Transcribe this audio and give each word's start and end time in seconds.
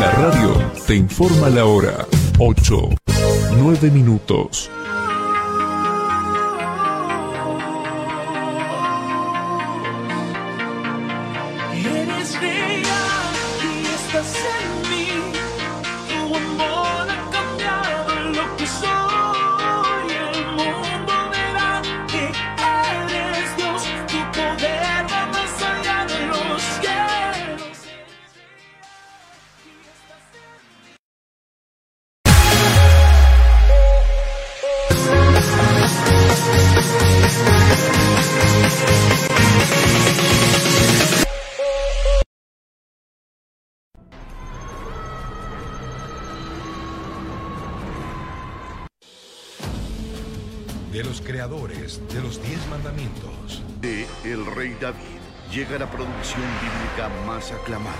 La 0.00 0.10
radio 0.12 0.70
te 0.86 0.94
informa 0.94 1.48
la 1.48 1.64
hora. 1.64 2.06
8, 2.38 2.88
9 3.58 3.90
minutos. 3.90 4.70
Llega 55.58 55.76
la 55.76 55.90
producción 55.90 56.44
bíblica 56.62 57.08
más 57.26 57.50
aclamada, 57.50 57.96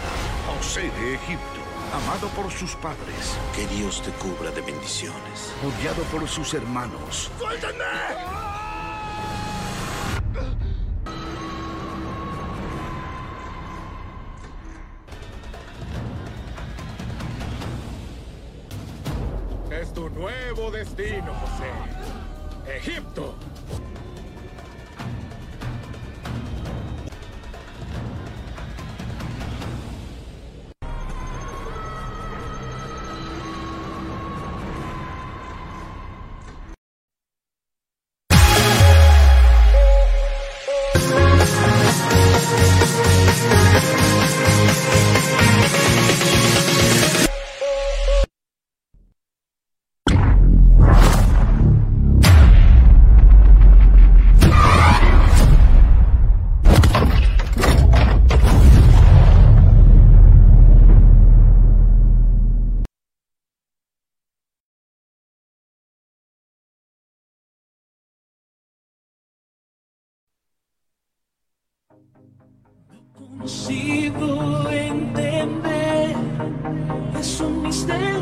José 0.46 0.82
de 1.00 1.14
Egipto, 1.16 1.60
amado 1.92 2.28
por 2.28 2.52
sus 2.52 2.76
padres, 2.76 3.36
Que 3.52 3.66
Dios 3.66 4.00
te 4.00 4.12
cubra 4.12 4.52
de 4.52 4.60
bendiciones. 4.60 5.52
odiado 5.66 6.04
por 6.04 6.28
sus 6.28 6.54
hermanos, 6.54 7.32
Es 7.34 7.60
consigo 73.48 74.68
entender. 74.68 76.14
Es 77.18 77.40
un 77.40 77.62
misterio 77.62 78.20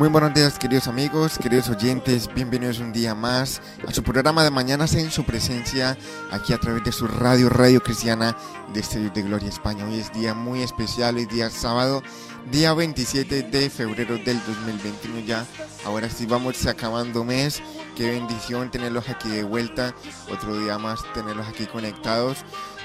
Muy 0.00 0.08
buenos 0.08 0.32
días 0.32 0.58
queridos 0.58 0.88
amigos, 0.88 1.36
queridos 1.36 1.68
oyentes, 1.68 2.32
bienvenidos 2.32 2.78
un 2.78 2.90
día 2.90 3.14
más 3.14 3.60
a 3.86 3.92
su 3.92 4.02
programa 4.02 4.42
de 4.42 4.50
Mañanas 4.50 4.94
en 4.94 5.10
su 5.10 5.24
presencia 5.24 5.94
aquí 6.30 6.54
a 6.54 6.58
través 6.58 6.82
de 6.84 6.90
su 6.90 7.06
radio, 7.06 7.50
Radio 7.50 7.82
Cristiana 7.82 8.34
de 8.72 8.80
Estudios 8.80 9.12
de 9.12 9.20
Gloria 9.20 9.50
España. 9.50 9.84
Hoy 9.84 9.98
es 9.98 10.10
día 10.14 10.32
muy 10.32 10.62
especial, 10.62 11.16
hoy 11.16 11.26
día 11.26 11.50
sábado, 11.50 12.02
día 12.50 12.72
27 12.72 13.42
de 13.42 13.68
febrero 13.68 14.16
del 14.16 14.42
2021 14.46 15.20
ya. 15.20 15.44
Ahora 15.84 16.08
sí 16.08 16.24
vamos 16.24 16.64
acabando 16.64 17.22
mes, 17.22 17.62
qué 17.94 18.08
bendición 18.10 18.70
tenerlos 18.70 19.06
aquí 19.10 19.28
de 19.28 19.42
vuelta, 19.42 19.94
otro 20.32 20.58
día 20.58 20.78
más 20.78 21.00
tenerlos 21.12 21.46
aquí 21.46 21.66
conectados. 21.66 22.38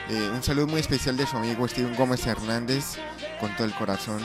Eh, 0.10 0.32
un 0.34 0.44
saludo 0.44 0.68
muy 0.68 0.82
especial 0.82 1.16
de 1.16 1.26
su 1.26 1.38
amigo 1.38 1.66
Steven 1.66 1.96
Gómez 1.96 2.28
Hernández, 2.28 2.98
con 3.40 3.56
todo 3.56 3.68
el 3.68 3.74
corazón. 3.74 4.22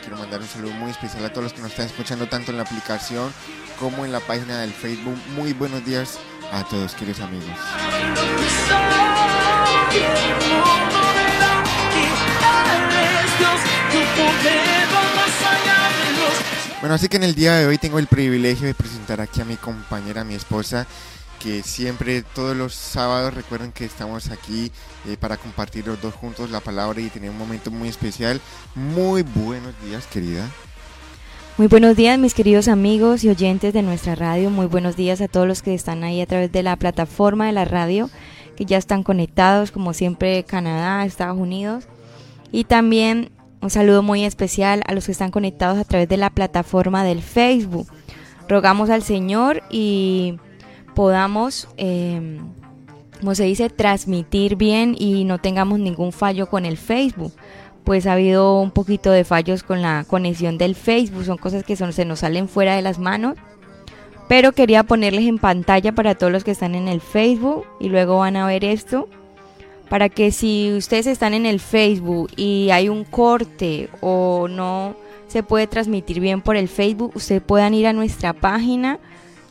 Quiero 0.00 0.16
mandar 0.16 0.40
un 0.40 0.48
saludo 0.48 0.72
muy 0.72 0.90
especial 0.90 1.24
a 1.24 1.30
todos 1.30 1.44
los 1.44 1.52
que 1.52 1.60
nos 1.60 1.70
están 1.70 1.86
escuchando 1.86 2.28
tanto 2.28 2.50
en 2.50 2.56
la 2.56 2.62
aplicación 2.62 3.32
como 3.78 4.04
en 4.04 4.12
la 4.12 4.20
página 4.20 4.60
del 4.60 4.72
Facebook. 4.72 5.16
Muy 5.34 5.52
buenos 5.52 5.84
días 5.84 6.18
a 6.52 6.64
todos, 6.64 6.94
queridos 6.94 7.20
amigos. 7.20 7.50
Bueno, 16.80 16.94
así 16.94 17.08
que 17.08 17.16
en 17.16 17.24
el 17.24 17.34
día 17.34 17.56
de 17.56 17.66
hoy 17.66 17.76
tengo 17.76 17.98
el 17.98 18.06
privilegio 18.06 18.66
de 18.66 18.74
presentar 18.74 19.20
aquí 19.20 19.40
a 19.40 19.44
mi 19.44 19.56
compañera, 19.56 20.20
a 20.20 20.24
mi 20.24 20.34
esposa, 20.34 20.86
que 21.38 21.62
siempre, 21.62 22.22
todos 22.22 22.56
los 22.56 22.74
sábados, 22.74 23.34
recuerden 23.34 23.72
que 23.72 23.84
estamos 23.84 24.30
aquí 24.30 24.70
eh, 25.06 25.16
para 25.18 25.36
compartir 25.36 25.86
los 25.86 26.00
dos 26.00 26.14
juntos 26.14 26.50
la 26.50 26.60
palabra 26.60 27.00
y 27.00 27.08
tener 27.08 27.30
un 27.30 27.38
momento 27.38 27.70
muy 27.70 27.88
especial. 27.88 28.40
Muy 28.74 29.22
buenos 29.22 29.74
días, 29.84 30.06
querida. 30.06 30.48
Muy 31.58 31.66
buenos 31.66 31.96
días 31.96 32.18
mis 32.20 32.34
queridos 32.34 32.68
amigos 32.68 33.24
y 33.24 33.28
oyentes 33.28 33.74
de 33.74 33.82
nuestra 33.82 34.14
radio, 34.14 34.48
muy 34.48 34.66
buenos 34.66 34.94
días 34.94 35.20
a 35.20 35.26
todos 35.26 35.48
los 35.48 35.60
que 35.60 35.74
están 35.74 36.04
ahí 36.04 36.20
a 36.20 36.26
través 36.26 36.52
de 36.52 36.62
la 36.62 36.76
plataforma 36.76 37.46
de 37.46 37.52
la 37.52 37.64
radio, 37.64 38.10
que 38.56 38.64
ya 38.64 38.78
están 38.78 39.02
conectados, 39.02 39.72
como 39.72 39.92
siempre 39.92 40.44
Canadá, 40.44 41.04
Estados 41.04 41.36
Unidos, 41.36 41.88
y 42.52 42.62
también 42.62 43.32
un 43.60 43.70
saludo 43.70 44.04
muy 44.04 44.24
especial 44.24 44.84
a 44.86 44.94
los 44.94 45.06
que 45.06 45.12
están 45.12 45.32
conectados 45.32 45.78
a 45.78 45.84
través 45.84 46.08
de 46.08 46.16
la 46.16 46.30
plataforma 46.30 47.02
del 47.02 47.22
Facebook. 47.22 47.88
Rogamos 48.48 48.88
al 48.88 49.02
Señor 49.02 49.64
y 49.68 50.38
podamos, 50.98 51.68
eh, 51.76 52.40
como 53.20 53.36
se 53.36 53.44
dice, 53.44 53.70
transmitir 53.70 54.56
bien 54.56 54.96
y 54.98 55.22
no 55.22 55.38
tengamos 55.38 55.78
ningún 55.78 56.10
fallo 56.10 56.48
con 56.48 56.66
el 56.66 56.76
Facebook 56.76 57.32
pues 57.84 58.04
ha 58.08 58.14
habido 58.14 58.60
un 58.60 58.72
poquito 58.72 59.12
de 59.12 59.22
fallos 59.22 59.62
con 59.62 59.80
la 59.80 60.04
conexión 60.08 60.58
del 60.58 60.74
Facebook, 60.74 61.24
son 61.24 61.38
cosas 61.38 61.62
que 61.62 61.76
se 61.76 62.04
nos 62.04 62.18
salen 62.18 62.48
fuera 62.48 62.74
de 62.74 62.82
las 62.82 62.98
manos. 62.98 63.36
Pero 64.28 64.52
quería 64.52 64.82
ponerles 64.82 65.24
en 65.24 65.38
pantalla 65.38 65.92
para 65.92 66.16
todos 66.16 66.32
los 66.32 66.44
que 66.44 66.50
están 66.50 66.74
en 66.74 66.88
el 66.88 67.00
Facebook 67.00 67.64
y 67.80 67.88
luego 67.88 68.18
van 68.18 68.36
a 68.36 68.46
ver 68.46 68.64
esto. 68.64 69.08
Para 69.88 70.10
que 70.10 70.32
si 70.32 70.74
ustedes 70.76 71.06
están 71.06 71.32
en 71.32 71.46
el 71.46 71.60
Facebook 71.60 72.30
y 72.36 72.68
hay 72.72 72.90
un 72.90 73.04
corte 73.04 73.88
o 74.02 74.48
no 74.50 74.96
se 75.28 75.42
puede 75.42 75.66
transmitir 75.66 76.20
bien 76.20 76.42
por 76.42 76.56
el 76.56 76.68
Facebook, 76.68 77.12
ustedes 77.14 77.40
puedan 77.40 77.72
ir 77.72 77.86
a 77.86 77.94
nuestra 77.94 78.34
página, 78.34 78.98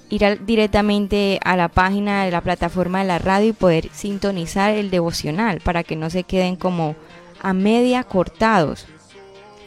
ir 0.09 0.25
al- 0.25 0.45
directamente 0.45 1.39
a 1.43 1.55
la 1.55 1.67
página 1.67 2.23
de 2.25 2.31
la 2.31 2.41
plataforma 2.41 2.99
de 2.99 3.05
la 3.07 3.19
radio 3.19 3.49
y 3.49 3.53
poder 3.53 3.89
sintonizar 3.93 4.71
el 4.73 4.89
devocional 4.89 5.59
para 5.61 5.83
que 5.83 5.95
no 5.95 6.09
se 6.09 6.23
queden 6.23 6.55
como 6.55 6.95
a 7.41 7.53
media 7.53 8.03
cortados. 8.03 8.85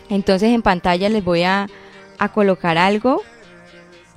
Entonces 0.08 0.50
en 0.52 0.62
pantalla 0.62 1.08
les 1.08 1.22
voy 1.24 1.42
a, 1.44 1.68
a 2.18 2.28
colocar 2.32 2.78
algo. 2.78 3.22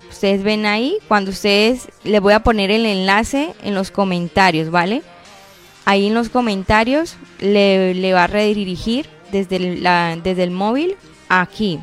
Ustedes 0.10 0.44
ven 0.44 0.66
ahí, 0.66 0.98
cuando 1.08 1.32
ustedes 1.32 1.90
les 2.04 2.22
voy 2.22 2.34
a 2.34 2.42
poner 2.42 2.72
el 2.72 2.86
enlace 2.86 3.54
en 3.64 3.74
los 3.76 3.92
comentarios, 3.92 4.70
¿vale? 4.70 5.02
ahí 5.86 6.08
en 6.08 6.14
los 6.14 6.30
comentarios 6.30 7.18
le, 7.42 7.94
le 7.94 8.14
va 8.14 8.24
a 8.24 8.28
redirigir 8.28 9.10
desde 9.34 9.58
el, 9.58 9.84
la- 9.84 10.16
desde 10.24 10.44
el 10.44 10.52
móvil 10.52 10.96
aquí, 11.28 11.80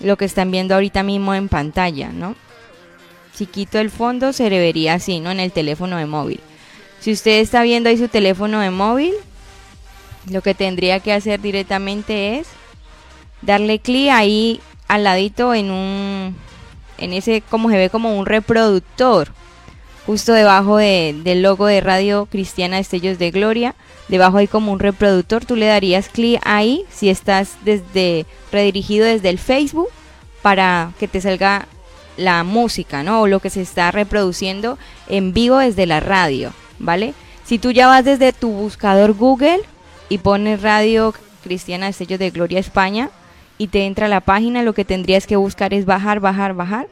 lo 0.00 0.16
que 0.18 0.26
están 0.26 0.50
viendo 0.50 0.74
ahorita 0.74 1.02
mismo 1.02 1.32
en 1.34 1.48
pantalla, 1.48 2.10
¿no? 2.12 2.34
Si 3.34 3.46
quito 3.46 3.78
el 3.78 3.90
fondo 3.90 4.32
se 4.32 4.50
le 4.50 4.58
vería 4.58 4.94
así, 4.94 5.20
¿no? 5.20 5.30
En 5.30 5.40
el 5.40 5.52
teléfono 5.52 5.96
de 5.96 6.06
móvil. 6.06 6.40
Si 7.00 7.12
usted 7.12 7.40
está 7.40 7.62
viendo 7.62 7.88
ahí 7.88 7.96
su 7.98 8.08
teléfono 8.08 8.60
de 8.60 8.70
móvil, 8.70 9.14
lo 10.30 10.42
que 10.42 10.54
tendría 10.54 11.00
que 11.00 11.12
hacer 11.12 11.40
directamente 11.40 12.38
es 12.38 12.46
darle 13.40 13.78
clic 13.80 14.10
ahí 14.10 14.60
al 14.88 15.04
ladito 15.04 15.54
en 15.54 15.70
un 15.70 16.36
en 16.98 17.12
ese 17.12 17.42
como 17.50 17.70
se 17.70 17.76
ve 17.76 17.90
como 17.90 18.16
un 18.16 18.26
reproductor 18.26 19.32
justo 20.06 20.32
debajo 20.32 20.76
de- 20.76 21.16
del 21.24 21.42
logo 21.42 21.66
de 21.66 21.80
Radio 21.80 22.26
Cristiana 22.30 22.76
Destellos 22.76 23.18
de 23.18 23.32
Gloria 23.32 23.74
debajo 24.06 24.36
hay 24.36 24.46
como 24.46 24.70
un 24.70 24.78
reproductor 24.78 25.44
tú 25.44 25.56
le 25.56 25.66
darías 25.66 26.08
clic 26.08 26.40
ahí 26.44 26.84
si 26.92 27.08
estás 27.08 27.56
desde 27.64 28.26
redirigido 28.52 29.06
desde 29.06 29.30
el 29.30 29.38
Facebook 29.40 29.88
para 30.42 30.92
que 31.00 31.08
te 31.08 31.20
salga 31.20 31.66
la 32.16 32.44
música 32.44 33.02
no 33.02 33.22
o 33.22 33.26
lo 33.26 33.40
que 33.40 33.50
se 33.50 33.62
está 33.62 33.90
reproduciendo 33.90 34.78
en 35.08 35.32
vivo 35.32 35.58
desde 35.58 35.86
la 35.86 36.00
radio 36.00 36.52
vale 36.78 37.14
si 37.44 37.58
tú 37.58 37.70
ya 37.70 37.86
vas 37.86 38.04
desde 38.04 38.32
tu 38.32 38.50
buscador 38.50 39.14
Google 39.14 39.60
y 40.08 40.18
pones 40.18 40.62
Radio 40.62 41.12
Cristiana 41.42 41.86
Destellos 41.86 42.18
de 42.18 42.30
Gloria 42.30 42.60
España 42.60 43.10
y 43.58 43.68
te 43.68 43.86
entra 43.86 44.06
a 44.06 44.08
la 44.08 44.20
página, 44.20 44.62
lo 44.62 44.74
que 44.74 44.84
tendrías 44.84 45.26
que 45.26 45.36
buscar 45.36 45.74
es 45.74 45.84
bajar, 45.84 46.20
bajar, 46.20 46.54
bajar 46.54 46.88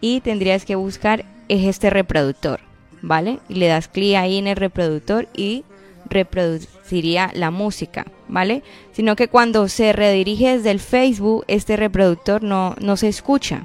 y 0.00 0.20
tendrías 0.20 0.64
que 0.64 0.74
buscar 0.74 1.24
es 1.48 1.66
este 1.66 1.90
reproductor, 1.90 2.60
¿vale? 3.02 3.38
Y 3.48 3.54
le 3.54 3.68
das 3.68 3.88
clic 3.88 4.16
ahí 4.16 4.38
en 4.38 4.46
el 4.46 4.56
reproductor 4.56 5.28
y 5.34 5.64
reproduciría 6.08 7.30
la 7.34 7.50
música, 7.50 8.06
¿vale? 8.28 8.62
Sino 8.92 9.16
que 9.16 9.28
cuando 9.28 9.68
se 9.68 9.92
redirige 9.92 10.56
desde 10.56 10.70
el 10.70 10.80
Facebook, 10.80 11.44
este 11.48 11.76
reproductor 11.76 12.42
no, 12.42 12.74
no 12.80 12.96
se 12.96 13.08
escucha. 13.08 13.64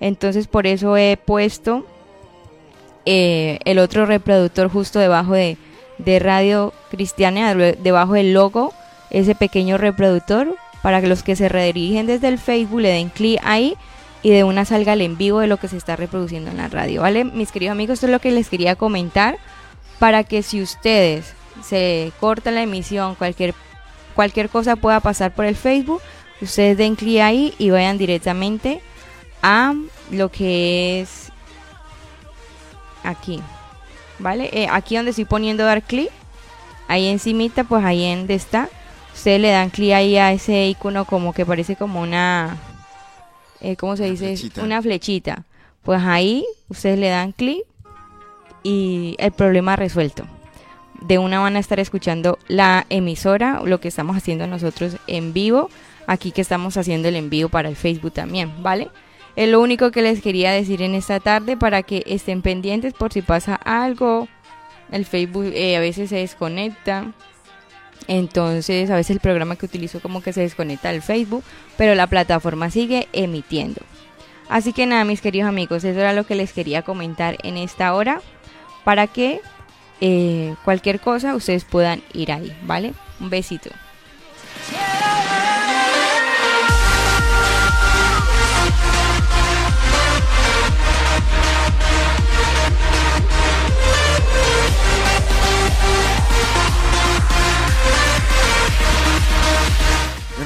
Entonces 0.00 0.46
por 0.46 0.66
eso 0.66 0.96
he 0.96 1.16
puesto 1.16 1.86
eh, 3.04 3.58
el 3.64 3.78
otro 3.78 4.06
reproductor 4.06 4.68
justo 4.70 4.98
debajo 4.98 5.34
de, 5.34 5.56
de 5.98 6.18
Radio 6.18 6.72
Cristiana, 6.90 7.54
de- 7.54 7.72
debajo 7.74 8.14
del 8.14 8.32
logo, 8.32 8.72
ese 9.10 9.34
pequeño 9.34 9.78
reproductor, 9.78 10.56
para 10.82 11.00
que 11.00 11.06
los 11.06 11.22
que 11.22 11.36
se 11.36 11.48
redirigen 11.48 12.06
desde 12.06 12.28
el 12.28 12.38
Facebook 12.38 12.80
le 12.80 12.90
den 12.90 13.08
clic 13.08 13.40
ahí 13.44 13.76
y 14.22 14.30
de 14.30 14.44
una 14.44 14.64
salga 14.64 14.92
el 14.94 15.02
en 15.02 15.16
vivo 15.16 15.40
de 15.40 15.46
lo 15.46 15.56
que 15.56 15.68
se 15.68 15.76
está 15.76 15.94
reproduciendo 15.96 16.50
en 16.50 16.56
la 16.56 16.68
radio, 16.68 17.02
¿vale? 17.02 17.24
Mis 17.24 17.52
queridos 17.52 17.72
amigos, 17.72 17.94
esto 17.94 18.06
es 18.06 18.12
lo 18.12 18.18
que 18.20 18.30
les 18.32 18.48
quería 18.48 18.74
comentar 18.76 19.38
para 19.98 20.24
que 20.24 20.42
si 20.42 20.60
ustedes 20.60 21.32
se 21.64 22.12
corta 22.20 22.50
la 22.50 22.62
emisión, 22.62 23.14
cualquier, 23.14 23.54
cualquier 24.14 24.48
cosa 24.48 24.76
pueda 24.76 25.00
pasar 25.00 25.32
por 25.34 25.44
el 25.44 25.54
Facebook, 25.56 26.02
ustedes 26.40 26.76
den 26.76 26.96
clic 26.96 27.20
ahí 27.20 27.54
y 27.58 27.70
vayan 27.70 27.98
directamente 27.98 28.80
a 29.42 29.74
lo 30.10 30.30
que 30.30 31.00
es 31.00 31.32
aquí, 33.04 33.40
¿vale? 34.18 34.50
Eh, 34.52 34.68
aquí 34.70 34.96
donde 34.96 35.10
estoy 35.10 35.24
poniendo 35.24 35.64
dar 35.64 35.82
clic, 35.82 36.10
ahí 36.88 37.06
encimita, 37.06 37.64
pues 37.64 37.84
ahí 37.84 38.04
en 38.04 38.20
donde 38.20 38.34
está, 38.34 38.68
ustedes 39.14 39.40
le 39.40 39.50
dan 39.50 39.70
clic 39.70 39.92
ahí 39.92 40.16
a 40.16 40.32
ese 40.32 40.66
icono 40.68 41.04
como 41.04 41.32
que 41.32 41.46
parece 41.46 41.76
como 41.76 42.00
una, 42.00 42.56
eh, 43.60 43.76
¿cómo 43.76 43.96
se 43.96 44.04
Una 44.04 44.10
dice? 44.12 44.26
flechita. 44.26 44.62
Una 44.62 44.82
flechita. 44.82 45.44
Pues 45.82 46.02
ahí 46.02 46.44
ustedes 46.68 46.98
le 46.98 47.08
dan 47.08 47.32
clic 47.32 47.62
y 48.62 49.14
el 49.18 49.30
problema 49.32 49.76
resuelto. 49.76 50.26
De 51.00 51.18
una 51.18 51.38
van 51.38 51.54
a 51.54 51.60
estar 51.60 51.78
escuchando 51.78 52.38
la 52.48 52.86
emisora, 52.88 53.60
lo 53.64 53.78
que 53.80 53.88
estamos 53.88 54.16
haciendo 54.16 54.46
nosotros 54.48 54.96
en 55.06 55.32
vivo, 55.32 55.70
aquí 56.08 56.32
que 56.32 56.40
estamos 56.40 56.76
haciendo 56.76 57.06
el 57.08 57.14
envío 57.16 57.48
para 57.48 57.68
el 57.68 57.76
Facebook 57.76 58.12
también, 58.12 58.62
¿vale? 58.62 58.88
Es 59.36 59.50
lo 59.50 59.60
único 59.60 59.90
que 59.90 60.00
les 60.00 60.22
quería 60.22 60.50
decir 60.50 60.80
en 60.80 60.94
esta 60.94 61.20
tarde 61.20 61.58
para 61.58 61.82
que 61.82 62.02
estén 62.06 62.40
pendientes 62.40 62.94
por 62.94 63.12
si 63.12 63.20
pasa 63.20 63.54
algo. 63.54 64.28
El 64.90 65.04
Facebook 65.04 65.52
eh, 65.54 65.76
a 65.76 65.80
veces 65.80 66.08
se 66.08 66.16
desconecta. 66.16 67.12
Entonces 68.08 68.90
a 68.90 68.96
veces 68.96 69.10
el 69.10 69.20
programa 69.20 69.56
que 69.56 69.66
utilizo 69.66 70.00
como 70.00 70.22
que 70.22 70.32
se 70.32 70.40
desconecta 70.40 70.90
del 70.90 71.02
Facebook. 71.02 71.44
Pero 71.76 71.94
la 71.94 72.06
plataforma 72.06 72.70
sigue 72.70 73.08
emitiendo. 73.12 73.82
Así 74.48 74.72
que 74.72 74.86
nada, 74.86 75.04
mis 75.04 75.20
queridos 75.20 75.48
amigos, 75.48 75.84
eso 75.84 76.00
era 76.00 76.14
lo 76.14 76.24
que 76.24 76.34
les 76.34 76.52
quería 76.52 76.82
comentar 76.82 77.36
en 77.42 77.58
esta 77.58 77.94
hora. 77.94 78.22
Para 78.84 79.06
que 79.06 79.40
eh, 80.00 80.54
cualquier 80.64 80.98
cosa 80.98 81.34
ustedes 81.34 81.64
puedan 81.64 82.02
ir 82.14 82.32
ahí, 82.32 82.56
¿vale? 82.62 82.94
Un 83.20 83.28
besito. 83.28 83.70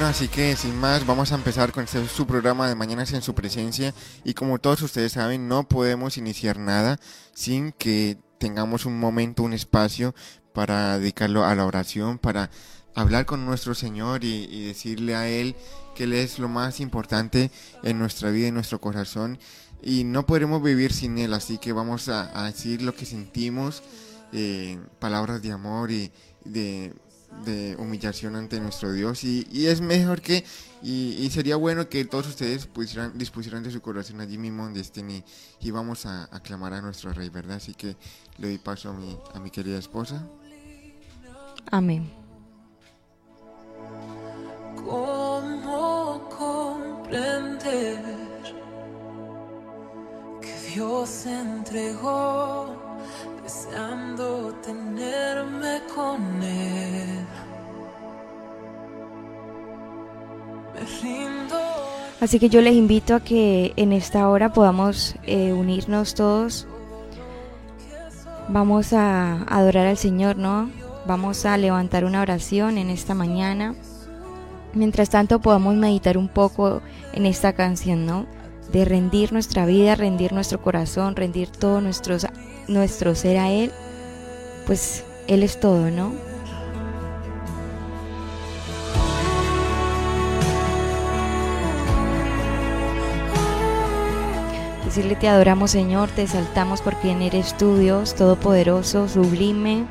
Bueno, 0.01 0.13
así 0.13 0.29
que 0.29 0.57
sin 0.57 0.77
más, 0.77 1.05
vamos 1.05 1.31
a 1.31 1.35
empezar 1.35 1.73
con 1.73 1.85
este 1.85 2.09
su 2.09 2.27
programa 2.27 2.67
de 2.67 2.75
Mañanas 2.75 3.13
en 3.13 3.21
su 3.21 3.35
presencia. 3.35 3.93
Y 4.25 4.33
como 4.33 4.59
todos 4.59 4.81
ustedes 4.81 5.13
saben, 5.13 5.47
no 5.47 5.69
podemos 5.69 6.17
iniciar 6.17 6.59
nada 6.59 6.99
sin 7.35 7.73
que 7.73 8.17
tengamos 8.39 8.87
un 8.87 8.99
momento, 8.99 9.43
un 9.43 9.53
espacio 9.53 10.15
para 10.55 10.99
dedicarlo 10.99 11.45
a 11.45 11.55
la 11.55 11.67
oración, 11.67 12.17
para 12.17 12.51
hablar 12.95 13.27
con 13.27 13.45
nuestro 13.45 13.75
Señor 13.75 14.25
y, 14.25 14.45
y 14.51 14.69
decirle 14.69 15.17
a 15.17 15.29
Él 15.29 15.55
que 15.95 16.05
Él 16.05 16.15
es 16.15 16.39
lo 16.39 16.49
más 16.49 16.81
importante 16.81 17.51
en 17.83 17.99
nuestra 17.99 18.31
vida, 18.31 18.49
en 18.49 18.55
nuestro 18.55 18.81
corazón. 18.81 19.39
Y 19.83 20.05
no 20.05 20.25
podremos 20.25 20.63
vivir 20.63 20.95
sin 20.95 21.19
Él, 21.19 21.35
así 21.35 21.59
que 21.59 21.75
vamos 21.75 22.09
a, 22.09 22.41
a 22.41 22.47
decir 22.47 22.81
lo 22.81 22.95
que 22.95 23.05
sentimos, 23.05 23.83
eh, 24.33 24.81
palabras 24.99 25.43
de 25.43 25.53
amor 25.53 25.91
y 25.91 26.11
de, 26.47 26.95
de 27.45 27.77
humillación 27.79 28.37
ante 28.37 28.61
nuestro 28.61 28.93
Dios. 28.93 29.25
Y, 29.25 29.47
y 29.51 29.67
es 29.67 29.81
mejor 29.81 30.21
que, 30.21 30.45
y, 30.83 31.17
y 31.19 31.31
sería 31.31 31.57
bueno 31.57 31.89
que 31.89 32.05
todos 32.05 32.27
ustedes 32.29 32.67
pusieran, 32.67 33.17
dispusieran 33.17 33.63
de 33.63 33.71
su 33.71 33.81
corazón 33.81 34.21
allí 34.21 34.39
mismo 34.39 34.65
donde 34.65 34.81
estén 34.81 35.11
y, 35.11 35.25
y 35.61 35.71
vamos 35.71 36.07
a 36.07 36.25
aclamar 36.35 36.75
a 36.75 36.81
nuestro 36.81 37.13
Rey, 37.13 37.29
¿verdad? 37.29 37.57
Así 37.57 37.75
que 37.75 37.97
le 38.39 38.49
doy 38.49 38.59
paso 38.59 38.91
a 38.91 38.93
mi, 38.93 39.17
a 39.35 39.41
mi 39.41 39.51
querida 39.51 39.79
esposa. 39.79 40.27
Amén. 41.71 42.11
¿Cómo 44.77 46.29
comprender 46.37 48.03
que 50.41 50.71
Dios 50.75 51.27
entregó 51.27 52.90
deseando 53.51 54.55
tenerme 54.65 55.81
con 55.93 56.43
Él? 56.43 57.27
Me 60.75 60.81
rindo. 61.03 61.59
Así 62.21 62.39
que 62.39 62.49
yo 62.49 62.61
les 62.61 62.75
invito 62.75 63.15
a 63.15 63.21
que 63.21 63.73
en 63.77 63.93
esta 63.93 64.29
hora 64.29 64.53
podamos 64.53 65.17
eh, 65.25 65.53
unirnos 65.53 66.15
todos. 66.15 66.69
Vamos 68.49 68.93
a 68.93 69.43
adorar 69.45 69.87
al 69.87 69.97
Señor, 69.97 70.37
¿no? 70.37 70.71
Vamos 71.07 71.45
a 71.45 71.57
levantar 71.57 72.05
una 72.05 72.21
oración 72.21 72.79
en 72.79 72.89
esta 72.89 73.15
mañana. 73.15 73.75
Mientras 74.75 75.11
tanto 75.11 75.41
podamos 75.41 75.75
meditar 75.75 76.17
un 76.17 76.29
poco 76.29 76.83
en 77.13 77.27
esta 77.27 77.53
canción, 77.55 78.07
¿no? 78.07 78.27
De 78.71 78.85
rendir 78.85 79.33
nuestra 79.33 79.67
vida, 79.67 79.97
rendir 79.97 80.33
nuestro 80.33 80.63
corazón, 80.63 81.17
rendir 81.17 81.49
todo 81.51 81.81
nuestros, 81.81 82.27
nuestro 82.71 83.15
ser 83.15 83.39
a 83.39 83.51
Él. 83.51 83.71
Pues 84.67 85.05
Él 85.27 85.43
es 85.43 85.61
todo, 85.61 85.91
¿no? 85.91 86.13
Decirle 94.85 95.15
te 95.15 95.29
adoramos 95.29 95.71
Señor, 95.71 96.09
te 96.11 96.23
exaltamos 96.23 96.83
por 96.83 96.97
quien 96.97 97.23
eres 97.23 97.57
tú 97.57 97.77
Dios, 97.77 98.17
todopoderoso, 98.17 99.09
sublime. 99.09 99.85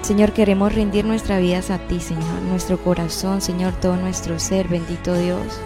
Señor, 0.00 0.32
queremos 0.32 0.74
rendir 0.74 1.04
nuestras 1.04 1.40
vidas 1.42 1.70
a 1.70 1.78
ti, 1.78 2.00
Señor, 2.00 2.40
nuestro 2.48 2.82
corazón, 2.82 3.42
Señor, 3.42 3.74
todo 3.74 3.96
nuestro 3.96 4.38
ser, 4.38 4.66
bendito 4.66 5.14
Dios. 5.14 5.60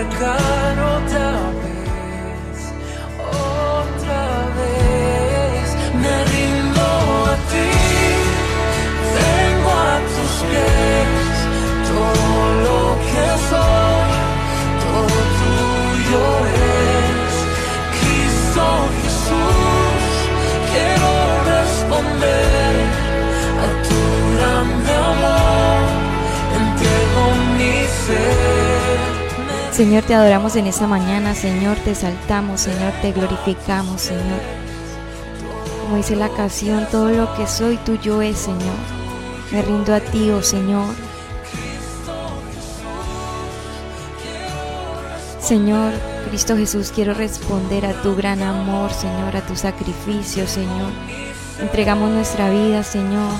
otra 0.00 0.36
vez, 1.62 2.58
otra 3.18 4.24
vez. 4.58 5.66
Me 6.02 6.14
rindo 6.32 6.86
a 7.24 7.36
ti, 7.50 7.70
tengo 9.16 9.70
a 9.70 9.96
tus 10.12 10.34
pies 10.48 11.36
todo 11.88 12.28
lo 12.66 12.80
que 13.08 13.26
soy, 13.50 14.10
todo 14.84 15.18
tuyo 15.40 16.24
es. 16.52 17.32
Cristo 17.98 18.64
Jesús, 19.00 20.12
quiero 20.70 21.10
responder 21.54 22.74
a 23.64 23.68
tu 23.86 24.00
grande 24.36 24.92
amor, 25.10 25.80
entrego 26.58 27.22
mi 27.56 27.74
ser. 28.04 28.45
Señor, 29.76 30.04
te 30.04 30.14
adoramos 30.14 30.56
en 30.56 30.66
esta 30.68 30.86
mañana, 30.86 31.34
Señor, 31.34 31.76
te 31.76 31.94
saltamos, 31.94 32.62
Señor, 32.62 32.94
te 33.02 33.12
glorificamos, 33.12 34.00
Señor. 34.00 34.40
Como 35.82 35.98
dice 35.98 36.16
la 36.16 36.30
canción, 36.30 36.86
todo 36.90 37.10
lo 37.10 37.34
que 37.36 37.46
soy 37.46 37.76
tuyo 37.76 38.22
es, 38.22 38.38
Señor. 38.38 38.78
Me 39.52 39.60
rindo 39.60 39.94
a 39.94 40.00
ti, 40.00 40.30
oh 40.30 40.42
Señor. 40.42 40.94
Señor, 45.40 45.92
Cristo 46.30 46.56
Jesús, 46.56 46.90
quiero 46.90 47.12
responder 47.12 47.84
a 47.84 48.00
tu 48.00 48.16
gran 48.16 48.42
amor, 48.42 48.90
Señor, 48.94 49.36
a 49.36 49.42
tu 49.42 49.56
sacrificio, 49.56 50.46
Señor. 50.46 50.90
Entregamos 51.60 52.08
nuestra 52.08 52.48
vida, 52.48 52.82
Señor. 52.82 53.30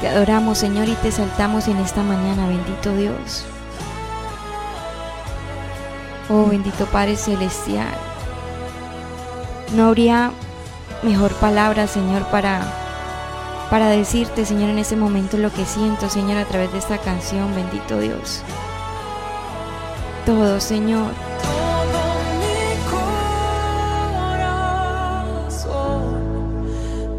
Te 0.00 0.06
adoramos, 0.06 0.58
Señor, 0.58 0.88
y 0.88 0.94
te 0.94 1.10
saltamos 1.10 1.66
en 1.66 1.78
esta 1.78 2.04
mañana, 2.04 2.46
bendito 2.46 2.94
Dios. 2.94 3.44
Oh, 6.30 6.46
bendito 6.46 6.86
Padre 6.86 7.16
Celestial. 7.16 7.94
No 9.74 9.86
habría 9.86 10.32
mejor 11.02 11.32
palabra, 11.34 11.86
Señor, 11.86 12.24
para, 12.30 12.62
para 13.70 13.88
decirte, 13.88 14.44
Señor, 14.44 14.70
en 14.70 14.78
este 14.78 14.96
momento 14.96 15.36
lo 15.36 15.52
que 15.52 15.64
siento, 15.64 16.08
Señor, 16.08 16.38
a 16.38 16.44
través 16.44 16.72
de 16.72 16.78
esta 16.78 16.98
canción, 16.98 17.54
bendito 17.54 17.98
Dios 17.98 18.42
todo, 20.28 20.60
Señor. 20.60 21.10
Todo 21.42 22.02
mi 22.38 22.60
corazón 25.48 25.62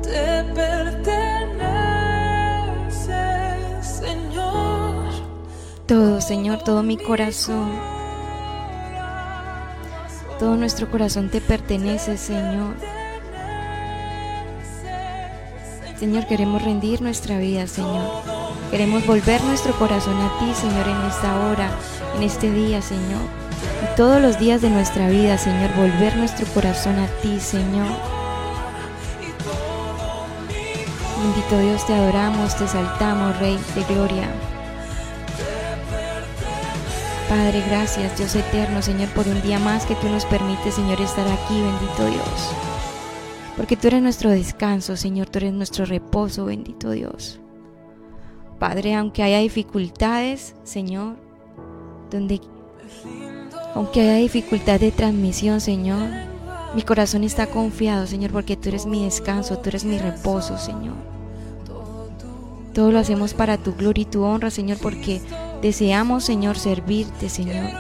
te 0.04 0.44
pertenece, 0.54 1.34
Señor. 3.82 5.10
Todo, 5.88 6.22
Señor, 6.22 6.60
todo 6.64 6.84
mi 6.84 6.98
corazón. 6.98 7.99
Todo 10.40 10.56
nuestro 10.56 10.90
corazón 10.90 11.30
te 11.30 11.42
pertenece, 11.42 12.18
Señor. 12.18 12.76
Señor, 16.00 16.28
queremos 16.28 16.64
rendir 16.64 17.02
nuestra 17.02 17.38
vida, 17.40 17.68
Señor. 17.68 18.24
Queremos 18.72 19.06
volver 19.06 19.44
nuestro 19.44 19.74
corazón 19.74 20.16
a 20.22 20.40
ti, 20.40 20.54
Señor, 20.54 20.88
en 20.88 21.10
esta 21.10 21.38
hora, 21.42 21.70
en 22.16 22.24
este 22.24 22.50
día, 22.52 22.82
Señor. 22.82 23.20
Y 23.84 23.96
todos 23.98 24.22
los 24.22 24.40
días 24.40 24.62
de 24.62 24.70
nuestra 24.70 25.10
vida, 25.10 25.38
Señor, 25.38 25.76
volver 25.76 26.16
nuestro 26.16 26.46
corazón 26.54 26.98
a 27.00 27.08
ti, 27.22 27.38
Señor. 27.42 27.88
Bendito 31.22 31.60
Dios, 31.60 31.86
te 31.86 31.94
adoramos, 31.94 32.56
te 32.56 32.66
saltamos, 32.66 33.38
Rey 33.40 33.60
de 33.76 33.84
gloria. 33.94 34.30
Padre, 37.30 37.64
gracias, 37.70 38.18
Dios 38.18 38.36
eterno, 38.36 38.82
Señor, 38.82 39.10
por 39.10 39.28
un 39.28 39.40
día 39.44 39.60
más 39.60 39.86
que 39.86 39.94
tú 39.94 40.10
nos 40.10 40.26
permites, 40.26 40.74
Señor, 40.74 41.00
estar 41.00 41.28
aquí, 41.28 41.62
bendito 41.62 42.06
Dios. 42.08 42.52
Porque 43.56 43.78
tú 43.78 43.88
eres 43.88 44.02
nuestro 44.02 44.32
descanso, 44.32 44.98
Señor, 44.98 45.30
tú 45.30 45.38
eres 45.38 45.54
nuestro 45.54 45.86
reposo, 45.86 46.46
bendito 46.46 46.90
Dios. 46.90 47.40
Padre, 48.58 48.96
aunque 48.96 49.22
haya 49.22 49.38
dificultades, 49.38 50.56
Señor, 50.64 51.18
donde 52.10 52.42
aunque 53.76 54.02
haya 54.02 54.16
dificultad 54.16 54.80
de 54.80 54.92
transmisión, 54.92 55.62
Señor, 55.62 56.10
mi 56.74 56.82
corazón 56.82 57.24
está 57.24 57.46
confiado, 57.46 58.08
Señor, 58.08 58.32
porque 58.32 58.58
tú 58.58 58.70
eres 58.70 58.88
mi 58.88 59.06
descanso, 59.06 59.60
tú 59.60 59.70
eres 59.70 59.86
mi 59.86 60.00
reposo, 60.00 60.58
Señor. 60.58 60.96
Todo 62.74 62.92
lo 62.92 62.98
hacemos 62.98 63.36
para 63.36 63.58
tu 63.58 63.76
gloria 63.76 64.02
y 64.02 64.06
tu 64.06 64.24
honra, 64.24 64.50
Señor, 64.50 64.80
porque 64.82 65.22
deseamos, 65.62 66.24
Señor, 66.24 66.58
servirte, 66.58 67.30
Señor. 67.30 67.72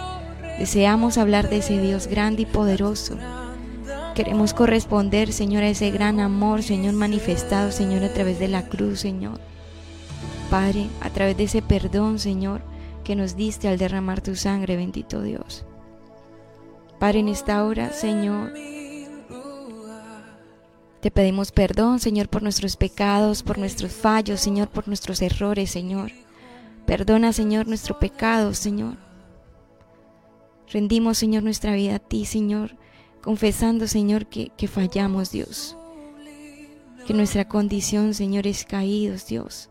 Deseamos 0.57 1.17
hablar 1.17 1.49
de 1.49 1.57
ese 1.57 1.79
Dios 1.79 2.07
grande 2.07 2.43
y 2.43 2.45
poderoso. 2.45 3.17
Queremos 4.15 4.53
corresponder, 4.53 5.31
Señor, 5.31 5.63
a 5.63 5.69
ese 5.69 5.91
gran 5.91 6.19
amor, 6.19 6.63
Señor, 6.63 6.93
manifestado, 6.93 7.71
Señor, 7.71 8.03
a 8.03 8.13
través 8.13 8.39
de 8.39 8.49
la 8.49 8.67
cruz, 8.67 8.99
Señor. 8.99 9.39
Padre, 10.49 10.87
a 10.99 11.09
través 11.09 11.37
de 11.37 11.43
ese 11.43 11.61
perdón, 11.61 12.19
Señor, 12.19 12.61
que 13.03 13.15
nos 13.15 13.35
diste 13.35 13.67
al 13.67 13.77
derramar 13.77 14.21
tu 14.21 14.35
sangre, 14.35 14.75
bendito 14.75 15.21
Dios. 15.21 15.63
Padre, 16.99 17.19
en 17.19 17.29
esta 17.29 17.63
hora, 17.63 17.93
Señor, 17.93 18.51
te 20.99 21.11
pedimos 21.11 21.53
perdón, 21.53 21.99
Señor, 21.99 22.27
por 22.27 22.43
nuestros 22.43 22.75
pecados, 22.75 23.41
por 23.41 23.57
nuestros 23.57 23.93
fallos, 23.93 24.41
Señor, 24.41 24.67
por 24.67 24.87
nuestros 24.87 25.21
errores, 25.21 25.71
Señor. 25.71 26.11
Perdona, 26.89 27.33
Señor, 27.33 27.67
nuestro 27.67 27.99
pecado, 27.99 28.55
Señor. 28.55 28.95
Rendimos, 30.71 31.19
Señor, 31.19 31.43
nuestra 31.43 31.73
vida 31.73 31.93
a 31.93 31.99
ti, 31.99 32.25
Señor, 32.25 32.77
confesando, 33.21 33.85
Señor, 33.85 34.25
que, 34.25 34.49
que 34.57 34.67
fallamos, 34.67 35.29
Dios. 35.29 35.77
Que 37.05 37.13
nuestra 37.13 37.47
condición, 37.47 38.15
Señor, 38.15 38.47
es 38.47 38.65
caídos, 38.65 39.27
Dios. 39.27 39.69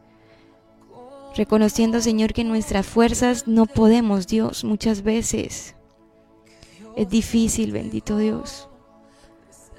Reconociendo, 1.35 2.01
Señor, 2.01 2.33
que 2.33 2.45
nuestras 2.45 2.87
fuerzas 2.87 3.49
no 3.49 3.67
podemos, 3.67 4.29
Dios, 4.29 4.63
muchas 4.63 5.03
veces. 5.03 5.75
Es 6.95 7.11
difícil, 7.11 7.73
bendito 7.73 8.17
Dios. 8.19 8.69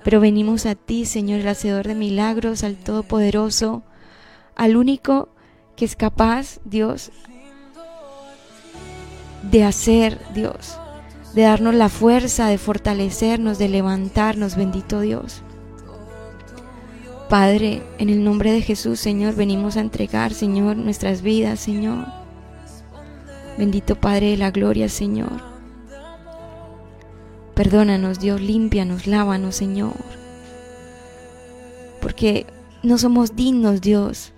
Pero 0.03 0.19
venimos 0.19 0.65
a 0.65 0.75
ti, 0.75 1.05
Señor, 1.05 1.39
el 1.39 1.47
hacedor 1.47 1.87
de 1.87 1.95
milagros, 1.95 2.65
al 2.65 2.75
Todopoderoso, 2.75 3.83
al 4.55 4.75
único 4.75 5.29
que 5.79 5.85
es 5.85 5.95
capaz, 5.95 6.59
Dios, 6.65 7.09
de 9.49 9.63
hacer, 9.63 10.19
Dios, 10.33 10.77
de 11.33 11.43
darnos 11.43 11.73
la 11.73 11.87
fuerza, 11.87 12.49
de 12.49 12.57
fortalecernos, 12.57 13.57
de 13.57 13.69
levantarnos, 13.69 14.57
bendito 14.57 14.99
Dios. 14.99 15.41
Padre, 17.29 17.81
en 17.97 18.09
el 18.09 18.25
nombre 18.25 18.51
de 18.51 18.61
Jesús, 18.61 18.99
Señor, 18.99 19.35
venimos 19.35 19.77
a 19.77 19.79
entregar, 19.79 20.33
Señor, 20.33 20.75
nuestras 20.75 21.21
vidas, 21.21 21.61
Señor. 21.61 22.07
Bendito 23.57 23.95
Padre 23.95 24.31
de 24.31 24.37
la 24.37 24.51
gloria, 24.51 24.89
Señor. 24.89 25.41
Perdónanos, 27.55 28.19
Dios, 28.19 28.41
límpianos, 28.41 29.07
lávanos, 29.07 29.55
Señor. 29.55 29.95
Porque 32.01 32.47
no 32.83 32.97
somos 32.97 33.37
dignos, 33.37 33.79
Dios, 33.79 34.33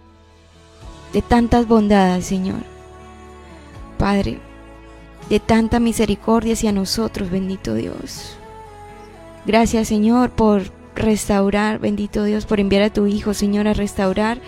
de 1.13 1.21
tantas 1.21 1.67
bondades, 1.67 2.25
Señor. 2.25 2.61
Padre, 3.97 4.39
de 5.29 5.39
tanta 5.39 5.79
misericordia 5.79 6.53
hacia 6.53 6.71
nosotros, 6.71 7.29
bendito 7.29 7.73
Dios. 7.73 8.37
Gracias, 9.45 9.87
Señor, 9.87 10.31
por 10.31 10.63
restaurar, 10.95 11.79
bendito 11.79 12.23
Dios, 12.23 12.45
por 12.45 12.59
enviar 12.59 12.83
a 12.83 12.93
tu 12.93 13.07
Hijo, 13.07 13.33
Señor, 13.33 13.67
a 13.67 13.73
restaurar 13.73 14.39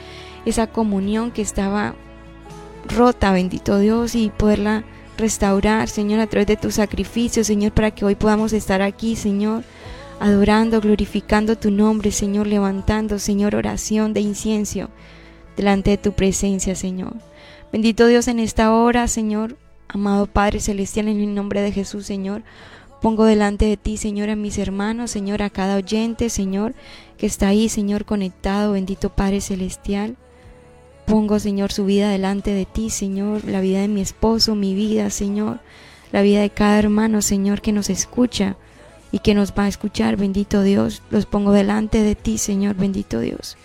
esa 0.45 0.67
comunión 0.67 1.31
que 1.31 1.41
estaba 1.41 1.95
rota, 2.87 3.31
bendito 3.31 3.79
Dios, 3.79 4.15
y 4.15 4.29
poderla 4.29 4.83
restaurar, 5.17 5.87
Señor, 5.87 6.19
a 6.19 6.27
través 6.27 6.47
de 6.47 6.57
tu 6.57 6.71
sacrificio, 6.71 7.43
Señor, 7.43 7.71
para 7.71 7.91
que 7.91 8.05
hoy 8.05 8.15
podamos 8.15 8.53
estar 8.53 8.81
aquí, 8.81 9.15
Señor, 9.15 9.63
adorando, 10.19 10.81
glorificando 10.81 11.57
tu 11.57 11.71
nombre, 11.71 12.11
Señor, 12.11 12.47
levantando, 12.47 13.19
Señor, 13.19 13.55
oración 13.55 14.13
de 14.13 14.21
incienso 14.21 14.89
delante 15.57 15.91
de 15.91 15.97
tu 15.97 16.13
presencia, 16.13 16.75
Señor. 16.75 17.13
Bendito 17.71 18.07
Dios 18.07 18.27
en 18.27 18.39
esta 18.39 18.73
hora, 18.73 19.07
Señor, 19.07 19.57
amado 19.87 20.27
Padre 20.27 20.59
Celestial, 20.59 21.07
en 21.07 21.19
el 21.19 21.33
nombre 21.33 21.61
de 21.61 21.71
Jesús, 21.71 22.05
Señor. 22.05 22.43
Pongo 23.01 23.25
delante 23.25 23.65
de 23.65 23.77
ti, 23.77 23.97
Señor, 23.97 24.29
a 24.29 24.35
mis 24.35 24.57
hermanos, 24.57 25.11
Señor, 25.11 25.41
a 25.41 25.49
cada 25.49 25.75
oyente, 25.75 26.29
Señor, 26.29 26.73
que 27.17 27.25
está 27.25 27.49
ahí, 27.49 27.67
Señor, 27.67 28.05
conectado, 28.05 28.73
bendito 28.73 29.09
Padre 29.09 29.41
Celestial. 29.41 30.15
Pongo, 31.05 31.39
Señor, 31.39 31.73
su 31.73 31.85
vida 31.85 32.09
delante 32.09 32.51
de 32.51 32.65
ti, 32.65 32.89
Señor, 32.89 33.43
la 33.43 33.59
vida 33.59 33.81
de 33.81 33.89
mi 33.89 33.99
esposo, 33.99 34.55
mi 34.55 34.73
vida, 34.73 35.09
Señor, 35.09 35.59
la 36.13 36.21
vida 36.21 36.41
de 36.41 36.49
cada 36.49 36.79
hermano, 36.79 37.21
Señor, 37.21 37.61
que 37.61 37.73
nos 37.73 37.89
escucha 37.89 38.55
y 39.11 39.19
que 39.19 39.33
nos 39.33 39.51
va 39.51 39.65
a 39.65 39.67
escuchar, 39.67 40.15
bendito 40.15 40.61
Dios. 40.61 41.01
Los 41.09 41.25
pongo 41.25 41.51
delante 41.51 42.01
de 42.03 42.15
ti, 42.15 42.37
Señor, 42.37 42.75
bendito 42.75 43.19
Dios. 43.19 43.57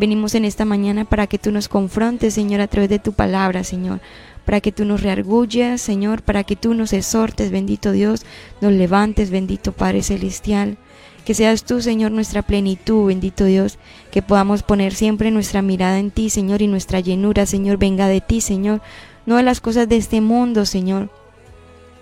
Venimos 0.00 0.34
en 0.34 0.46
esta 0.46 0.64
mañana 0.64 1.04
para 1.04 1.26
que 1.26 1.36
tú 1.38 1.52
nos 1.52 1.68
confrontes, 1.68 2.32
Señor, 2.32 2.62
a 2.62 2.68
través 2.68 2.88
de 2.88 2.98
tu 2.98 3.12
palabra, 3.12 3.64
Señor. 3.64 4.00
Para 4.46 4.62
que 4.62 4.72
tú 4.72 4.86
nos 4.86 5.02
reargulles, 5.02 5.82
Señor, 5.82 6.22
para 6.22 6.42
que 6.42 6.56
tú 6.56 6.72
nos 6.72 6.94
exhortes, 6.94 7.50
bendito 7.50 7.92
Dios, 7.92 8.24
nos 8.62 8.72
levantes, 8.72 9.30
bendito 9.30 9.72
Padre 9.72 10.02
Celestial. 10.02 10.78
Que 11.26 11.34
seas 11.34 11.64
tú, 11.64 11.82
Señor, 11.82 12.12
nuestra 12.12 12.40
plenitud, 12.40 13.08
bendito 13.08 13.44
Dios, 13.44 13.78
que 14.10 14.22
podamos 14.22 14.62
poner 14.62 14.94
siempre 14.94 15.30
nuestra 15.30 15.60
mirada 15.60 15.98
en 15.98 16.10
ti, 16.10 16.30
Señor, 16.30 16.62
y 16.62 16.66
nuestra 16.66 17.00
llenura, 17.00 17.44
Señor, 17.44 17.76
venga 17.76 18.08
de 18.08 18.22
ti, 18.22 18.40
Señor, 18.40 18.80
no 19.26 19.36
de 19.36 19.42
las 19.42 19.60
cosas 19.60 19.86
de 19.86 19.98
este 19.98 20.22
mundo, 20.22 20.64
Señor, 20.64 21.10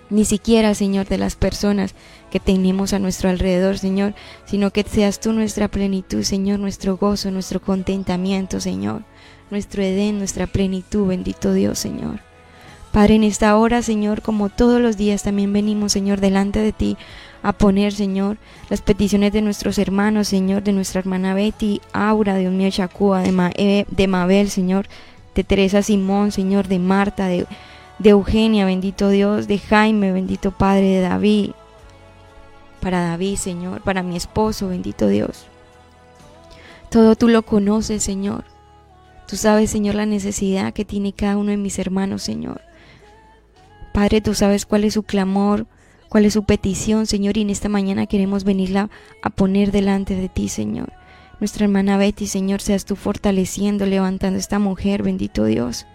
ni 0.09 0.25
siquiera, 0.25 0.77
Señor, 0.77 1.09
de 1.09 1.19
las 1.19 1.35
personas 1.35 1.97
que 2.31 2.41
tenemos 2.41 2.93
a 2.93 2.99
nuestro 2.99 3.31
alrededor, 3.31 3.79
Señor, 3.79 4.15
sino 4.45 4.71
que 4.71 4.83
seas 4.83 5.21
tú 5.21 5.33
nuestra 5.33 5.69
plenitud, 5.69 6.23
Señor, 6.23 6.59
nuestro 6.59 6.97
gozo, 6.97 7.31
nuestro 7.31 7.61
contentamiento, 7.61 8.61
Señor, 8.61 9.03
nuestro 9.51 9.83
Edén, 9.83 10.19
nuestra 10.19 10.47
plenitud, 10.47 11.07
bendito 11.07 11.53
Dios, 11.53 11.79
Señor. 11.79 12.21
Padre, 12.93 13.17
en 13.17 13.25
esta 13.25 13.57
hora, 13.57 13.83
Señor, 13.83 14.23
como 14.23 14.49
todos 14.49 14.81
los 14.81 14.97
días, 14.97 15.23
también 15.23 15.53
venimos, 15.53 15.93
Señor, 15.93 16.21
delante 16.21 16.61
de 16.61 16.73
ti 16.73 16.97
a 17.43 17.53
poner, 17.53 17.93
Señor, 17.93 18.39
las 18.71 18.81
peticiones 18.81 19.33
de 19.33 19.43
nuestros 19.43 19.79
hermanos, 19.79 20.29
Señor, 20.29 20.63
de 20.63 20.73
nuestra 20.73 21.01
hermana 21.01 21.35
Betty, 21.35 21.81
Aura, 21.93 22.37
Dios 22.37 22.53
mío, 22.53 22.71
Chacúa, 22.71 23.21
de, 23.21 23.53
eh, 23.57 23.85
de 23.91 24.07
Mabel, 24.09 24.51
Señor, 24.51 24.87
de 25.35 25.45
Teresa 25.45 25.83
Simón, 25.83 26.33
Señor, 26.33 26.67
de 26.67 26.79
Marta, 26.79 27.29
de, 27.29 27.47
de 27.99 28.11
Eugenia, 28.11 28.65
bendito 28.65 29.11
Dios, 29.11 29.47
de 29.47 29.59
Jaime, 29.59 30.11
bendito 30.13 30.51
Padre, 30.51 30.87
de 30.87 31.01
David, 31.01 31.51
para 32.79 33.03
David, 33.03 33.37
Señor, 33.37 33.83
para 33.83 34.03
mi 34.03 34.17
esposo, 34.17 34.69
bendito 34.69 35.09
Dios. 35.09 35.47
Todo 36.91 37.17
tú 37.17 37.29
lo 37.29 37.43
conoces, 37.43 38.03
Señor. 38.03 38.45
Tú 39.27 39.37
sabes, 39.37 39.71
Señor, 39.71 39.95
la 39.95 40.07
necesidad 40.07 40.73
que 40.73 40.87
tiene 40.87 41.13
cada 41.13 41.37
uno 41.37 41.51
de 41.51 41.59
mis 41.59 41.79
hermanos, 41.79 42.23
Señor. 42.23 42.63
Padre, 43.93 44.21
tú 44.21 44.35
sabes 44.35 44.65
cuál 44.65 44.85
es 44.85 44.95
su 44.95 45.03
clamor, 45.03 45.67
cuál 46.09 46.25
es 46.25 46.33
su 46.33 46.45
petición, 46.45 47.07
Señor, 47.07 47.37
y 47.37 47.43
en 47.43 47.51
esta 47.51 47.69
mañana 47.69 48.07
queremos 48.07 48.45
venirla 48.45 48.89
a 49.23 49.31
poner 49.31 49.71
delante 49.71 50.15
de 50.15 50.29
ti, 50.29 50.49
Señor. 50.49 50.93
Nuestra 51.41 51.65
hermana 51.65 51.99
Betty, 51.99 52.27
Señor, 52.27 52.61
seas 52.61 52.85
tú 52.85 52.97
fortaleciendo, 52.97 53.87
levantando 53.87 54.37
a 54.37 54.41
esta 54.41 54.59
mujer, 54.59 55.03
bendito 55.03 55.45
Dios. 55.45 55.87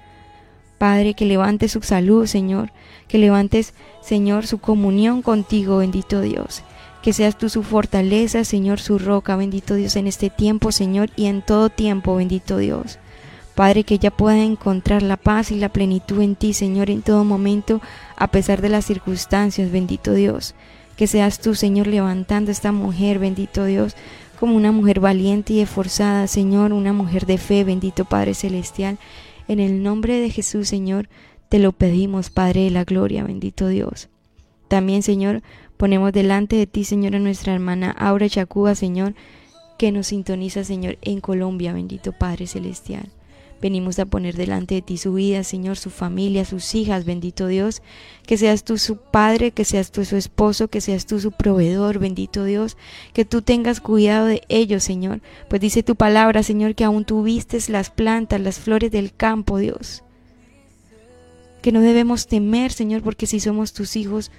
Padre, 0.77 1.13
que 1.13 1.25
levantes 1.25 1.71
su 1.71 1.81
salud, 1.81 2.27
Señor, 2.27 2.71
que 3.07 3.17
levantes, 3.17 3.73
Señor, 4.01 4.45
su 4.45 4.59
comunión 4.59 5.21
contigo, 5.21 5.77
bendito 5.77 6.21
Dios. 6.21 6.63
Que 7.03 7.13
seas 7.13 7.37
tú 7.37 7.49
su 7.49 7.61
fortaleza, 7.61 8.45
Señor, 8.45 8.79
su 8.79 8.97
roca, 8.97 9.35
bendito 9.35 9.75
Dios, 9.75 9.97
en 9.97 10.07
este 10.07 10.29
tiempo, 10.29 10.71
Señor, 10.71 11.11
y 11.17 11.25
en 11.25 11.41
todo 11.41 11.69
tiempo, 11.69 12.15
bendito 12.15 12.57
Dios. 12.57 12.97
Padre, 13.55 13.83
que 13.83 13.95
ella 13.95 14.09
pueda 14.09 14.41
encontrar 14.41 15.03
la 15.03 15.17
paz 15.17 15.51
y 15.51 15.55
la 15.55 15.69
plenitud 15.69 16.21
en 16.21 16.35
ti, 16.35 16.53
Señor, 16.53 16.89
en 16.89 17.01
todo 17.01 17.23
momento, 17.23 17.81
a 18.15 18.27
pesar 18.27 18.61
de 18.61 18.69
las 18.69 18.85
circunstancias, 18.85 19.71
bendito 19.71 20.13
Dios. 20.13 20.55
Que 20.95 21.05
seas 21.05 21.39
tú, 21.39 21.53
Señor, 21.53 21.87
levantando 21.87 22.49
a 22.49 22.53
esta 22.53 22.71
mujer, 22.71 23.19
bendito 23.19 23.65
Dios, 23.65 23.95
como 24.39 24.55
una 24.55 24.71
mujer 24.71 24.99
valiente 24.99 25.53
y 25.53 25.59
esforzada, 25.59 26.27
Señor, 26.27 26.73
una 26.73 26.93
mujer 26.93 27.25
de 27.25 27.37
fe, 27.37 27.63
bendito 27.63 28.05
Padre 28.05 28.33
Celestial. 28.33 28.97
En 29.47 29.59
el 29.59 29.83
nombre 29.83 30.19
de 30.19 30.29
Jesús, 30.29 30.69
Señor, 30.69 31.09
te 31.49 31.59
lo 31.59 31.73
pedimos, 31.73 32.29
Padre 32.29 32.61
de 32.61 32.71
la 32.71 32.85
Gloria, 32.85 33.23
bendito 33.23 33.67
Dios. 33.67 34.09
También, 34.67 35.03
Señor, 35.03 35.43
ponemos 35.83 36.13
delante 36.13 36.55
de 36.55 36.65
ti, 36.65 36.85
Señor, 36.85 37.13
a 37.13 37.19
nuestra 37.19 37.53
hermana 37.53 37.91
Aura 37.91 38.29
Chacuba, 38.29 38.73
Señor, 38.73 39.15
que 39.77 39.91
nos 39.91 40.07
sintoniza, 40.07 40.63
Señor, 40.63 40.97
en 41.01 41.19
Colombia, 41.19 41.73
bendito 41.73 42.13
Padre 42.13 42.47
Celestial. 42.47 43.11
Venimos 43.61 43.99
a 43.99 44.05
poner 44.05 44.37
delante 44.37 44.75
de 44.75 44.81
ti 44.81 44.97
su 44.97 45.15
vida, 45.15 45.43
Señor, 45.43 45.75
su 45.75 45.89
familia, 45.89 46.45
sus 46.45 46.73
hijas, 46.73 47.03
bendito 47.03 47.47
Dios. 47.47 47.81
Que 48.25 48.37
seas 48.37 48.63
tú 48.63 48.77
su 48.77 48.95
padre, 48.95 49.51
que 49.51 49.65
seas 49.65 49.91
tú 49.91 50.05
su 50.05 50.15
esposo, 50.15 50.69
que 50.69 50.79
seas 50.79 51.05
tú 51.05 51.19
su 51.19 51.33
proveedor, 51.33 51.99
bendito 51.99 52.45
Dios. 52.45 52.77
Que 53.11 53.25
tú 53.25 53.41
tengas 53.41 53.81
cuidado 53.81 54.27
de 54.27 54.41
ellos, 54.47 54.85
Señor. 54.85 55.19
Pues 55.49 55.59
dice 55.59 55.83
tu 55.83 55.97
palabra, 55.97 56.43
Señor, 56.43 56.75
que 56.75 56.85
aún 56.85 57.03
tú 57.03 57.23
vistes 57.23 57.67
las 57.67 57.89
plantas, 57.89 58.39
las 58.39 58.57
flores 58.57 58.89
del 58.89 59.13
campo, 59.13 59.57
Dios. 59.57 60.01
Que 61.61 61.73
no 61.73 61.81
debemos 61.81 62.27
temer, 62.27 62.71
Señor, 62.71 63.01
porque 63.01 63.27
si 63.27 63.41
somos 63.41 63.73
tus 63.73 63.97
hijos, 63.97 64.31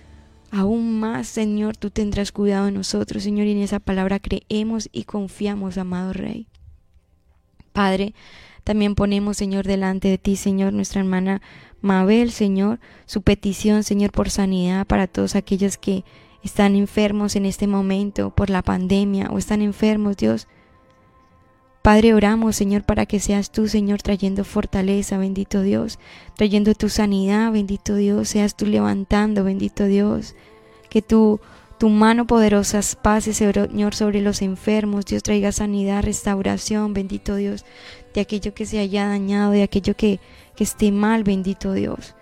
aún 0.54 1.00
más, 1.00 1.26
Señor, 1.26 1.76
tú 1.76 1.90
tendrás 1.90 2.30
cuidado 2.30 2.66
de 2.66 2.72
nosotros, 2.72 3.24
Señor, 3.24 3.46
y 3.46 3.52
en 3.52 3.58
esa 3.58 3.80
palabra 3.80 4.20
creemos 4.20 4.88
y 4.92 5.04
confiamos, 5.04 5.78
amado 5.78 6.12
Rey. 6.12 6.46
Padre, 7.72 8.14
también 8.62 8.94
ponemos, 8.94 9.36
Señor, 9.36 9.66
delante 9.66 10.08
de 10.08 10.16
ti, 10.16 10.36
Señor, 10.36 10.72
nuestra 10.72 11.00
hermana 11.00 11.42
Mabel, 11.80 12.30
Señor, 12.30 12.78
su 13.04 13.22
petición, 13.22 13.82
Señor, 13.82 14.12
por 14.12 14.30
sanidad 14.30 14.86
para 14.86 15.08
todos 15.08 15.34
aquellos 15.34 15.76
que 15.76 16.04
están 16.44 16.76
enfermos 16.76 17.34
en 17.34 17.46
este 17.46 17.66
momento 17.66 18.30
por 18.30 18.48
la 18.48 18.62
pandemia 18.62 19.30
o 19.30 19.38
están 19.38 19.60
enfermos, 19.60 20.16
Dios. 20.16 20.46
Padre, 21.84 22.14
oramos, 22.14 22.56
Señor, 22.56 22.82
para 22.84 23.04
que 23.04 23.20
seas 23.20 23.50
tú, 23.50 23.68
Señor, 23.68 24.00
trayendo 24.00 24.42
fortaleza, 24.44 25.18
bendito 25.18 25.60
Dios, 25.60 25.98
trayendo 26.34 26.74
tu 26.74 26.88
sanidad, 26.88 27.52
bendito 27.52 27.94
Dios, 27.94 28.30
seas 28.30 28.56
tú 28.56 28.64
levantando, 28.64 29.44
bendito 29.44 29.84
Dios, 29.84 30.34
que 30.88 31.02
tú 31.02 31.40
tu 31.76 31.90
mano 31.90 32.26
poderosa 32.26 32.80
pase, 33.02 33.34
Señor, 33.34 33.94
sobre 33.94 34.22
los 34.22 34.40
enfermos. 34.40 35.04
Dios 35.04 35.22
traiga 35.22 35.52
sanidad, 35.52 36.02
restauración, 36.02 36.94
bendito 36.94 37.36
Dios, 37.36 37.66
de 38.14 38.22
aquello 38.22 38.54
que 38.54 38.64
se 38.64 38.78
haya 38.78 39.06
dañado, 39.06 39.52
de 39.52 39.62
aquello 39.62 39.94
que, 39.94 40.20
que 40.56 40.64
esté 40.64 40.90
mal, 40.90 41.22
bendito 41.22 41.74
Dios. 41.74 42.14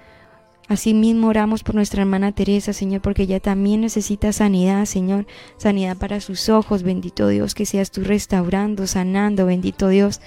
Asimismo 0.68 1.28
oramos 1.28 1.62
por 1.64 1.74
nuestra 1.74 2.02
hermana 2.02 2.32
Teresa, 2.32 2.72
Señor, 2.72 3.00
porque 3.02 3.24
ella 3.24 3.40
también 3.40 3.80
necesita 3.80 4.32
sanidad, 4.32 4.84
Señor, 4.86 5.26
sanidad 5.56 5.96
para 5.96 6.20
sus 6.20 6.48
ojos, 6.48 6.82
bendito 6.82 7.28
Dios, 7.28 7.54
que 7.54 7.66
seas 7.66 7.90
tú 7.90 8.02
restaurando, 8.04 8.86
sanando, 8.86 9.44
bendito 9.44 9.88
Dios. 9.88 10.20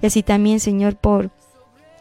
Y 0.00 0.06
así 0.06 0.22
también, 0.22 0.60
Señor, 0.60 0.96
por 0.96 1.30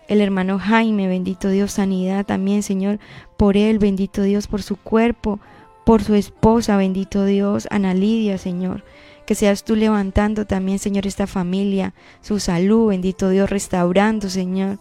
el 0.08 0.22
hermano 0.22 0.60
Jaime, 0.60 1.08
bendito 1.08 1.50
Dios, 1.50 1.74
sanidad 1.74 2.26
también, 2.26 2.64
Señor, 2.64 3.00
por 3.38 3.58
él, 3.58 3.80
bendito 3.80 4.22
Dios, 4.22 4.48
por 4.48 4.62
su 4.62 4.76
cuerpo, 4.78 5.40
por 5.84 6.04
su 6.04 6.14
esposa, 6.14 6.78
bendito 6.78 7.26
Dios, 7.26 7.68
Ana 7.72 7.94
Lidia, 7.94 8.38
Señor. 8.38 8.84
Que 9.26 9.36
seas 9.36 9.64
tú 9.64 9.76
levantando 9.76 10.46
también, 10.46 10.80
Señor, 10.80 11.06
esta 11.06 11.28
familia, 11.28 11.94
su 12.22 12.40
salud, 12.40 12.90
bendito 12.90 13.30
Dios, 13.30 13.50
restaurando, 13.50 14.30
Señor. 14.30 14.80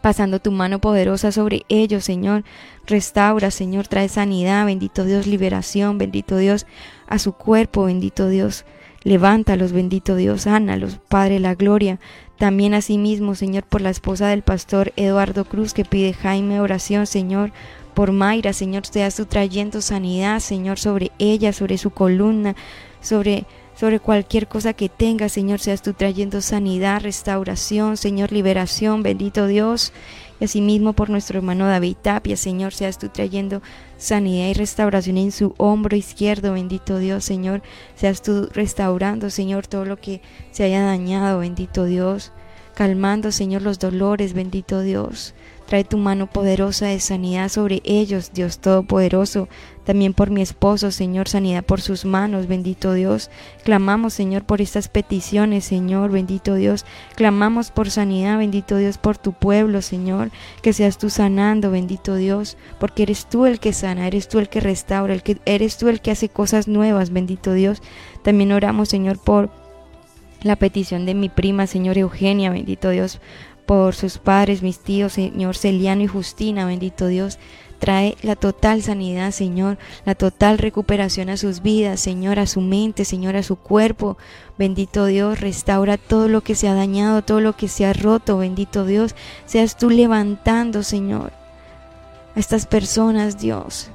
Pasando 0.00 0.40
tu 0.40 0.50
mano 0.50 0.80
poderosa 0.80 1.32
sobre 1.32 1.64
ellos, 1.68 2.04
Señor. 2.04 2.44
Restaura, 2.86 3.50
Señor, 3.50 3.86
trae 3.88 4.08
sanidad, 4.08 4.66
bendito 4.66 5.04
Dios, 5.04 5.26
liberación, 5.26 5.98
bendito 5.98 6.36
Dios, 6.36 6.66
a 7.06 7.18
su 7.18 7.32
cuerpo, 7.32 7.84
bendito 7.84 8.28
Dios. 8.28 8.64
Levántalos, 9.02 9.72
bendito 9.72 10.16
Dios, 10.16 10.46
ánalos, 10.46 10.98
Padre, 11.08 11.40
la 11.40 11.54
gloria. 11.54 11.98
También 12.38 12.72
asimismo, 12.72 13.34
Señor, 13.34 13.64
por 13.64 13.82
la 13.82 13.90
esposa 13.90 14.28
del 14.28 14.42
pastor 14.42 14.92
Eduardo 14.96 15.44
Cruz 15.44 15.74
que 15.74 15.84
pide 15.84 16.14
Jaime 16.14 16.60
oración, 16.60 17.06
Señor, 17.06 17.52
por 17.94 18.12
Mayra, 18.12 18.54
Señor, 18.54 18.86
seas 18.86 19.16
tú 19.16 19.26
trayendo 19.26 19.82
sanidad, 19.82 20.40
Señor, 20.40 20.78
sobre 20.78 21.10
ella, 21.18 21.52
sobre 21.52 21.76
su 21.76 21.90
columna, 21.90 22.56
sobre 23.02 23.44
sobre 23.80 23.98
cualquier 23.98 24.46
cosa 24.46 24.74
que 24.74 24.90
tenga, 24.90 25.30
Señor, 25.30 25.58
seas 25.58 25.80
tú 25.80 25.94
trayendo 25.94 26.42
sanidad, 26.42 27.00
restauración, 27.00 27.96
Señor, 27.96 28.30
liberación, 28.30 29.02
bendito 29.02 29.46
Dios. 29.46 29.94
Y 30.38 30.44
asimismo 30.44 30.92
por 30.92 31.08
nuestro 31.08 31.38
hermano 31.38 31.66
David 31.66 31.96
Tapia, 32.02 32.36
Señor, 32.36 32.74
seas 32.74 32.98
tú 32.98 33.08
trayendo 33.08 33.62
sanidad 33.96 34.48
y 34.48 34.52
restauración 34.52 35.16
en 35.16 35.32
su 35.32 35.54
hombro 35.56 35.96
izquierdo, 35.96 36.52
bendito 36.52 36.98
Dios, 36.98 37.24
Señor. 37.24 37.62
Seas 37.94 38.20
tú 38.20 38.50
restaurando, 38.52 39.30
Señor, 39.30 39.66
todo 39.66 39.86
lo 39.86 39.96
que 39.96 40.20
se 40.50 40.64
haya 40.64 40.82
dañado, 40.82 41.38
bendito 41.38 41.86
Dios. 41.86 42.32
Calmando, 42.80 43.30
Señor, 43.30 43.60
los 43.60 43.78
dolores, 43.78 44.32
bendito 44.32 44.80
Dios. 44.80 45.34
Trae 45.66 45.84
tu 45.84 45.98
mano 45.98 46.28
poderosa 46.28 46.86
de 46.86 46.98
sanidad 46.98 47.50
sobre 47.50 47.82
ellos, 47.84 48.30
Dios 48.32 48.58
Todopoderoso. 48.58 49.50
También 49.84 50.14
por 50.14 50.30
mi 50.30 50.40
esposo, 50.40 50.90
Señor, 50.90 51.28
sanidad 51.28 51.62
por 51.62 51.82
sus 51.82 52.06
manos, 52.06 52.46
bendito 52.46 52.94
Dios. 52.94 53.30
Clamamos, 53.64 54.14
Señor, 54.14 54.44
por 54.44 54.62
estas 54.62 54.88
peticiones, 54.88 55.66
Señor, 55.66 56.10
bendito 56.10 56.54
Dios. 56.54 56.86
Clamamos 57.16 57.70
por 57.70 57.90
sanidad, 57.90 58.38
bendito 58.38 58.78
Dios, 58.78 58.96
por 58.96 59.18
tu 59.18 59.34
pueblo, 59.34 59.82
Señor. 59.82 60.30
Que 60.62 60.72
seas 60.72 60.96
tú 60.96 61.10
sanando, 61.10 61.70
bendito 61.70 62.14
Dios, 62.14 62.56
porque 62.78 63.02
eres 63.02 63.26
tú 63.26 63.44
el 63.44 63.60
que 63.60 63.74
sana, 63.74 64.06
eres 64.06 64.26
tú 64.26 64.38
el 64.38 64.48
que 64.48 64.60
restaura, 64.60 65.12
el 65.12 65.22
que, 65.22 65.38
eres 65.44 65.76
tú 65.76 65.90
el 65.90 66.00
que 66.00 66.12
hace 66.12 66.30
cosas 66.30 66.66
nuevas, 66.66 67.10
bendito 67.10 67.52
Dios. 67.52 67.82
También 68.22 68.52
oramos, 68.52 68.88
Señor, 68.88 69.18
por 69.18 69.59
la 70.42 70.56
petición 70.56 71.06
de 71.06 71.14
mi 71.14 71.28
prima, 71.28 71.66
Señor 71.66 71.98
Eugenia, 71.98 72.50
bendito 72.50 72.90
Dios, 72.90 73.20
por 73.66 73.94
sus 73.94 74.18
padres, 74.18 74.62
mis 74.62 74.80
tíos, 74.80 75.12
Señor 75.12 75.56
Celiano 75.56 76.02
y 76.02 76.06
Justina, 76.06 76.66
bendito 76.66 77.06
Dios. 77.06 77.38
Trae 77.78 78.16
la 78.22 78.36
total 78.36 78.82
sanidad, 78.82 79.30
Señor, 79.30 79.78
la 80.04 80.14
total 80.14 80.58
recuperación 80.58 81.30
a 81.30 81.38
sus 81.38 81.62
vidas, 81.62 82.00
Señor, 82.00 82.38
a 82.38 82.46
su 82.46 82.60
mente, 82.60 83.06
Señor, 83.06 83.36
a 83.36 83.42
su 83.42 83.56
cuerpo. 83.56 84.18
Bendito 84.58 85.06
Dios, 85.06 85.40
restaura 85.40 85.96
todo 85.96 86.28
lo 86.28 86.42
que 86.42 86.54
se 86.54 86.68
ha 86.68 86.74
dañado, 86.74 87.22
todo 87.22 87.40
lo 87.40 87.56
que 87.56 87.68
se 87.68 87.86
ha 87.86 87.92
roto, 87.92 88.36
bendito 88.36 88.84
Dios. 88.84 89.14
Seas 89.46 89.78
tú 89.78 89.88
levantando, 89.88 90.82
Señor, 90.82 91.32
a 92.34 92.40
estas 92.40 92.66
personas, 92.66 93.38
Dios. 93.38 93.90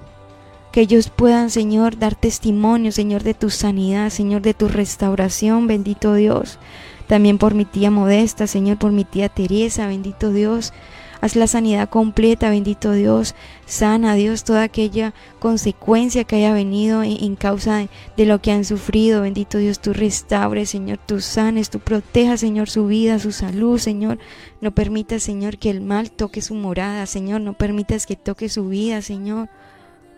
Que 0.76 0.82
ellos 0.82 1.10
puedan, 1.10 1.52
Señor, 1.52 1.98
dar 1.98 2.16
testimonio, 2.16 2.92
Señor, 2.92 3.24
de 3.24 3.34
tu 3.34 3.50
sanidad, 3.50 4.10
Señor, 4.10 4.42
de 4.42 4.54
tu 4.54 4.68
restauración, 4.68 5.68
bendito 5.68 6.14
Dios. 6.16 6.60
También 7.08 7.38
por 7.38 7.54
mi 7.54 7.64
tía 7.64 7.92
Modesta, 7.92 8.46
Señor, 8.46 8.78
por 8.78 8.92
mi 8.92 9.06
tía 9.06 9.30
Teresa, 9.30 9.88
bendito 9.88 10.34
Dios. 10.34 10.74
Haz 11.22 11.38
la 11.38 11.48
sanidad 11.48 11.88
completa, 11.88 12.50
bendito 12.50 12.92
Dios. 12.92 13.36
Sana, 13.66 14.16
Dios, 14.16 14.44
toda 14.44 14.64
aquella 14.64 15.14
consecuencia 15.40 16.26
que 16.26 16.36
haya 16.36 16.52
venido 16.52 17.04
en, 17.04 17.38
causa 17.38 17.88
de, 18.18 18.26
lo 18.26 18.42
que 18.42 18.52
han 18.52 18.66
sufrido. 18.66 19.22
Bendito 19.22 19.60
Dios, 19.60 19.80
tú 19.80 19.94
restaures, 19.94 20.72
Señor, 20.72 21.00
tú 21.06 21.22
sanes, 21.22 21.70
tú 21.70 21.80
protejas, 21.80 22.42
Señor, 22.42 22.70
su 22.70 22.88
vida, 22.88 23.18
su 23.18 23.32
salud, 23.32 23.80
Señor. 23.80 24.20
No 24.60 24.72
permitas, 24.72 25.24
Señor, 25.24 25.58
que 25.58 25.70
el 25.70 25.80
mal 25.80 26.12
toque 26.12 26.42
su 26.42 26.54
morada, 26.54 27.06
Señor. 27.06 27.40
No 27.40 27.54
permitas 27.54 28.06
que 28.06 28.18
toque 28.18 28.50
su 28.50 28.68
vida, 28.68 29.02
Señor. 29.02 29.48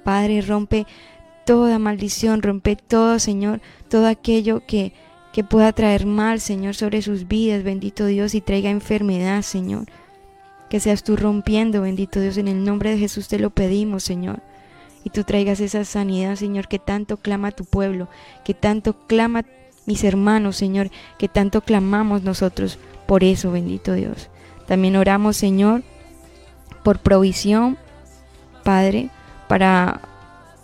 Padre, 0.07 0.39
rompe 0.39 0.87
toda 1.45 1.79
maldición, 1.79 2.41
rompe 2.41 2.77
todo, 2.77 3.19
Señor, 3.19 3.59
todo 3.89 4.07
aquello 4.07 4.65
que, 4.65 4.93
que 5.33 5.43
pueda 5.43 5.73
traer 5.73 6.05
mal, 6.05 6.39
Señor, 6.39 6.75
sobre 6.75 7.01
sus 7.01 7.27
vidas, 7.27 7.61
bendito 7.61 8.05
Dios, 8.05 8.33
y 8.33 8.39
traiga 8.39 8.69
enfermedad, 8.69 9.41
Señor. 9.41 9.87
Que 10.69 10.79
seas 10.79 11.03
tú 11.03 11.17
rompiendo, 11.17 11.81
bendito 11.81 12.21
Dios, 12.21 12.37
en 12.37 12.47
el 12.47 12.63
nombre 12.63 12.91
de 12.91 12.99
Jesús 12.99 13.27
te 13.27 13.37
lo 13.37 13.49
pedimos, 13.49 14.03
Señor. 14.03 14.39
Y 15.03 15.09
tú 15.09 15.25
traigas 15.25 15.59
esa 15.59 15.83
sanidad, 15.83 16.37
Señor, 16.37 16.69
que 16.69 16.79
tanto 16.79 17.17
clama 17.17 17.51
tu 17.51 17.65
pueblo, 17.65 18.07
que 18.45 18.53
tanto 18.53 18.93
clama 19.07 19.43
mis 19.85 20.05
hermanos, 20.05 20.55
Señor, 20.55 20.89
que 21.17 21.27
tanto 21.27 21.59
clamamos 21.59 22.23
nosotros 22.23 22.79
por 23.07 23.25
eso, 23.25 23.51
bendito 23.51 23.91
Dios. 23.91 24.29
También 24.67 24.95
oramos, 24.95 25.35
Señor, 25.35 25.83
por 26.81 26.99
provisión, 26.99 27.77
Padre, 28.63 29.09
para 29.47 30.01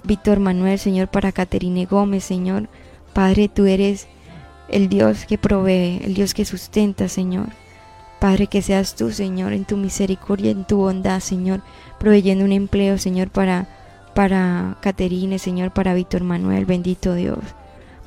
Víctor 0.03 0.39
Manuel, 0.39 0.79
Señor, 0.79 1.07
para 1.07 1.31
Caterine 1.31 1.85
Gómez, 1.85 2.23
Señor. 2.23 2.67
Padre, 3.13 3.47
tú 3.47 3.65
eres 3.65 4.07
el 4.69 4.89
Dios 4.89 5.25
que 5.25 5.37
provee, 5.37 6.01
el 6.03 6.13
Dios 6.13 6.33
que 6.33 6.45
sustenta, 6.45 7.07
Señor. 7.07 7.47
Padre, 8.19 8.47
que 8.47 8.61
seas 8.61 8.95
tú, 8.95 9.11
Señor, 9.11 9.53
en 9.53 9.65
tu 9.65 9.75
misericordia, 9.77 10.51
en 10.51 10.65
tu 10.65 10.77
bondad, 10.77 11.19
Señor, 11.19 11.61
proveyendo 11.99 12.45
un 12.45 12.53
empleo, 12.53 12.97
Señor, 12.97 13.29
para, 13.29 13.67
para 14.15 14.77
Caterine, 14.81 15.39
Señor, 15.39 15.71
para 15.71 15.93
Víctor 15.93 16.23
Manuel, 16.23 16.65
bendito 16.65 17.15
Dios. 17.15 17.39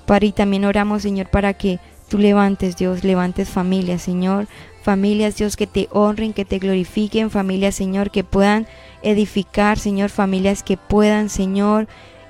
Padre, 0.06 0.28
y 0.28 0.32
también 0.32 0.64
oramos, 0.64 1.02
Señor, 1.02 1.28
para 1.28 1.54
que 1.54 1.80
tú 2.08 2.18
levantes, 2.18 2.76
Dios, 2.76 3.04
levantes 3.04 3.48
familias, 3.48 4.02
Señor, 4.02 4.46
familias, 4.87 5.35
Dios, 5.35 5.57
que 5.57 5.66
te 5.66 5.88
honren, 5.90 6.33
que 6.33 6.44
te 6.44 6.61
glorifiquen, 6.61 7.29
familias, 7.29 7.75
Señor, 7.75 8.12
que 8.12 8.22
puedan 8.22 8.68
edificar, 9.03 9.81
Señor, 9.81 10.11
familias 10.11 10.62
que 10.62 10.77
puedan, 10.77 11.29
Señor, 11.29 11.88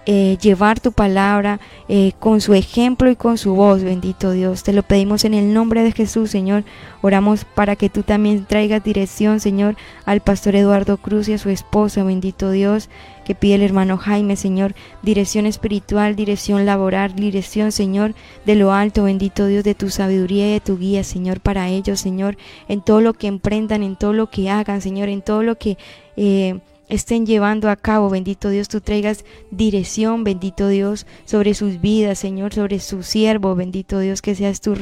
eh, 0.09 0.39
llevar 0.41 0.79
tu 0.79 0.93
palabra 0.93 1.59
eh, 1.89 2.13
con 2.21 2.41
su 2.41 2.55
ejemplo 2.55 3.11
y 3.11 3.17
con 3.17 3.39
su 3.39 3.57
voz, 3.57 3.83
bendito 3.83 4.31
Dios. 4.31 4.63
Te 4.63 4.73
lo 4.73 4.85
pedimos 4.85 5.25
en 5.25 5.35
el 5.35 5.53
nombre 5.53 5.83
de 5.83 5.91
Jesús, 5.91 6.31
Señor. 6.31 6.63
Oramos 7.03 7.45
para 7.45 7.75
que 7.75 7.91
tú 7.91 8.05
también 8.05 8.45
traigas 8.45 8.85
dirección, 8.85 9.41
Señor, 9.41 9.75
al 10.05 10.21
pastor 10.21 10.55
Eduardo 10.55 10.97
Cruz 10.97 11.29
y 11.29 11.33
a 11.33 11.39
su 11.39 11.51
esposa, 11.51 12.05
bendito 12.05 12.53
Dios, 12.53 12.89
que 13.25 13.35
pide 13.35 13.57
el 13.57 13.63
hermano 13.63 13.97
Jaime, 13.99 14.37
Señor, 14.37 14.77
dirección 15.03 15.45
espiritual, 15.45 16.15
dirección 16.15 16.67
laboral, 16.67 17.17
dirección, 17.17 17.73
Señor, 17.73 18.15
de 18.45 18.55
lo 18.55 18.73
alto, 18.73 19.03
bendito 19.03 19.47
Dios, 19.47 19.65
de 19.65 19.75
tu 19.75 19.91
sabiduría 19.91 20.47
y 20.49 20.53
de 20.53 20.61
tu 20.61 20.79
guía, 20.79 21.03
Señor, 21.03 21.41
para 21.41 21.69
ellos, 21.69 21.99
Señor, 21.99 22.37
en 22.69 22.81
todo 22.81 23.01
lo 23.01 23.13
que 23.13 23.27
emprendan, 23.27 23.83
en 23.83 23.97
todo 23.97 24.13
lo 24.13 24.31
que 24.31 24.51
hagan, 24.51 24.81
Señor, 24.81 25.09
en 25.09 25.23
todo 25.23 25.43
lo 25.43 25.59
que... 25.59 25.77
Eh, 26.17 26.61
estén 26.89 27.27
llevando 27.27 27.69
a 27.69 27.77
cabo. 27.77 28.11
Bendito 28.11 28.51
Dios, 28.51 28.69
tú 28.69 28.81
traigas 28.81 29.25
dirección, 29.51 30.25
bendito 30.25 30.69
Dios, 30.69 31.07
sobre 31.25 31.55
sus 31.55 31.81
vidas, 31.81 32.19
Señor, 32.19 32.55
sobre 32.55 32.81
su 32.81 33.03
siervo, 33.03 33.55
bendito 33.55 33.99
Dios, 33.99 34.23
que 34.23 34.35
seas 34.35 34.61
tú 34.61 34.75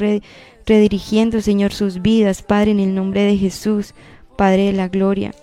redirigiendo, 0.65 1.41
Señor, 1.41 1.73
sus 1.73 2.01
vidas, 2.01 2.41
Padre, 2.41 2.71
en 2.71 2.79
el 2.79 2.95
nombre 2.95 3.21
de 3.21 3.37
Jesús, 3.37 3.93
Padre 4.37 4.65
de 4.67 4.73
la 4.73 4.87
gloria. 4.87 5.33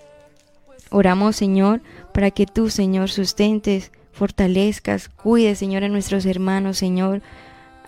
Oramos, 0.90 1.36
Señor, 1.36 1.80
para 2.12 2.30
que 2.30 2.46
tú, 2.46 2.68
Señor, 2.68 3.10
sustentes, 3.10 3.92
fortalezcas, 4.12 5.08
cuides, 5.08 5.58
Señor, 5.58 5.84
a 5.84 5.88
nuestros 5.88 6.26
hermanos, 6.26 6.76
Señor, 6.76 7.22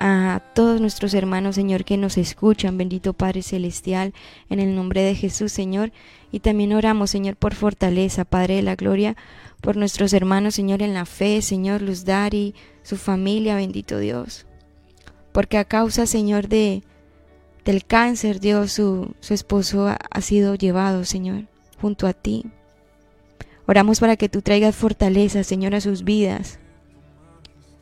a 0.01 0.43
todos 0.55 0.81
nuestros 0.81 1.15
hermanos, 1.15 1.55
Señor, 1.55 1.85
que 1.85 1.97
nos 1.97 2.19
escuchan, 2.19 2.79
bendito 2.79 3.13
Padre 3.13 3.43
Celestial, 3.43 4.13
en 4.49 4.61
el 4.61 4.75
nombre 4.75 5.03
de 5.03 5.15
Jesús, 5.15 5.53
Señor. 5.53 5.93
Y 6.35 6.41
también 6.41 6.73
oramos, 6.73 7.11
Señor, 7.11 7.37
por 7.37 7.55
fortaleza, 7.55 8.25
Padre 8.25 8.57
de 8.57 8.63
la 8.63 8.75
Gloria, 8.75 9.15
por 9.61 9.77
nuestros 9.77 10.13
hermanos, 10.13 10.57
Señor, 10.57 10.83
en 10.83 10.93
la 10.93 11.07
fe, 11.07 11.41
Señor, 11.43 11.81
Luz 11.81 12.05
Dari, 12.05 12.57
su 12.83 12.97
familia, 12.97 13.55
bendito 13.55 14.01
Dios. 14.01 14.45
Porque 15.31 15.59
a 15.59 15.65
causa, 15.65 16.07
Señor, 16.07 16.49
de 16.49 16.83
del 17.65 17.85
cáncer, 17.85 18.41
Dios, 18.41 18.73
su, 18.73 19.15
su 19.21 19.33
esposo 19.33 19.87
ha, 19.87 20.21
sido 20.23 20.57
llevado, 20.57 21.05
Señor, 21.05 21.45
junto 21.81 22.09
a 22.09 22.13
ti. 22.13 22.47
Oramos 23.67 24.01
para 24.01 24.17
que 24.17 24.29
tú 24.29 24.43
traigas 24.43 24.75
fortaleza, 24.75 25.45
Señor, 25.45 25.77
a 25.77 25.81
sus 25.81 26.03
vidas 26.03 26.59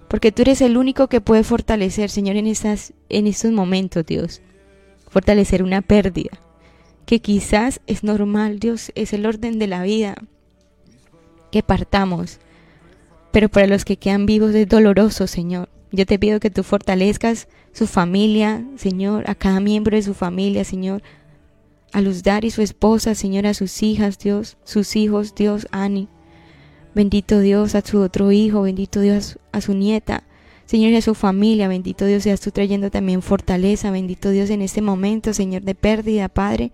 porque 0.08 0.30
tú 0.30 0.42
eres 0.42 0.60
el 0.60 0.76
único 0.76 1.08
que 1.08 1.22
puede 1.22 1.42
fortalecer, 1.42 2.10
Señor, 2.10 2.36
en, 2.36 2.46
esas, 2.46 2.92
en 3.08 3.26
estos 3.26 3.50
momentos, 3.50 4.04
Dios. 4.04 4.42
Fortalecer 5.08 5.62
una 5.62 5.80
pérdida, 5.80 6.38
que 7.06 7.20
quizás 7.20 7.80
es 7.86 8.04
normal, 8.04 8.58
Dios, 8.58 8.92
es 8.94 9.12
el 9.12 9.26
orden 9.26 9.58
de 9.58 9.66
la 9.66 9.82
vida, 9.82 10.16
que 11.50 11.62
partamos. 11.62 12.38
Pero 13.32 13.48
para 13.48 13.66
los 13.66 13.84
que 13.84 13.96
quedan 13.96 14.26
vivos 14.26 14.54
es 14.54 14.68
doloroso, 14.68 15.26
Señor. 15.26 15.68
Yo 15.90 16.06
te 16.06 16.18
pido 16.18 16.40
que 16.40 16.50
tú 16.50 16.62
fortalezcas 16.62 17.48
su 17.72 17.86
familia, 17.86 18.64
Señor, 18.76 19.28
a 19.28 19.34
cada 19.34 19.60
miembro 19.60 19.96
de 19.96 20.02
su 20.02 20.14
familia, 20.14 20.64
Señor, 20.64 21.02
a 21.92 22.00
Luz 22.00 22.22
Dar 22.22 22.44
y 22.44 22.50
su 22.50 22.62
esposa, 22.62 23.14
Señor, 23.14 23.46
a 23.46 23.54
sus 23.54 23.82
hijas, 23.82 24.18
Dios, 24.18 24.56
sus 24.64 24.96
hijos, 24.96 25.34
Dios, 25.34 25.66
Ani. 25.70 26.08
Bendito 26.94 27.40
Dios 27.40 27.74
a 27.74 27.82
su 27.82 28.00
otro 28.00 28.32
hijo, 28.32 28.62
bendito 28.62 29.00
Dios 29.00 29.38
a 29.52 29.60
su 29.60 29.74
nieta, 29.74 30.24
Señor 30.72 30.94
a 30.94 31.02
su 31.02 31.14
familia, 31.14 31.68
bendito 31.68 32.06
Dios 32.06 32.22
seas 32.22 32.40
tú 32.40 32.50
trayendo 32.50 32.90
también 32.90 33.20
fortaleza, 33.20 33.90
bendito 33.90 34.30
Dios 34.30 34.48
en 34.48 34.62
este 34.62 34.80
momento, 34.80 35.34
Señor, 35.34 35.64
de 35.64 35.74
pérdida, 35.74 36.30
Padre, 36.30 36.72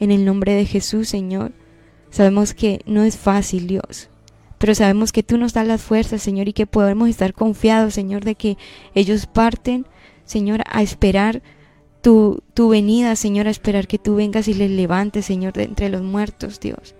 en 0.00 0.10
el 0.10 0.24
nombre 0.24 0.54
de 0.54 0.66
Jesús, 0.66 1.08
Señor. 1.08 1.52
Sabemos 2.10 2.52
que 2.52 2.80
no 2.84 3.04
es 3.04 3.16
fácil, 3.16 3.68
Dios, 3.68 4.10
pero 4.58 4.74
sabemos 4.74 5.12
que 5.12 5.22
tú 5.22 5.38
nos 5.38 5.52
das 5.52 5.68
las 5.68 5.82
fuerzas, 5.82 6.20
Señor, 6.20 6.48
y 6.48 6.52
que 6.52 6.66
podemos 6.66 7.08
estar 7.08 7.32
confiados, 7.32 7.94
Señor, 7.94 8.24
de 8.24 8.34
que 8.34 8.58
ellos 8.96 9.26
parten, 9.26 9.86
Señor, 10.24 10.64
a 10.68 10.82
esperar 10.82 11.40
tu, 12.02 12.42
tu 12.54 12.70
venida, 12.70 13.14
Señor, 13.14 13.46
a 13.46 13.50
esperar 13.50 13.86
que 13.86 13.98
tú 13.98 14.16
vengas 14.16 14.48
y 14.48 14.54
les 14.54 14.72
levantes, 14.72 15.26
Señor, 15.26 15.52
de 15.52 15.62
entre 15.62 15.90
los 15.90 16.02
muertos, 16.02 16.58
Dios 16.58 16.96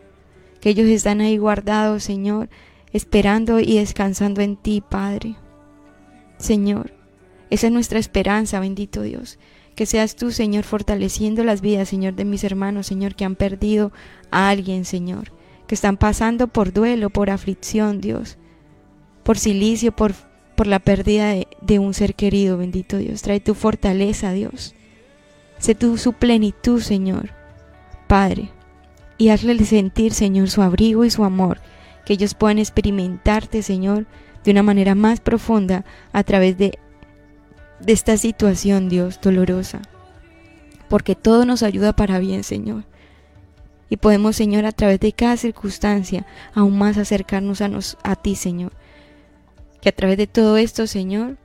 que 0.61 0.71
ellos 0.71 0.87
están 0.87 1.21
ahí 1.21 1.37
guardados, 1.37 2.05
Señor, 2.05 2.49
esperando 2.93 3.59
y 3.59 3.79
descansando 3.79 4.41
en 4.41 4.57
ti, 4.57 4.83
Padre. 4.89 5.37
Señor, 6.39 6.93
esa 7.51 7.67
es 7.67 7.73
nuestra 7.73 7.99
esperanza, 7.99 8.61
bendito 8.61 9.03
Dios. 9.03 9.39
Que 9.75 9.87
seas 9.87 10.17
tú, 10.17 10.31
Señor, 10.33 10.65
fortaleciendo 10.65 11.45
las 11.45 11.61
vidas, 11.61 11.89
Señor, 11.89 12.15
de 12.15 12.25
mis 12.25 12.45
hermanos, 12.45 12.87
Señor, 12.87 13.15
que 13.15 13.25
han 13.25 13.37
perdido 13.37 13.93
a 14.31 14.49
alguien, 14.49 14.85
Señor, 14.85 15.33
que 15.67 15.75
están 15.75 15.97
pasando 15.97 16.49
por 16.49 16.73
duelo, 16.73 17.11
por 17.11 17.31
aflicción, 17.31 18.01
Dios, 18.01 18.39
por 19.23 19.39
silicio, 19.39 19.93
por, 19.93 20.15
por 20.57 20.67
la 20.67 20.81
pérdida 20.81 21.29
de, 21.29 21.47
de 21.61 21.79
un 21.79 21.95
ser 21.95 22.15
querido, 22.15 22.59
bendito 22.59 22.97
Dios. 22.97 23.23
Trae 23.23 23.41
tu 23.41 23.55
fortaleza, 23.55 24.33
Dios. 24.33 24.75
Sé 25.59 25.75
tú 25.75 25.97
su 25.97 26.13
plenitud, 26.13 26.81
Señor. 26.81 27.31
Padre, 28.09 28.51
y 29.19 29.29
hazle 29.29 29.59
sentir, 29.65 30.15
Señor, 30.15 30.49
su 30.49 30.63
abrigo 30.63 31.05
y 31.05 31.11
su 31.11 31.25
amor, 31.25 31.61
que 32.07 32.15
ellos 32.15 32.35
puedan 32.35 32.59
experimentarte, 32.59 33.63
Señor, 33.63 34.07
de 34.45 34.51
una 34.51 34.63
manera 34.63 34.95
más 34.95 35.21
profunda 35.21 35.85
a 36.13 36.23
través 36.25 36.57
de, 36.59 36.79
de 37.81 37.93
esta 37.93 38.17
situación, 38.17 38.89
Dios, 38.89 39.21
dolorosa. 39.21 39.83
Porque 40.89 41.15
todo 41.15 41.45
nos 41.45 41.63
ayuda 41.63 41.93
para 41.93 42.19
bien, 42.19 42.45
Señor. 42.45 42.85
Y 43.91 43.97
podemos, 43.97 44.37
Señor, 44.37 44.65
a 44.67 44.73
través 44.73 45.01
de 45.01 45.13
cada 45.13 45.37
circunstancia, 45.37 46.27
aún 46.55 46.79
más 46.79 46.99
acercarnos 46.99 47.61
a, 47.61 47.69
nos, 47.69 47.97
a 48.03 48.17
ti, 48.17 48.35
Señor. 48.35 48.73
Que 49.81 49.89
a 49.89 49.93
través 49.93 50.17
de 50.19 50.27
todo 50.27 50.57
esto, 50.57 50.87
Señor, 50.87 51.37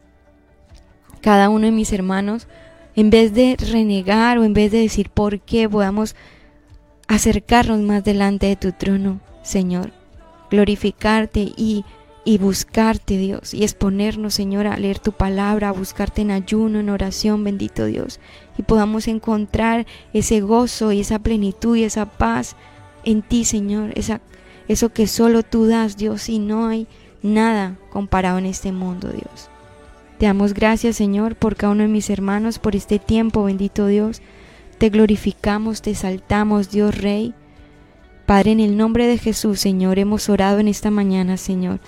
cada 1.22 1.50
uno 1.50 1.66
de 1.66 1.72
mis 1.72 1.94
hermanos, 1.94 2.48
en 2.96 3.10
vez 3.10 3.34
de 3.34 3.56
renegar 3.58 4.38
o 4.38 4.44
en 4.44 4.54
vez 4.54 4.72
de 4.72 4.80
decir 4.80 5.10
por 5.10 5.40
qué, 5.40 5.70
podamos 5.70 6.16
acercarnos 7.08 7.80
más 7.80 8.04
delante 8.04 8.48
de 8.48 8.56
tu 8.56 8.72
trono, 8.72 9.22
Señor, 9.42 9.92
glorificarte 10.50 11.52
y, 11.56 11.86
y 12.26 12.38
buscarte, 12.38 13.18
Dios, 13.18 13.54
y 13.54 13.64
exponernos, 13.64 14.34
Señor, 14.34 14.68
a 14.68 14.78
leer 14.78 15.00
tu 15.00 15.12
palabra, 15.12 15.70
a 15.70 15.74
buscarte 15.74 16.22
en 16.22 16.32
ayuno, 16.32 16.80
en 16.80 16.90
oración, 16.90 17.44
bendito 17.44 17.86
Dios, 17.86 18.20
y 18.58 18.64
podamos 18.64 19.08
encontrar 19.08 19.86
ese 20.14 20.40
gozo 20.42 20.92
y 20.92 21.02
esa 21.02 21.20
plenitud 21.20 21.76
y 21.76 21.84
esa 21.84 22.06
paz 22.06 22.56
en 23.04 23.22
ti, 23.22 23.44
Señor, 23.44 23.92
esa, 23.96 24.22
eso 24.68 24.94
que 24.94 25.08
solo 25.08 25.44
tú 25.44 25.68
das, 25.68 25.98
Dios, 25.98 26.30
y 26.30 26.40
no 26.40 26.68
hay 26.68 26.88
nada 27.22 27.78
comparado 27.90 28.38
en 28.38 28.46
este 28.46 28.72
mundo, 28.72 29.10
Dios. 29.10 29.50
Te 30.18 30.28
damos 30.28 30.54
gracias, 30.54 30.96
Señor, 30.96 31.36
por 31.36 31.58
cada 31.58 31.74
uno 31.74 31.84
de 31.84 31.90
mis 31.90 32.10
hermanos, 32.10 32.60
por 32.60 32.76
este 32.76 33.00
tiempo, 33.00 33.44
bendito 33.44 33.88
Dios. 33.88 34.22
Te 34.78 34.90
glorificamos, 34.90 35.82
te 35.82 35.92
exaltamos, 35.92 36.72
Dios 36.72 36.98
Rey. 36.98 37.34
Padre, 38.26 38.54
en 38.54 38.62
el 38.62 38.78
nombre 38.78 39.08
de 39.08 39.18
Jesús, 39.18 39.60
Señor, 39.60 40.00
hemos 40.00 40.30
orado 40.30 40.60
en 40.60 40.70
esta 40.70 40.92
mañana, 40.92 41.36
Señor. 41.36 41.82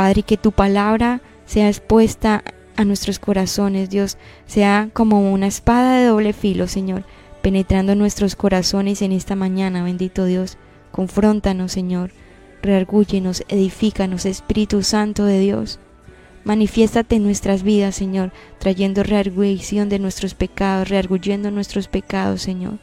Padre, 0.00 0.22
que 0.22 0.38
tu 0.38 0.52
palabra 0.52 1.20
sea 1.44 1.68
expuesta 1.68 2.42
a 2.74 2.86
nuestros 2.86 3.18
corazones, 3.18 3.90
Dios, 3.90 4.16
sea 4.46 4.88
como 4.94 5.30
una 5.30 5.46
espada 5.46 5.98
de 5.98 6.06
doble 6.06 6.32
filo, 6.32 6.68
Señor, 6.68 7.04
penetrando 7.42 7.94
nuestros 7.94 8.34
corazones 8.34 9.02
en 9.02 9.12
esta 9.12 9.36
mañana, 9.36 9.84
bendito 9.84 10.24
Dios. 10.24 10.56
Confróntanos, 10.90 11.72
Señor, 11.72 12.12
reargúyenos, 12.62 13.44
edifícanos, 13.48 14.24
Espíritu 14.24 14.82
Santo 14.82 15.26
de 15.26 15.38
Dios. 15.38 15.80
Manifiéstate 16.44 17.16
en 17.16 17.24
nuestras 17.24 17.62
vidas, 17.62 17.94
Señor, 17.94 18.32
trayendo 18.58 19.02
reargüición 19.02 19.90
de 19.90 19.98
nuestros 19.98 20.32
pecados, 20.32 20.88
rearguyendo 20.88 21.50
nuestros 21.50 21.88
pecados, 21.88 22.40
Señor, 22.40 22.78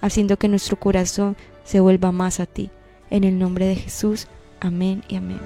haciendo 0.00 0.36
que 0.36 0.46
nuestro 0.46 0.78
corazón 0.78 1.36
se 1.64 1.80
vuelva 1.80 2.12
más 2.12 2.38
a 2.38 2.46
ti. 2.46 2.70
En 3.10 3.24
el 3.24 3.40
nombre 3.40 3.66
de 3.66 3.74
Jesús, 3.74 4.28
amén 4.60 5.02
y 5.08 5.16
amén. 5.16 5.40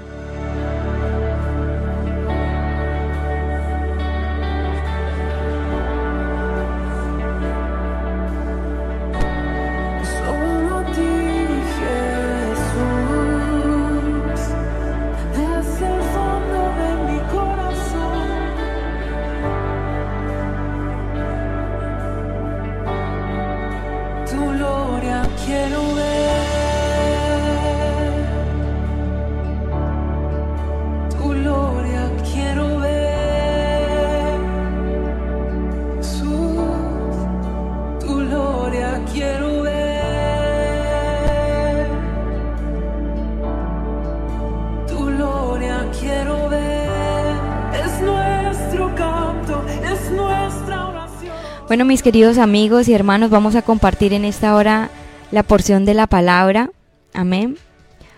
Bueno, 51.67 51.87
mis 51.87 52.03
queridos 52.03 52.37
amigos 52.37 52.89
y 52.89 52.93
hermanos, 52.93 53.31
vamos 53.31 53.57
a 53.57 53.63
compartir 53.63 54.13
en 54.13 54.27
esta 54.27 54.55
hora 54.55 54.91
la 55.31 55.43
porción 55.43 55.87
de 55.87 55.95
la 55.95 56.07
palabra. 56.07 56.71
Amén. 57.15 57.57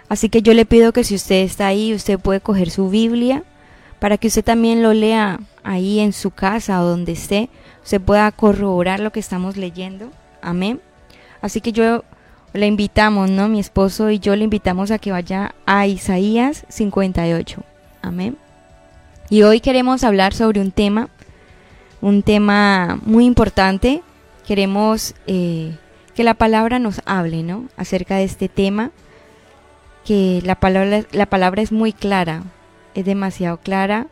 Así 0.09 0.28
que 0.28 0.42
yo 0.42 0.52
le 0.52 0.66
pido 0.66 0.92
que 0.92 1.04
si 1.04 1.14
usted 1.14 1.44
está 1.44 1.68
ahí, 1.68 1.94
usted 1.94 2.18
puede 2.18 2.40
coger 2.40 2.70
su 2.70 2.90
Biblia 2.90 3.44
para 4.00 4.18
que 4.18 4.26
usted 4.26 4.44
también 4.44 4.82
lo 4.82 4.92
lea 4.92 5.38
ahí 5.62 6.00
en 6.00 6.12
su 6.12 6.32
casa 6.32 6.82
o 6.82 6.87
donde 6.87 7.12
esté. 7.12 7.48
Usted 7.85 8.00
pueda 8.00 8.32
corroborar 8.32 8.98
lo 8.98 9.12
que 9.12 9.20
estamos 9.20 9.56
leyendo. 9.56 10.11
Amén. 10.42 10.80
Así 11.40 11.61
que 11.61 11.70
yo 11.70 12.02
le 12.52 12.66
invitamos, 12.66 13.30
¿no? 13.30 13.48
Mi 13.48 13.61
esposo 13.61 14.11
y 14.11 14.18
yo 14.18 14.35
le 14.35 14.42
invitamos 14.42 14.90
a 14.90 14.98
que 14.98 15.12
vaya 15.12 15.54
a 15.66 15.87
Isaías 15.87 16.64
58. 16.68 17.62
Amén. 18.02 18.37
Y 19.30 19.42
hoy 19.42 19.61
queremos 19.61 20.02
hablar 20.02 20.35
sobre 20.35 20.61
un 20.61 20.72
tema 20.72 21.11
un 22.00 22.22
tema 22.22 22.98
muy 23.04 23.24
importante. 23.24 24.02
Queremos 24.46 25.14
eh, 25.26 25.76
que 26.14 26.24
la 26.24 26.35
palabra 26.35 26.78
nos 26.78 27.00
hable, 27.04 27.42
¿no? 27.42 27.66
Acerca 27.76 28.16
de 28.16 28.24
este 28.24 28.48
tema, 28.48 28.90
que 30.04 30.40
la 30.44 30.54
palabra, 30.54 31.02
la 31.12 31.26
palabra 31.26 31.62
es 31.62 31.72
muy 31.72 31.92
clara, 31.92 32.44
es 32.94 33.04
demasiado 33.04 33.59
clara, 33.59 34.06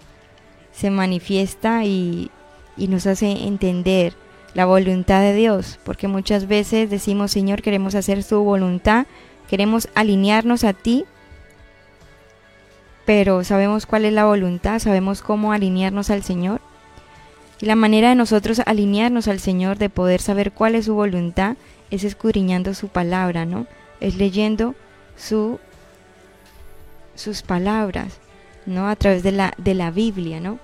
se 0.73 0.91
manifiesta 0.91 1.85
y, 1.85 2.31
y 2.77 2.89
nos 2.89 3.07
hace 3.07 3.31
entender 3.47 4.15
la 4.55 4.67
voluntad 4.67 5.21
de 5.21 5.35
Dios, 5.35 5.79
porque 5.85 6.09
muchas 6.09 6.47
veces 6.47 6.91
decimos, 6.91 7.33
Señor, 7.33 7.63
queremos 7.63 7.95
hacer 7.95 8.23
su 8.23 8.43
voluntad, 8.43 9.07
queremos 9.49 9.89
alinearnos 9.95 10.65
a 10.65 10.73
ti, 10.73 11.05
pero 13.05 13.45
sabemos 13.45 13.87
cuál 13.87 14.05
es 14.05 14.13
la 14.13 14.25
voluntad, 14.25 14.79
sabemos 14.79 15.23
cómo 15.23 15.53
alinearnos 15.53 16.11
al 16.11 16.23
Señor. 16.23 16.61
Y 17.61 17.67
la 17.67 17.77
manera 17.77 18.09
de 18.09 18.15
nosotros 18.15 18.61
alinearnos 18.65 19.29
al 19.29 19.41
Señor, 19.41 19.79
de 19.79 19.89
poder 19.89 20.21
saber 20.21 20.53
cuál 20.53 20.75
es 20.75 20.87
su 20.87 20.95
voluntad, 20.95 21.57
es 21.91 22.05
escudriñando 22.05 22.75
su 22.75 22.89
palabra, 22.89 23.45
¿no? 23.45 23.67
Es 24.01 24.17
leyendo 24.17 24.75
su, 25.17 25.61
sus 27.15 27.43
palabras, 27.43 28.19
¿no? 28.67 28.89
A 28.89 28.97
través 28.97 29.23
de 29.23 29.33
la, 29.33 29.55
de 29.57 29.75
la 29.75 29.91
Biblia, 29.91 30.41
¿no? 30.41 30.59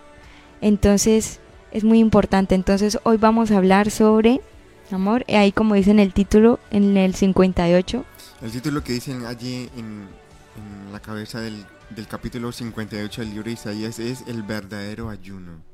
Entonces, 0.60 1.40
es 1.72 1.84
muy 1.84 2.00
importante. 2.00 2.54
Entonces, 2.54 2.98
hoy 3.04 3.16
vamos 3.16 3.50
a 3.50 3.56
hablar 3.56 3.90
sobre, 3.90 4.40
amor, 4.90 5.24
ahí 5.28 5.52
como 5.52 5.74
dice 5.74 5.92
en 5.92 6.00
el 6.00 6.12
título, 6.12 6.58
en 6.70 6.96
el 6.96 7.14
58, 7.14 8.04
El 8.42 8.50
título 8.50 8.82
que 8.82 8.94
dicen 8.94 9.26
allí 9.26 9.70
en, 9.76 10.08
en 10.56 10.92
la 10.92 11.00
cabeza 11.00 11.40
del, 11.40 11.64
del 11.90 12.06
capítulo 12.08 12.50
58 12.52 13.20
del 13.20 13.30
libro 13.30 13.44
de 13.44 13.52
Isaías 13.52 13.98
es 13.98 14.24
El 14.26 14.42
verdadero 14.42 15.08
ayuno. 15.08 15.69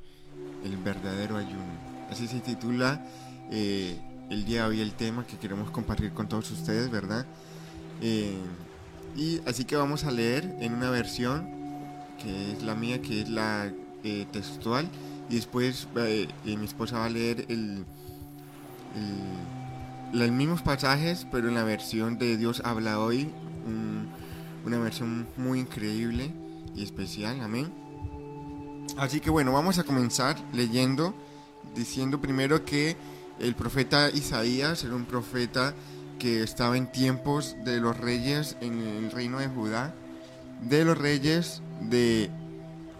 El 0.67 0.77
verdadero 0.79 1.37
ayuno. 1.37 1.87
Así 2.11 2.27
se 2.27 2.41
titula 2.41 3.01
eh, 3.51 3.97
el 4.31 4.45
día 4.45 4.63
de 4.65 4.69
hoy 4.69 4.81
el 4.81 4.93
tema 4.93 5.25
que 5.27 5.37
queremos 5.39 5.71
compartir 5.71 6.11
con 6.13 6.29
todos 6.29 6.51
ustedes, 6.51 6.91
¿verdad? 6.91 7.25
Eh, 8.03 8.37
y 9.17 9.41
así 9.47 9.65
que 9.65 9.77
vamos 9.77 10.05
a 10.05 10.11
leer 10.11 10.57
en 10.61 10.75
una 10.75 10.91
versión 10.91 11.49
que 12.23 12.53
es 12.53 12.63
la 12.63 12.75
mía, 12.75 13.01
que 13.01 13.23
es 13.23 13.29
la 13.29 13.73
eh, 14.05 14.27
textual. 14.33 14.89
Y 15.31 15.37
después 15.37 15.89
eh, 15.97 16.29
mi 16.45 16.65
esposa 16.65 16.99
va 16.99 17.07
a 17.07 17.11
leer 17.11 17.47
el, 17.49 17.85
los 20.13 20.31
mismos 20.31 20.63
pasajes, 20.63 21.27
pero 21.31 21.49
en 21.49 21.55
la 21.55 21.65
versión 21.65 22.19
de 22.19 22.37
Dios 22.37 22.63
habla 22.65 23.01
hoy. 23.01 23.31
un- 23.67 24.07
una 24.65 24.79
versión 24.81 25.29
muy 25.37 25.61
increíble 25.61 26.33
y 26.75 26.83
especial. 26.83 27.41
Amén. 27.41 27.73
Así 28.97 29.21
que 29.21 29.29
bueno, 29.29 29.53
vamos 29.53 29.79
a 29.79 29.85
comenzar 29.85 30.37
leyendo, 30.55 31.15
diciendo 31.75 32.19
primero 32.19 32.65
que 32.65 32.97
el 33.39 33.55
profeta 33.55 34.09
Isaías 34.09 34.85
era 34.85 34.95
un 34.95 35.05
profeta 35.05 35.75
que 36.19 36.43
estaba 36.43 36.79
en 36.79 36.91
tiempos 36.91 37.57
de 37.63 37.79
los 37.79 37.95
reyes 37.95 38.57
en 38.63 38.81
el 38.81 39.11
reino 39.11 39.39
de 39.39 39.49
Judá, 39.49 39.95
de 40.63 40.87
los 40.87 40.97
reyes 40.97 41.61
de 41.83 42.31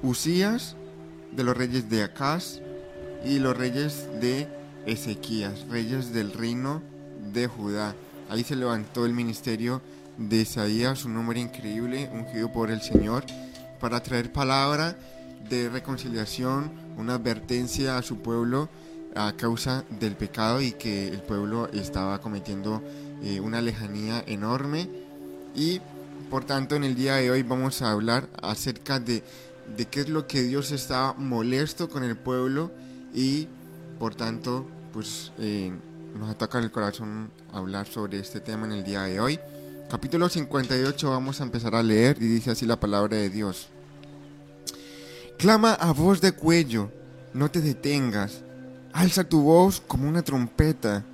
Usías, 0.03 0.77
de 1.33 1.45
los 1.45 1.57
reyes 1.57 1.89
de 1.89 2.03
Acaz 2.03 2.61
y 3.25 3.39
los 3.39 3.57
reyes 3.57 4.07
de 4.21 4.49
Ezequías, 4.85 5.67
reyes 5.71 6.13
del 6.13 6.35
reino 6.35 6.83
de 7.33 7.47
Judá. 7.47 7.95
Ahí 8.29 8.45
se 8.45 8.55
levantó 8.55 9.07
el 9.07 9.15
ministerio 9.15 9.81
de 10.19 10.43
Isaías, 10.43 11.07
un 11.07 11.17
hombre 11.17 11.41
increíble, 11.41 12.11
ungido 12.13 12.53
por 12.53 12.71
el 12.71 12.83
Señor, 12.83 13.25
para 13.81 14.03
traer 14.03 14.31
palabra 14.31 14.99
de 15.49 15.69
reconciliación, 15.69 16.71
una 16.97 17.15
advertencia 17.15 17.99
a 17.99 18.03
su 18.03 18.19
pueblo 18.19 18.69
a 19.15 19.33
causa 19.33 19.85
del 19.99 20.15
pecado 20.15 20.61
y 20.61 20.73
que 20.73 21.09
el 21.09 21.23
pueblo 21.23 21.69
estaba 21.73 22.21
cometiendo 22.21 22.83
eh, 23.23 23.41
una 23.41 23.63
lejanía 23.63 24.23
enorme. 24.27 24.89
Y 25.55 25.81
por 26.31 26.45
tanto 26.45 26.77
en 26.77 26.85
el 26.85 26.95
día 26.95 27.17
de 27.17 27.31
hoy 27.31 27.43
vamos 27.43 27.81
a 27.83 27.91
hablar 27.91 28.29
acerca 28.43 29.01
de, 29.01 29.23
de 29.77 29.87
qué 29.87 30.01
es 30.01 30.09
lo 30.09 30.27
que 30.27 30.43
Dios 30.43 30.71
está 30.71 31.15
molesto 31.15 31.89
con 31.89 32.05
el 32.05 32.17
pueblo 32.17 32.71
y 33.15 33.49
por 33.99 34.15
tanto 34.15 34.67
pues 34.93 35.33
eh, 35.39 35.73
nos 36.19 36.31
ataca 36.31 36.59
el 36.59 36.71
corazón 36.71 37.31
hablar 37.53 37.87
sobre 37.87 38.19
este 38.19 38.41
tema 38.41 38.67
en 38.67 38.73
el 38.73 38.85
día 38.85 39.03
de 39.03 39.21
hoy. 39.21 39.39
Capítulo 39.89 40.29
58 40.29 41.11
vamos 41.11 41.41
a 41.41 41.45
empezar 41.45 41.75
a 41.75 41.83
leer 41.83 42.17
y 42.21 42.27
dice 42.27 42.51
así 42.51 42.67
la 42.67 42.81
palabra 42.81 43.17
de 43.17 43.31
Dios. 43.31 43.69
Clama 45.39 45.75
a 45.75 45.93
voz 45.93 46.23
de 46.23 46.33
cuello, 46.33 46.91
no 47.35 47.51
te 47.51 47.61
detengas. 47.61 48.43
Alza 48.95 49.25
tu 49.25 49.43
voz 49.43 49.83
como 49.87 50.09
una 50.09 50.23
trompeta. 50.23 51.05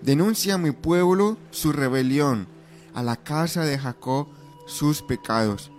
Denuncia 0.00 0.54
a 0.54 0.58
mi 0.58 0.70
pueblo 0.70 1.36
su 1.50 1.72
rebelión, 1.72 2.48
a 2.94 3.02
la 3.02 3.16
casa 3.16 3.64
de 3.64 3.78
Jacob 3.78 4.28
sus 4.66 5.02
pecados, 5.02 5.70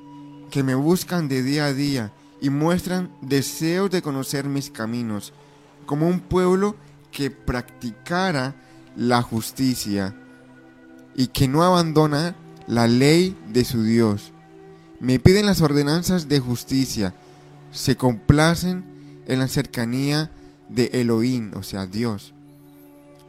que 0.52 0.62
me 0.62 0.76
buscan 0.76 1.28
de 1.28 1.42
día 1.42 1.66
a 1.66 1.74
día 1.74 2.14
y 2.40 2.52
muestran 2.52 3.12
deseos 3.22 3.90
de 3.90 4.04
conocer 4.04 4.46
mis 4.46 4.70
caminos, 4.70 5.34
como 5.88 6.08
un 6.08 6.20
pueblo 6.20 6.76
que 7.12 7.32
practicara 7.32 8.56
la 8.96 9.24
justicia 9.24 10.16
y 11.16 11.28
que 11.28 11.48
no 11.48 11.64
abandona 11.64 12.36
la 12.68 12.86
ley 12.88 13.36
de 13.52 13.66
su 13.66 13.82
Dios. 13.82 14.34
Me 15.00 15.18
piden 15.20 15.48
las 15.48 15.62
ordenanzas 15.62 16.28
de 16.28 16.40
justicia, 16.40 17.16
se 17.78 17.96
complacen 17.96 18.84
en 19.28 19.40
la 19.40 19.48
cercanía 19.48 20.32
de 20.70 20.90
Elohim, 20.94 21.52
o 21.56 21.63
sea, 21.63 21.86
Dios. 21.86 22.34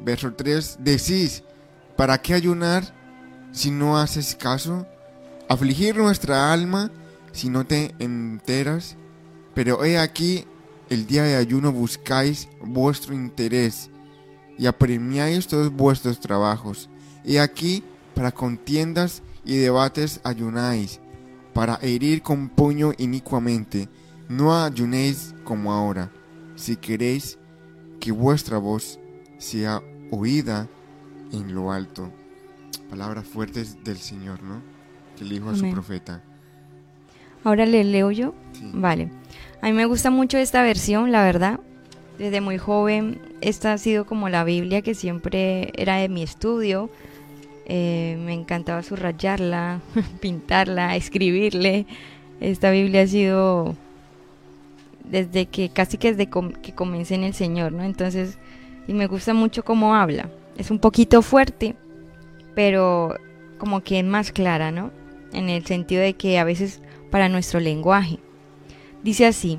Verso 0.01 0.33
3, 0.33 0.79
decís, 0.81 1.43
¿para 1.97 2.19
qué 2.19 2.35
ayunar 2.35 2.95
si 3.53 3.71
no 3.71 3.99
haces 3.99 4.35
caso, 4.37 4.87
afligir 5.49 5.97
nuestra 5.97 6.53
alma 6.53 6.91
si 7.33 7.49
no 7.49 7.67
te 7.67 7.95
enteras. 7.99 8.97
Pero 9.55 9.85
he 9.85 9.99
aquí, 9.99 10.45
el 10.89 11.07
día 11.07 11.25
de 11.25 11.37
ayuno 11.37 11.73
buscáis 11.73 12.49
vuestro 12.61 13.15
interés 13.15 13.91
y 14.57 14.67
apremiáis 14.67 15.47
todos 15.47 15.73
vuestros 15.73 16.21
trabajos. 16.21 16.89
He 17.25 17.41
aquí, 17.41 17.83
para 18.15 18.33
contiendas 18.33 19.23
y 19.45 19.57
debates 19.57 20.21
ayunáis, 20.25 21.01
para 21.53 21.79
herir 21.83 22.23
con 22.23 22.49
puño 22.49 22.93
inicuamente. 22.99 23.89
No 24.29 24.55
ayunéis 24.55 25.35
como 25.43 25.73
ahora, 25.73 26.11
si 26.55 26.77
queréis 26.77 27.39
que 27.99 28.13
vuestra 28.13 28.59
voz 28.59 29.01
sea 29.39 29.83
oída 30.11 30.69
en 31.33 31.55
lo 31.55 31.73
alto. 31.73 32.13
Palabras 32.91 33.27
fuertes 33.27 33.83
del 33.85 33.97
Señor, 33.97 34.43
¿no? 34.43 34.63
Que 35.17 35.25
le 35.25 35.35
dijo 35.35 35.51
a 35.51 35.57
su 35.57 35.71
profeta. 35.71 36.23
Ahora 37.43 37.65
le 37.65 37.85
leo 37.85 38.11
yo. 38.11 38.35
Sí. 38.53 38.71
Vale. 38.75 39.11
A 39.63 39.67
mí 39.67 39.73
me 39.73 39.87
gusta 39.87 40.11
mucho 40.11 40.37
esta 40.37 40.63
versión, 40.63 41.11
la 41.11 41.23
verdad. 41.25 41.61
Desde 42.19 42.41
muy 42.41 42.59
joven, 42.59 43.21
esta 43.41 43.73
ha 43.73 43.79
sido 43.79 44.05
como 44.05 44.29
la 44.29 44.45
Biblia 44.45 44.83
que 44.83 44.95
siempre 44.95 45.73
era 45.75 45.97
de 45.97 46.09
mi 46.09 46.23
estudio. 46.23 46.91
Eh, 47.65 48.19
me 48.25 48.35
encantaba 48.35 48.83
subrayarla, 48.83 49.81
pintarla, 50.21 50.97
escribirle. 50.97 51.87
Esta 52.41 52.71
Biblia 52.71 53.03
ha 53.03 53.07
sido 53.07 53.77
desde 55.11 55.47
que 55.47 55.69
casi 55.71 55.99
que 55.99 56.13
desde 56.13 56.31
com- 56.31 56.53
que 56.53 56.75
comencé 56.75 57.15
en 57.15 57.25
el 57.25 57.35
Señor, 57.35 57.73
¿no? 57.73 57.83
Entonces, 57.85 58.39
y 58.87 58.93
me 58.95 59.07
gusta 59.07 59.35
mucho 59.35 59.65
cómo 59.65 59.95
habla. 59.95 60.31
Es 60.57 60.71
un 60.71 60.79
poquito 60.79 61.23
fuerte, 61.23 61.77
pero 62.55 63.15
como 63.59 63.81
que 63.83 63.99
es 64.01 64.05
más 64.05 64.33
clara, 64.33 64.71
¿no? 64.71 64.91
En 65.33 65.49
el 65.49 65.65
sentido 65.67 66.03
de 66.03 66.15
que 66.15 66.39
a 66.39 66.45
veces 66.45 66.81
para 67.11 67.29
nuestro 67.29 67.61
lenguaje. 67.61 68.19
Dice 69.03 69.27
así, 69.27 69.59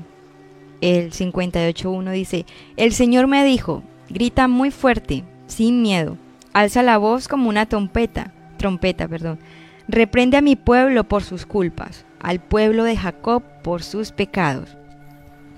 el 0.80 1.12
58.1 1.12 2.10
dice, 2.12 2.46
el 2.76 2.92
Señor 2.92 3.26
me 3.26 3.44
dijo, 3.44 3.82
grita 4.08 4.48
muy 4.48 4.70
fuerte, 4.70 5.24
sin 5.46 5.82
miedo, 5.82 6.16
alza 6.52 6.82
la 6.82 6.98
voz 6.98 7.28
como 7.28 7.48
una 7.48 7.66
trompeta, 7.66 8.32
trompeta, 8.56 9.08
perdón, 9.08 9.38
reprende 9.88 10.36
a 10.36 10.42
mi 10.42 10.56
pueblo 10.56 11.04
por 11.04 11.22
sus 11.22 11.46
culpas, 11.46 12.04
al 12.20 12.40
pueblo 12.40 12.84
de 12.84 12.96
Jacob 12.96 13.42
por 13.62 13.82
sus 13.82 14.12
pecados. 14.12 14.76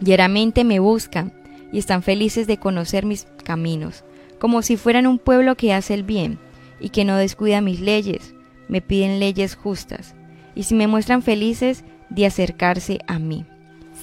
Diariamente 0.03 0.65
me 0.65 0.81
buscan 0.81 1.33
y 1.71 1.79
están 1.79 2.03
felices 2.03 2.49
de 2.49 2.57
conocer 2.59 3.07
mis 3.07 3.29
caminos, 3.45 4.03
como 4.41 4.63
si 4.63 4.77
fueran 4.77 5.07
un 5.07 5.21
pueblo 5.21 5.57
que 5.57 5.73
hace 5.73 5.95
el 5.95 6.03
bien 6.03 6.41
y 6.81 6.89
que 6.89 7.05
no 7.05 7.17
descuida 7.17 7.61
mis 7.61 7.81
leyes, 7.81 8.35
me 8.67 8.81
piden 8.81 9.21
leyes 9.21 9.55
justas, 9.55 10.17
y 10.57 10.65
si 10.65 10.75
me 10.75 10.89
muestran 10.89 11.23
felices 11.23 11.85
de 12.11 12.27
acercarse 12.27 12.99
a 13.07 13.21
mí. 13.21 13.47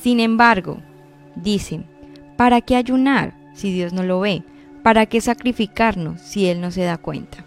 Sin 0.01 0.21
embargo, 0.21 0.81
dicen, 1.35 1.85
¿para 2.37 2.61
qué 2.61 2.77
ayunar 2.77 3.35
si 3.53 3.73
Dios 3.73 3.91
no 3.91 4.03
lo 4.03 4.21
ve? 4.21 4.43
¿Para 4.81 5.05
qué 5.05 5.19
sacrificarnos 5.19 6.21
si 6.21 6.45
Él 6.47 6.61
no 6.61 6.71
se 6.71 6.83
da 6.83 6.97
cuenta? 6.97 7.43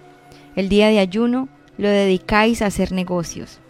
El 0.56 0.68
día 0.68 0.88
de 0.88 0.98
ayuno 0.98 1.48
lo 1.78 1.88
dedicáis 1.88 2.60
a 2.60 2.66
hacer 2.66 2.92
negocios 2.92 3.60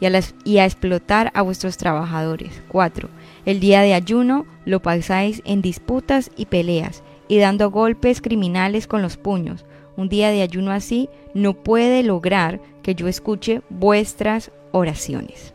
y 0.00 0.58
a, 0.58 0.64
explotar 0.64 1.30
a 1.34 1.42
vuestros 1.42 1.76
trabajadores. 1.76 2.62
4. 2.68 3.08
El 3.44 3.60
día 3.60 3.80
de 3.82 3.94
ayuno 3.94 4.46
lo 4.64 4.80
pasáis 4.80 5.42
en 5.44 5.62
disputas 5.62 6.30
y 6.36 6.46
peleas 6.46 7.02
y 7.28 7.38
dando 7.38 7.70
golpes 7.70 8.20
criminales 8.20 8.86
con 8.86 9.02
los 9.02 9.16
puños. 9.16 9.64
Un 9.96 10.08
día 10.08 10.30
de 10.30 10.42
ayuno 10.42 10.70
así 10.72 11.08
no 11.34 11.54
puede 11.54 12.02
lograr 12.02 12.60
que 12.82 12.94
yo 12.94 13.08
escuche 13.08 13.62
vuestras 13.70 14.50
oraciones. 14.72 15.54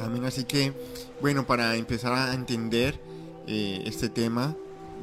Amén. 0.00 0.24
Así 0.24 0.44
que, 0.44 0.72
bueno, 1.20 1.46
para 1.46 1.76
empezar 1.76 2.12
a 2.12 2.34
entender 2.34 2.98
eh, 3.46 3.82
este 3.86 4.08
tema 4.08 4.54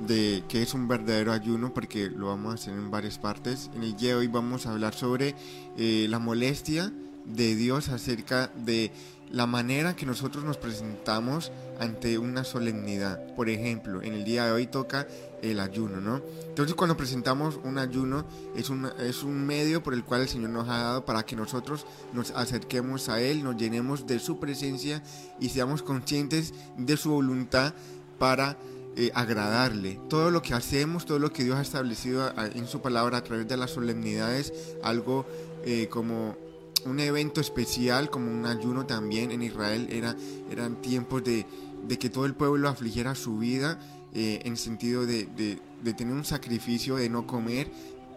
de 0.06 0.44
qué 0.50 0.62
es 0.62 0.74
un 0.74 0.88
verdadero 0.88 1.32
ayuno, 1.32 1.74
porque 1.74 2.10
lo 2.10 2.28
vamos 2.28 2.52
a 2.52 2.56
hacer 2.56 2.74
en 2.74 2.92
varias 2.92 3.18
partes, 3.18 3.70
en 3.76 3.84
el 3.84 3.96
día 3.96 4.10
de 4.10 4.16
hoy 4.16 4.28
vamos 4.28 4.66
a 4.66 4.72
hablar 4.72 4.94
sobre 4.94 5.36
eh, 5.78 6.08
la 6.10 6.20
molestia 6.20 6.92
de 7.26 7.56
Dios 7.56 7.90
acerca 7.90 8.52
de 8.66 8.92
la 9.32 9.48
manera 9.48 9.96
que 9.96 10.06
nosotros 10.06 10.44
nos 10.44 10.58
presentamos 10.58 11.52
ante 11.80 12.20
una 12.20 12.44
solemnidad. 12.44 13.34
Por 13.36 13.50
ejemplo, 13.50 14.02
en 14.04 14.14
el 14.14 14.24
día 14.24 14.46
de 14.46 14.52
hoy 14.52 14.68
toca 14.68 15.08
el 15.42 15.60
ayuno, 15.60 16.00
¿no? 16.00 16.22
Entonces 16.48 16.76
cuando 16.76 16.96
presentamos 16.96 17.60
un 17.64 17.80
ayuno 17.80 18.26
es 18.56 18.70
un, 18.70 18.86
es 19.00 19.24
un 19.24 19.44
medio 19.46 19.82
por 19.82 19.96
el 19.96 20.04
cual 20.04 20.22
el 20.22 20.30
Señor 20.30 20.52
nos 20.52 20.70
ha 20.70 20.78
dado 20.78 21.06
para 21.06 21.24
que 21.26 21.36
nosotros 21.36 21.88
nos 22.14 22.30
acerquemos 22.32 23.10
a 23.10 23.22
Él, 23.22 23.44
nos 23.44 23.58
llenemos 23.58 24.06
de 24.06 24.20
su 24.20 24.40
presencia 24.40 25.02
y 25.40 25.50
seamos 25.50 25.82
conscientes 25.82 26.54
de 26.78 26.96
su 26.96 27.10
voluntad 27.10 27.74
para 28.20 28.56
eh, 28.96 29.10
agradarle. 29.16 30.00
Todo 30.10 30.30
lo 30.30 30.44
que 30.44 30.54
hacemos, 30.54 31.06
todo 31.08 31.18
lo 31.18 31.34
que 31.34 31.44
Dios 31.44 31.58
ha 31.58 31.62
establecido 31.62 32.32
a- 32.38 32.46
en 32.46 32.68
su 32.68 32.82
palabra 32.82 33.18
a 33.18 33.24
través 33.24 33.48
de 33.48 33.58
las 33.58 33.72
solemnidades, 33.72 34.54
algo 34.84 35.26
eh, 35.66 35.88
como 35.90 36.38
un 36.86 37.00
evento 37.00 37.42
especial, 37.42 38.10
como 38.10 38.32
un 38.32 38.46
ayuno 38.46 38.86
también 38.86 39.32
en 39.32 39.42
Israel, 39.42 39.88
era, 39.92 40.16
eran 40.52 40.82
tiempos 40.82 41.24
de, 41.24 41.46
de 41.88 41.98
que 42.00 42.10
todo 42.10 42.26
el 42.26 42.34
pueblo 42.34 42.70
afligiera 42.70 43.16
su 43.16 43.38
vida 43.38 43.80
eh, 44.14 44.42
en 44.46 44.58
sentido 44.58 45.06
de, 45.06 45.26
de- 45.26 45.94
tener 45.94 46.14
un 46.14 46.24
sacrificio, 46.26 46.96
de 46.96 47.10
no 47.10 47.28
comer, 47.28 47.70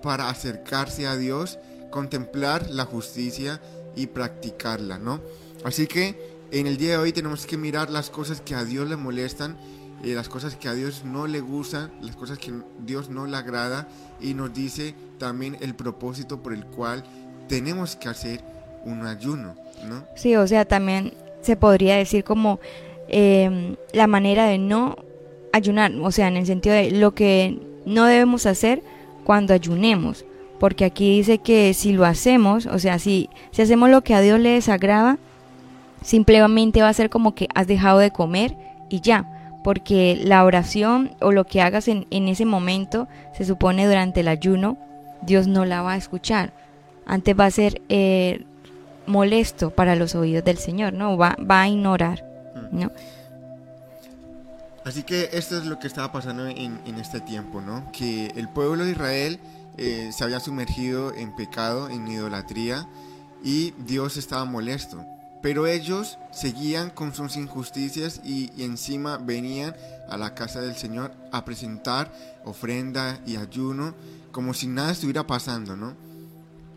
para 0.03 0.29
acercarse 0.29 1.07
a 1.07 1.17
Dios, 1.17 1.59
contemplar 1.91 2.71
la 2.71 2.85
justicia 2.85 3.61
y 3.97 4.07
practicarla, 4.07 4.99
¿no? 4.99 5.21
Así 5.65 5.87
que 5.87 6.37
en 6.53 6.67
el 6.67 6.77
día 6.77 6.93
de 6.93 6.99
hoy 6.99 7.13
tenemos 7.13 7.45
que 7.47 7.57
mirar 7.57 7.91
las 7.91 8.11
cosas 8.11 8.41
que 8.41 8.55
a 8.55 8.65
Dios 8.65 8.89
le 8.89 8.97
molestan, 8.97 9.57
eh, 10.05 10.15
las 10.15 10.29
cosas 10.29 10.55
que 10.55 10.69
a 10.69 10.75
Dios 10.75 11.03
no 11.05 11.27
le 11.27 11.41
gustan, 11.41 11.91
las 12.03 12.15
cosas 12.15 12.39
que 12.39 12.53
Dios 12.85 13.09
no 13.09 13.27
le 13.27 13.37
agrada 13.37 13.89
y 14.21 14.35
nos 14.35 14.53
dice 14.53 14.95
también 15.19 15.57
el 15.61 15.75
propósito 15.75 16.43
por 16.43 16.53
el 16.53 16.67
cual 16.67 17.03
tenemos 17.49 17.97
que 17.97 18.09
hacer 18.09 18.45
un 18.87 19.05
ayuno, 19.07 19.55
¿no? 19.87 20.05
Sí, 20.15 20.37
o 20.37 20.47
sea, 20.47 20.65
también 20.65 21.13
se 21.43 21.57
podría 21.57 21.97
decir 21.97 22.25
como 22.25 22.61
eh, 23.09 23.77
la 23.93 24.07
manera 24.07 24.47
de 24.47 24.59
no 24.59 24.97
ayunar, 25.53 25.93
o 26.01 26.11
sea, 26.11 26.29
en 26.29 26.37
el 26.37 26.47
sentido 26.47 26.75
de 26.75 26.91
lo 26.91 27.15
que 27.15 27.59
no 27.85 28.05
debemos 28.07 28.47
hacer 28.47 28.83
cuando 29.25 29.55
ayunemos, 29.55 30.25
porque 30.59 30.85
aquí 30.85 31.17
dice 31.17 31.39
que 31.39 31.75
si 31.75 31.93
lo 31.93 32.05
hacemos, 32.05 32.67
o 32.67 32.79
sea, 32.79 32.99
si, 32.99 33.29
si 33.51 33.63
hacemos 33.63 33.91
lo 33.91 34.03
que 34.03 34.15
a 34.15 34.21
Dios 34.21 34.41
le 34.41 34.51
desagrada, 34.51 35.19
simplemente 36.03 36.83
va 36.83 36.89
a 36.89 36.95
ser 36.95 37.11
como 37.11 37.35
que 37.35 37.49
has 37.55 37.67
dejado 37.67 37.99
de 37.99 38.11
comer 38.11 38.57
y 38.89 39.01
ya, 39.01 39.61
porque 39.65 40.19
la 40.23 40.45
oración 40.45 41.11
o 41.21 41.33
lo 41.33 41.45
que 41.45 41.61
hagas 41.61 41.89
en, 41.89 42.07
en 42.11 42.29
ese 42.29 42.45
momento, 42.45 43.09
se 43.37 43.45
supone 43.45 43.87
durante 43.87 44.21
el 44.21 44.29
ayuno, 44.29 44.79
Dios 45.23 45.49
no 45.49 45.65
la 45.65 45.83
va 45.83 45.93
a 45.93 45.97
escuchar. 45.97 46.53
Antes 47.07 47.39
va 47.39 47.47
a 47.47 47.51
ser 47.51 47.83
eh, 47.89 48.45
molesto 49.07 49.71
para 49.71 49.97
los 49.97 50.15
oídos 50.15 50.45
del 50.45 50.59
Señor, 50.59 50.93
¿no? 50.93 51.17
Va, 51.17 51.37
va 51.39 51.63
a 51.63 51.69
ignorar, 51.69 52.25
¿no? 52.73 52.91
Así 54.85 55.03
que 55.03 55.31
esto 55.33 55.59
es 55.59 55.67
lo 55.67 55.79
que 55.81 55.89
estaba 55.89 56.13
pasando 56.13 56.47
en, 56.47 56.81
en 56.87 56.95
este 57.01 57.21
tiempo, 57.21 57.61
¿no? 57.61 57.91
Que 57.91 58.29
el 58.37 58.49
pueblo 58.49 58.85
de 58.85 58.93
Israel 58.93 59.41
eh, 59.79 60.11
se 60.13 60.23
había 60.23 60.39
sumergido 60.39 61.13
en 61.13 61.35
pecado, 61.35 61.89
en 61.91 62.07
idolatría, 62.07 62.89
y 63.43 63.73
Dios 63.79 64.17
estaba 64.17 64.45
molesto. 64.45 65.05
Pero 65.43 65.67
ellos 65.67 66.19
seguían 66.33 66.91
con 66.91 67.15
sus 67.15 67.37
injusticias 67.37 68.21
y, 68.25 68.51
y 68.57 68.65
encima 68.65 69.19
venían 69.19 69.75
a 70.09 70.17
la 70.17 70.35
casa 70.35 70.61
del 70.61 70.77
Señor 70.77 71.13
a 71.33 71.45
presentar 71.45 72.13
ofrenda 72.45 73.19
y 73.27 73.37
ayuno 73.37 73.95
como 74.33 74.55
si 74.55 74.67
nada 74.67 74.93
estuviera 74.93 75.27
pasando, 75.27 75.77
¿no? 75.77 75.95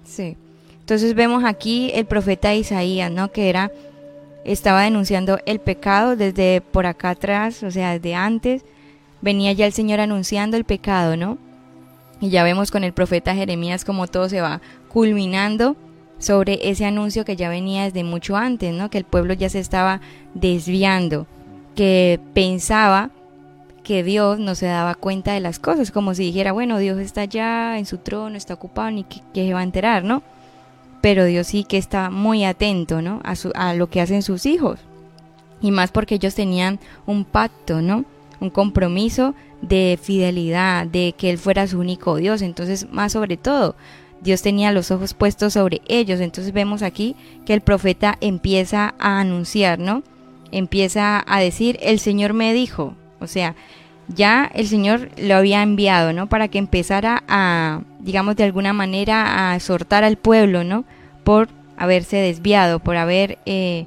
Sí. 0.03 0.35
Entonces 0.89 1.13
vemos 1.13 1.43
aquí 1.43 1.91
el 1.93 2.07
profeta 2.07 2.55
Isaías, 2.55 3.11
¿no? 3.11 3.31
Que 3.31 3.47
era, 3.47 3.71
estaba 4.43 4.81
denunciando 4.81 5.37
el 5.45 5.59
pecado 5.59 6.15
desde 6.15 6.61
por 6.61 6.87
acá 6.87 7.11
atrás, 7.11 7.61
o 7.61 7.69
sea, 7.69 7.93
desde 7.93 8.15
antes. 8.15 8.65
Venía 9.21 9.53
ya 9.53 9.67
el 9.67 9.73
Señor 9.73 9.99
anunciando 9.99 10.57
el 10.57 10.63
pecado, 10.63 11.15
¿no? 11.15 11.37
Y 12.19 12.31
ya 12.31 12.43
vemos 12.43 12.71
con 12.71 12.83
el 12.83 12.91
profeta 12.91 13.35
Jeremías 13.35 13.85
cómo 13.85 14.07
todo 14.07 14.29
se 14.29 14.41
va 14.41 14.61
culminando 14.91 15.75
sobre 16.17 16.71
ese 16.71 16.85
anuncio 16.85 17.23
que 17.23 17.35
ya 17.35 17.49
venía 17.49 17.83
desde 17.83 18.03
mucho 18.03 18.35
antes, 18.35 18.73
¿no? 18.73 18.89
Que 18.89 18.97
el 18.97 19.05
pueblo 19.05 19.35
ya 19.35 19.47
se 19.47 19.59
estaba 19.59 20.01
desviando, 20.33 21.27
que 21.75 22.19
pensaba 22.33 23.11
que 23.83 24.01
Dios 24.01 24.39
no 24.39 24.55
se 24.55 24.65
daba 24.65 24.95
cuenta 24.95 25.33
de 25.33 25.39
las 25.39 25.59
cosas, 25.59 25.91
como 25.91 26.15
si 26.15 26.23
dijera, 26.23 26.51
bueno, 26.51 26.79
Dios 26.79 26.97
está 26.97 27.21
allá 27.21 27.77
en 27.77 27.85
su 27.85 27.99
trono, 27.99 28.35
está 28.35 28.55
ocupado, 28.55 28.89
ni 28.89 29.03
que, 29.03 29.21
que 29.35 29.45
se 29.45 29.53
va 29.53 29.59
a 29.59 29.63
enterar, 29.63 30.03
¿no? 30.03 30.23
Pero 31.01 31.25
Dios 31.25 31.47
sí 31.47 31.63
que 31.63 31.77
está 31.77 32.09
muy 32.09 32.43
atento, 32.43 33.01
¿no? 33.01 33.21
A, 33.23 33.35
su- 33.35 33.51
a 33.55 33.73
lo 33.73 33.89
que 33.89 34.01
hacen 34.01 34.21
sus 34.21 34.45
hijos. 34.45 34.79
Y 35.61 35.71
más 35.71 35.91
porque 35.91 36.15
ellos 36.15 36.35
tenían 36.35 36.79
un 37.05 37.25
pacto, 37.25 37.81
¿no? 37.81 38.05
Un 38.39 38.49
compromiso 38.49 39.33
de 39.61 39.99
fidelidad, 40.01 40.87
de 40.87 41.13
que 41.17 41.29
Él 41.29 41.37
fuera 41.37 41.67
su 41.67 41.79
único 41.79 42.15
Dios. 42.15 42.41
Entonces, 42.41 42.87
más 42.91 43.11
sobre 43.13 43.37
todo, 43.37 43.75
Dios 44.21 44.41
tenía 44.41 44.71
los 44.71 44.91
ojos 44.91 45.13
puestos 45.13 45.53
sobre 45.53 45.81
ellos. 45.87 46.19
Entonces 46.19 46.53
vemos 46.53 46.81
aquí 46.81 47.15
que 47.45 47.53
el 47.53 47.61
profeta 47.61 48.17
empieza 48.21 48.93
a 48.99 49.19
anunciar, 49.19 49.79
¿no? 49.79 50.03
Empieza 50.51 51.23
a 51.27 51.39
decir, 51.39 51.77
el 51.81 51.99
Señor 51.99 52.33
me 52.33 52.53
dijo, 52.53 52.95
o 53.19 53.27
sea, 53.27 53.55
ya 54.09 54.49
el 54.53 54.67
Señor 54.67 55.09
lo 55.17 55.35
había 55.35 55.61
enviado, 55.61 56.13
¿no? 56.13 56.27
Para 56.27 56.47
que 56.47 56.57
empezara 56.57 57.23
a, 57.27 57.81
digamos, 57.99 58.35
de 58.35 58.43
alguna 58.43 58.73
manera 58.73 59.51
a 59.51 59.55
exhortar 59.55 60.03
al 60.03 60.17
pueblo, 60.17 60.63
¿no? 60.63 60.83
Por 61.23 61.49
haberse 61.77 62.17
desviado, 62.17 62.79
por 62.79 62.97
haber 62.97 63.37
eh, 63.45 63.85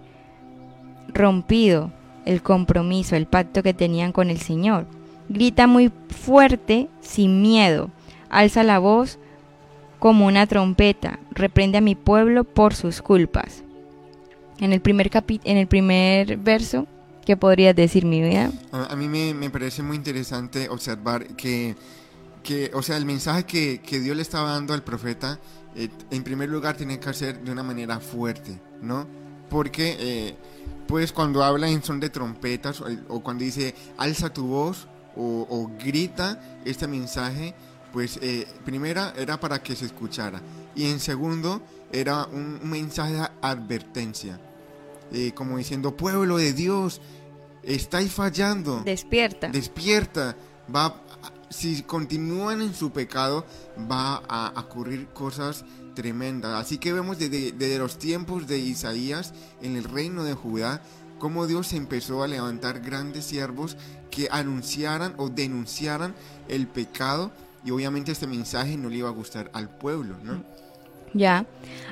rompido 1.09 1.93
el 2.25 2.43
compromiso, 2.43 3.17
el 3.17 3.27
pacto 3.27 3.63
que 3.63 3.75
tenían 3.75 4.13
con 4.13 4.31
el 4.31 4.39
Señor. 4.39 4.87
Grita 5.29 5.67
muy 5.67 5.91
fuerte, 6.09 6.89
sin 7.01 7.43
miedo. 7.43 7.91
Alza 8.31 8.63
la 8.63 8.79
voz 8.79 9.19
como 9.99 10.27
una 10.27 10.47
trompeta. 10.47 11.19
Reprende 11.33 11.79
a 11.79 11.83
mi 11.83 11.95
pueblo 11.95 12.45
por 12.45 12.75
sus 12.75 13.03
culpas. 13.03 13.65
En 14.59 14.73
el 14.73 14.81
primer, 14.81 15.11
en 15.45 15.57
el 15.57 15.67
primer 15.67 16.37
verso, 16.37 16.87
¿qué 17.25 17.37
podrías 17.37 17.75
decir, 17.75 18.05
mi 18.05 18.21
vida? 18.21 18.51
A, 18.73 18.95
mí 18.97 19.09
me, 19.09 19.35
me, 19.35 19.51
parece 19.51 19.83
muy 19.83 19.97
interesante 19.97 20.69
observar 20.69 21.27
que, 21.37 21.77
que 22.43 22.71
o 22.75 22.83
sea, 22.83 22.97
el 22.97 23.05
mensaje 23.05 23.45
que, 23.45 23.81
que, 23.81 24.01
Dios 24.01 24.17
le 24.17 24.23
estaba 24.23 24.53
dando 24.53 24.75
al 24.75 24.83
profeta, 24.83 25.39
eh, 25.75 25.89
en 26.11 26.23
primer 26.23 26.49
lugar, 26.49 26.77
tiene 26.77 26.99
que 26.99 27.13
ser 27.15 27.41
de 27.41 27.51
una 27.51 27.63
manera 27.63 28.01
fuerte, 28.01 28.61
¿no? 28.81 29.07
Porque, 29.49 29.97
eh, 29.99 30.37
pues, 30.87 31.13
cuando 31.13 31.43
habla 31.43 31.69
en 31.69 31.83
son 31.83 32.01
de 32.01 32.11
trompetas 32.11 32.83
o, 33.09 33.21
cuando 33.23 33.45
dice 33.45 33.75
alza 33.99 34.33
tu 34.33 34.47
voz 34.47 34.89
o, 35.17 35.47
o 35.49 35.71
grita 35.79 36.61
este 36.65 36.87
mensaje, 36.87 37.55
pues, 37.93 38.19
eh, 38.23 38.47
primera 38.65 39.13
era 39.17 39.39
para 39.39 39.63
que 39.63 39.77
se 39.77 39.85
escuchara 39.85 40.41
y 40.75 40.91
en 40.91 40.99
segundo 40.99 41.63
era 41.93 42.27
un 42.27 42.61
mensaje 42.65 43.13
de 43.13 43.29
advertencia. 43.43 44.41
Eh, 45.13 45.33
como 45.35 45.59
diciendo, 45.59 45.97
pueblo 45.97 46.39
de 46.39 46.53
Dios, 46.53 47.01
estáis 47.63 48.13
fallando. 48.13 48.83
Despierta. 48.85 49.49
Despierta. 49.49 50.37
Va, 50.75 51.03
si 51.51 51.83
continúan 51.83 52.63
en 52.63 52.75
su 52.75 52.91
pecado, 52.91 53.45
va 53.91 54.23
a 54.29 54.53
ocurrir 54.61 55.09
cosas 55.09 55.65
tremendas. 55.95 56.53
Así 56.61 56.79
que 56.79 56.93
vemos 56.93 57.19
desde, 57.19 57.53
desde 57.53 57.79
los 57.79 57.99
tiempos 57.99 58.47
de 58.47 58.59
Isaías 58.59 59.35
en 59.61 59.77
el 59.77 59.85
reino 59.85 60.25
de 60.25 60.35
Judá, 60.35 60.83
cómo 61.19 61.47
Dios 61.47 61.73
empezó 61.73 62.23
a 62.23 62.29
levantar 62.29 62.81
grandes 62.81 63.27
siervos 63.27 63.77
que 64.11 64.29
anunciaran 64.31 65.15
o 65.19 65.29
denunciaran 65.29 66.15
el 66.49 66.67
pecado. 66.67 67.31
Y 67.65 67.71
obviamente 67.71 68.13
este 68.13 68.27
mensaje 68.27 68.77
no 68.77 68.89
le 68.89 68.97
iba 68.97 69.09
a 69.09 69.13
gustar 69.13 69.51
al 69.55 69.69
pueblo, 69.69 70.17
¿no? 70.23 70.43
Ya. 71.15 71.47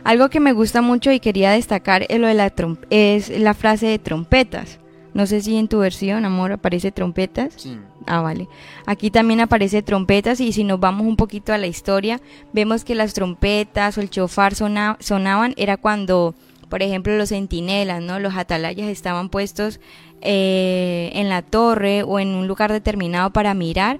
Algo 0.05 0.31
que 0.31 0.41
me 0.41 0.53
gusta 0.53 0.83
mucho 0.83 1.13
y 1.13 1.21
quería 1.21 1.51
destacar 1.51 2.07
es 2.09 2.19
lo 2.19 2.27
de 2.27 2.35
la 2.35 2.53
es 2.91 3.29
la 3.39 3.55
frase 3.55 3.87
de 3.87 3.99
trompetas. 3.99 4.79
No 5.13 5.27
sé 5.27 5.41
si 5.41 5.57
en 5.57 5.69
tu 5.69 5.81
versión, 5.81 6.25
amor, 6.25 6.53
aparece 6.53 6.93
trompetas. 6.93 7.55
Sí. 7.57 7.77
Ah, 8.07 8.21
vale. 8.21 8.49
Aquí 8.87 9.11
también 9.11 9.41
aparece 9.41 9.83
trompetas 9.83 10.41
y 10.41 10.53
si 10.53 10.65
nos 10.65 10.79
vamos 10.81 11.07
un 11.07 11.17
poquito 11.17 11.53
a 11.53 11.59
la 11.59 11.67
historia, 11.67 12.21
vemos 12.53 12.85
que 12.85 12.95
las 12.95 13.13
trompetas 13.13 13.99
o 13.99 14.01
el 14.01 14.11
chofar 14.11 14.55
sona, 14.55 14.97
sonaban 15.01 15.55
era 15.57 15.77
cuando, 15.77 16.35
por 16.69 16.83
ejemplo, 16.83 17.17
los 17.17 17.31
centinelas, 17.31 18.03
¿no? 18.03 18.21
Los 18.21 18.37
atalayas 18.37 18.89
estaban 18.89 19.29
puestos 19.31 19.81
eh, 20.23 21.11
en 21.15 21.29
la 21.29 21.43
torre 21.43 22.03
o 22.05 22.21
en 22.21 22.29
un 22.29 22.47
lugar 22.47 22.73
determinado 22.73 23.31
para 23.31 23.53
mirar 23.55 23.99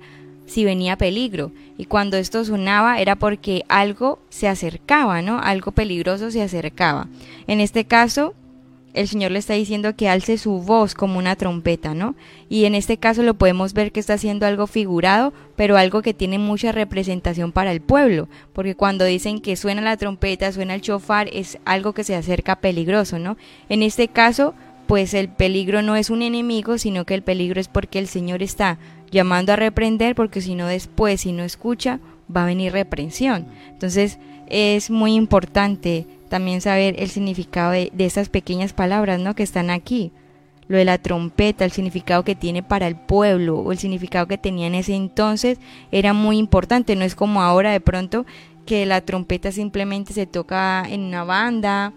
si 0.51 0.65
venía 0.65 0.99
peligro. 0.99 1.53
Y 1.79 1.85
cuando 1.85 2.17
esto 2.17 2.45
sonaba 2.45 3.01
era 3.01 3.15
porque 3.15 3.65
algo 3.69 4.19
se 4.31 4.49
acercaba, 4.49 5.23
¿no? 5.23 5.39
Algo 5.39 5.71
peligroso 5.71 6.33
se 6.33 6.43
acercaba. 6.43 7.07
En 7.47 7.61
este 7.61 7.85
caso, 7.85 8.35
el 8.93 9.07
Señor 9.07 9.31
le 9.31 9.39
está 9.39 9.55
diciendo 9.55 9.95
que 9.95 10.09
alce 10.09 10.39
su 10.39 10.61
voz 10.61 10.95
como 10.95 11.21
una 11.21 11.37
trompeta, 11.37 11.95
¿no? 11.95 12.17
Y 12.49 12.65
en 12.65 12.75
este 12.75 12.97
caso 12.97 13.23
lo 13.23 13.35
podemos 13.35 13.75
ver 13.75 13.93
que 13.93 14.01
está 14.01 14.15
haciendo 14.15 14.45
algo 14.45 14.67
figurado, 14.67 15.33
pero 15.55 15.77
algo 15.77 16.03
que 16.03 16.15
tiene 16.15 16.41
mucha 16.41 16.73
representación 16.73 17.53
para 17.53 17.71
el 17.71 17.81
pueblo, 17.81 18.29
porque 18.53 18.75
cuando 18.75 19.05
dicen 19.05 19.41
que 19.41 19.55
suena 19.55 19.83
la 19.83 19.97
trompeta, 19.97 20.51
suena 20.51 20.75
el 20.75 20.81
chofar, 20.81 21.31
es 21.33 21.59
algo 21.65 21.93
que 21.93 22.03
se 22.03 22.17
acerca 22.17 22.57
peligroso, 22.57 23.21
¿no? 23.21 23.37
En 23.69 23.85
este 23.85 24.09
caso, 24.09 24.55
pues 24.89 25.15
el 25.15 25.29
peligro 25.29 25.83
no 25.83 25.95
es 25.95 26.11
un 26.11 26.21
enemigo, 26.21 26.77
sino 26.77 27.07
que 27.07 27.15
el 27.15 27.23
peligro 27.23 27.61
es 27.61 27.69
porque 27.69 28.01
el 28.01 28.09
Señor 28.09 28.43
está 28.43 28.81
llamando 29.11 29.53
a 29.53 29.57
reprender, 29.57 30.15
porque 30.15 30.41
si 30.41 30.55
no 30.55 30.67
después, 30.67 31.23
si 31.23 31.33
no 31.33 31.43
escucha, 31.43 32.01
va 32.35 32.43
a 32.43 32.47
venir 32.47 32.73
reprensión. 32.73 33.47
Entonces 33.69 34.19
es 34.47 34.91
muy 34.91 35.15
importante 35.15 36.07
también 36.29 36.61
saber 36.61 36.95
el 36.99 37.09
significado 37.09 37.73
de, 37.73 37.91
de 37.93 38.07
esas 38.07 38.29
pequeñas 38.29 38.73
palabras 38.73 39.21
¿no? 39.21 39.35
que 39.35 39.43
están 39.43 39.71
aquí. 39.71 40.13
Lo 40.69 40.77
de 40.77 40.85
la 40.85 40.99
trompeta, 40.99 41.65
el 41.65 41.73
significado 41.73 42.23
que 42.23 42.37
tiene 42.37 42.63
para 42.63 42.87
el 42.87 42.95
pueblo 42.95 43.59
o 43.59 43.73
el 43.73 43.79
significado 43.79 44.29
que 44.29 44.39
tenía 44.39 44.69
en 44.69 44.77
ese 44.77 44.95
entonces 44.95 45.59
era 45.91 46.13
muy 46.13 46.39
importante. 46.39 46.95
No 46.95 47.05
es 47.05 47.17
como 47.17 47.43
ahora 47.43 47.73
de 47.73 47.81
pronto 47.81 48.25
que 48.67 48.87
la 48.87 49.01
trompeta 49.01 49.51
simplemente 49.51 50.13
se 50.13 50.27
toca 50.27 50.85
en 50.89 51.01
una 51.01 51.25
banda 51.25 51.93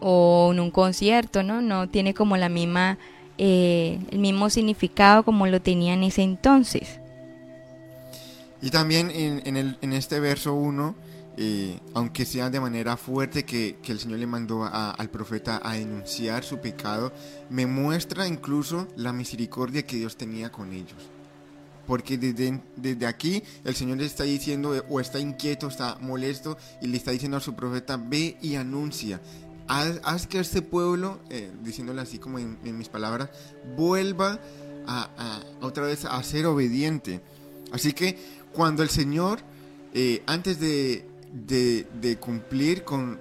o 0.00 0.50
en 0.52 0.58
un 0.58 0.72
concierto, 0.72 1.44
¿no? 1.44 1.60
No 1.60 1.88
tiene 1.88 2.12
como 2.12 2.36
la 2.36 2.48
misma, 2.48 2.98
eh, 3.38 3.98
el 4.10 4.18
mismo 4.18 4.48
significado 4.50 5.22
como 5.22 5.46
lo 5.46 5.60
tenía 5.60 5.94
en 5.94 6.04
ese 6.04 6.22
entonces. 6.22 7.00
Y 8.62 8.70
también 8.70 9.10
en, 9.12 9.92
este 9.92 10.18
verso 10.18 10.54
1, 10.54 10.94
eh, 11.36 11.78
aunque 11.94 12.24
sea 12.24 12.48
de 12.48 12.58
manera 12.58 12.96
fuerte 12.96 13.44
que, 13.44 13.76
que 13.82 13.92
el 13.92 14.00
Señor 14.00 14.18
le 14.18 14.26
mandó 14.26 14.64
al 14.64 15.10
profeta 15.10 15.60
a 15.62 15.74
denunciar 15.74 16.42
su 16.42 16.58
pecado, 16.58 17.12
me 17.50 17.66
muestra 17.66 18.26
incluso 18.26 18.88
la 18.96 19.12
misericordia 19.12 19.82
que 19.82 19.96
Dios 19.96 20.16
tenía 20.16 20.50
con 20.50 20.72
ellos. 20.72 20.96
Porque 21.86 22.18
desde, 22.18 22.60
desde 22.74 23.06
aquí 23.06 23.42
el 23.64 23.76
Señor 23.76 23.98
le 23.98 24.06
está 24.06 24.24
diciendo, 24.24 24.72
o 24.88 24.98
está 24.98 25.20
inquieto, 25.20 25.68
está 25.68 25.98
molesto, 26.00 26.56
y 26.82 26.88
le 26.88 26.96
está 26.96 27.12
diciendo 27.12 27.36
a 27.36 27.40
su 27.40 27.54
profeta, 27.54 27.96
ve 27.96 28.38
y 28.40 28.56
anuncia. 28.56 29.20
Haz, 29.68 30.26
que 30.26 30.38
este 30.38 30.62
pueblo, 30.62 31.18
eh, 31.30 31.50
diciéndole 31.62 32.00
así 32.00 32.18
como 32.18 32.38
en, 32.38 32.58
mis 32.78 32.88
palabras, 32.88 33.30
vuelva 33.76 34.38
a, 34.86 35.40
otra 35.60 35.84
vez 35.84 36.04
a 36.04 36.22
ser 36.22 36.46
obediente. 36.46 37.20
Así 37.72 37.92
que 37.92 38.18
cuando 38.52 38.82
el 38.82 38.90
Señor, 38.90 39.40
eh, 39.92 40.22
antes 40.26 40.60
de, 40.60 41.04
cumplir 42.20 42.84
con, 42.84 43.18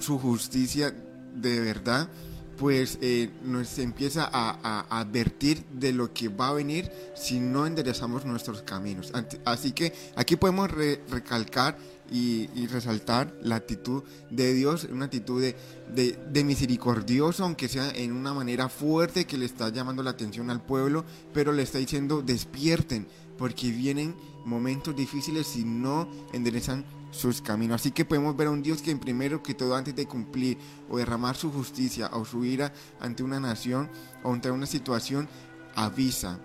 su 0.00 0.18
justicia 0.18 0.94
de 1.34 1.60
verdad, 1.60 2.08
pues 2.56 2.98
eh, 3.00 3.30
nos 3.42 3.78
empieza 3.78 4.28
a, 4.30 5.00
advertir 5.00 5.64
de 5.72 5.92
lo 5.92 6.12
que 6.12 6.28
va 6.28 6.48
a 6.48 6.52
venir 6.52 6.90
si 7.14 7.40
no 7.40 7.66
enderezamos 7.66 8.24
nuestros 8.24 8.62
caminos. 8.62 9.12
Así 9.44 9.72
que 9.72 9.92
aquí 10.16 10.36
podemos 10.36 10.70
re, 10.70 11.02
recalcar 11.10 11.76
y, 12.10 12.66
resaltar 12.66 13.34
la 13.42 13.56
actitud 13.56 14.02
de 14.30 14.54
Dios, 14.54 14.88
una 14.90 15.06
actitud 15.06 15.40
de, 15.40 15.56
de, 15.94 16.44
misericordioso, 16.44 17.44
aunque 17.44 17.68
sea 17.68 17.90
en 17.90 18.12
una 18.12 18.34
manera 18.34 18.68
fuerte 18.68 19.24
que 19.24 19.38
le 19.38 19.46
está 19.46 19.68
llamando 19.70 20.02
la 20.02 20.10
atención 20.10 20.50
al 20.50 20.62
pueblo, 20.62 21.04
pero 21.32 21.52
le 21.52 21.62
está 21.62 21.78
diciendo 21.78 22.22
despierten, 22.22 23.06
porque 23.38 23.70
vienen 23.70 24.14
momentos 24.44 24.94
difíciles 24.94 25.46
si 25.46 25.64
no 25.64 26.08
enderezan 26.32 26.84
sus 27.10 27.40
caminos. 27.40 27.80
Así 27.80 27.90
que 27.90 28.04
podemos 28.04 28.36
ver 28.36 28.48
a 28.48 28.50
un 28.50 28.62
Dios 28.62 28.82
que 28.82 28.94
primero 28.96 29.42
que 29.42 29.54
todo 29.54 29.74
antes 29.74 29.94
de 29.94 30.06
cumplir 30.06 30.58
o 30.88 30.98
derramar 30.98 31.36
su 31.36 31.50
justicia 31.50 32.10
o 32.12 32.24
su 32.24 32.44
ira 32.44 32.72
ante 33.00 33.22
una 33.22 33.40
nación 33.40 33.88
o 34.22 34.32
ante 34.32 34.50
una 34.50 34.66
situación, 34.66 35.28
avisa. 35.74 36.38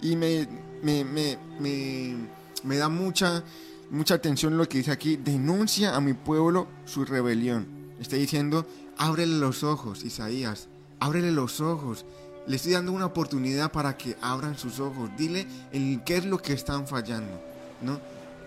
Y 0.00 0.16
me, 0.16 0.48
me, 0.82 1.04
me, 1.04 2.16
me 2.64 2.76
da 2.76 2.88
mucha, 2.88 3.44
mucha 3.92 4.14
atención 4.14 4.56
lo 4.56 4.68
que 4.68 4.78
dice 4.78 4.90
aquí, 4.90 5.16
denuncia 5.16 5.94
a 5.94 6.00
mi 6.00 6.14
pueblo 6.14 6.66
su 6.84 7.04
rebelión. 7.04 7.66
Está 8.00 8.16
diciendo, 8.16 8.66
ábrele 8.96 9.36
los 9.36 9.62
ojos, 9.62 10.02
Isaías, 10.02 10.68
ábrele 10.98 11.30
los 11.30 11.60
ojos. 11.60 12.04
Le 12.46 12.56
estoy 12.56 12.72
dando 12.72 12.90
una 12.90 13.06
oportunidad 13.06 13.70
para 13.70 13.96
que 13.96 14.16
abran 14.20 14.58
sus 14.58 14.80
ojos. 14.80 15.10
Dile 15.16 15.46
en 15.70 16.00
qué 16.00 16.16
es 16.16 16.24
lo 16.24 16.38
que 16.38 16.54
están 16.54 16.88
fallando, 16.88 17.40
¿no? 17.82 18.00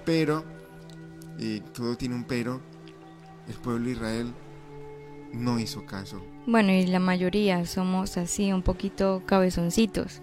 Pero 0.04 0.44
eh, 1.40 1.62
todo 1.74 1.96
tiene 1.96 2.16
un 2.16 2.26
pero. 2.26 2.60
El 3.48 3.54
pueblo 3.54 3.86
de 3.86 3.92
Israel 3.92 4.34
no 5.32 5.60
hizo 5.60 5.86
caso. 5.86 6.22
Bueno, 6.48 6.72
y 6.72 6.88
la 6.88 7.00
mayoría 7.00 7.66
somos 7.66 8.18
así, 8.18 8.52
un 8.52 8.64
poquito 8.64 9.24
cabezoncitos, 9.26 10.22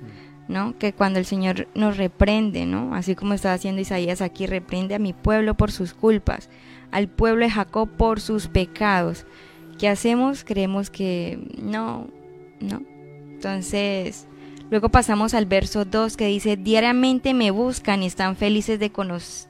¿no? 0.49 0.77
Que 0.79 0.93
cuando 0.93 1.19
el 1.19 1.25
Señor 1.25 1.69
nos 1.75 1.97
reprende, 1.97 2.67
¿no? 2.67 2.95
Así 2.95 3.15
como 3.15 3.35
está 3.35 3.53
haciendo 3.53 3.81
Isaías 3.81 4.21
aquí, 4.21 4.47
reprende 4.47 4.95
a 4.95 4.99
mi 4.99 5.13
pueblo 5.13 5.55
por 5.55 5.73
sus 5.73 5.95
culpas, 5.95 6.51
al 6.91 7.09
pueblo 7.09 7.45
de 7.45 7.51
Jacob 7.51 7.89
por 7.89 8.21
sus 8.21 8.49
pecados. 8.49 9.27
¿Qué 9.79 9.89
hacemos? 9.89 10.45
Creemos 10.45 10.91
que 10.91 11.39
no, 11.61 12.09
no. 12.61 12.83
Entonces, 13.33 14.27
Luego 14.73 14.89
pasamos 14.89 15.35
al 15.35 15.45
verso 15.45 15.85
2 15.85 16.17
que 16.17 16.29
dice, 16.29 16.57
diariamente 16.57 17.35
me 17.35 17.51
buscan 17.51 18.03
y 18.03 18.07
están 18.07 18.37
felices 18.37 18.79
de, 18.79 18.91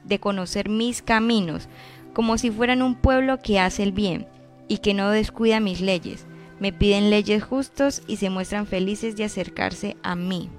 de 0.03 0.19
conocer 0.19 0.67
mis 0.67 1.01
caminos, 1.01 1.69
como 2.13 2.37
si 2.37 2.51
fueran 2.51 2.81
un 2.81 2.95
pueblo 2.95 3.39
que 3.39 3.57
hace 3.57 3.83
el 3.83 3.93
bien 3.93 4.27
y 4.67 4.79
que 4.79 4.93
no 4.93 5.11
descuida 5.11 5.61
mis 5.61 5.79
leyes. 5.79 6.25
Me 6.59 6.73
piden 6.73 7.09
leyes 7.09 7.41
justos 7.41 8.01
y 8.05 8.17
se 8.17 8.29
muestran 8.29 8.67
felices 8.67 9.15
de 9.15 9.23
acercarse 9.23 9.95
a 10.03 10.17
mí. 10.17 10.49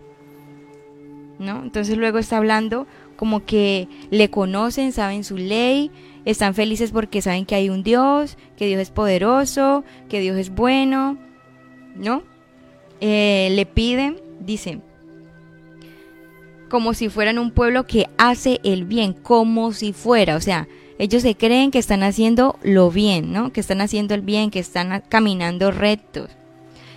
¿No? 1.38 1.62
Entonces 1.62 1.96
luego 1.96 2.18
está 2.18 2.36
hablando 2.36 2.86
como 3.16 3.44
que 3.44 3.88
le 4.10 4.30
conocen, 4.30 4.92
saben 4.92 5.24
su 5.24 5.36
ley, 5.36 5.90
están 6.24 6.54
felices 6.54 6.90
porque 6.90 7.22
saben 7.22 7.46
que 7.46 7.54
hay 7.54 7.68
un 7.68 7.82
Dios, 7.82 8.36
que 8.56 8.66
Dios 8.66 8.80
es 8.80 8.90
poderoso, 8.90 9.84
que 10.08 10.20
Dios 10.20 10.36
es 10.36 10.50
bueno, 10.50 11.18
¿no? 11.94 12.22
Eh, 13.00 13.48
le 13.52 13.66
piden, 13.66 14.20
dice, 14.40 14.80
como 16.68 16.94
si 16.94 17.08
fueran 17.08 17.38
un 17.38 17.50
pueblo 17.50 17.86
que 17.86 18.08
hace 18.18 18.60
el 18.64 18.84
bien, 18.84 19.12
como 19.12 19.72
si 19.72 19.92
fuera, 19.92 20.36
o 20.36 20.40
sea, 20.40 20.68
ellos 20.98 21.22
se 21.22 21.34
creen 21.36 21.70
que 21.70 21.78
están 21.78 22.02
haciendo 22.02 22.58
lo 22.62 22.90
bien, 22.90 23.32
¿no? 23.32 23.52
Que 23.52 23.60
están 23.60 23.80
haciendo 23.80 24.14
el 24.14 24.22
bien, 24.22 24.50
que 24.50 24.60
están 24.60 25.02
caminando 25.08 25.72
rectos. 25.72 26.30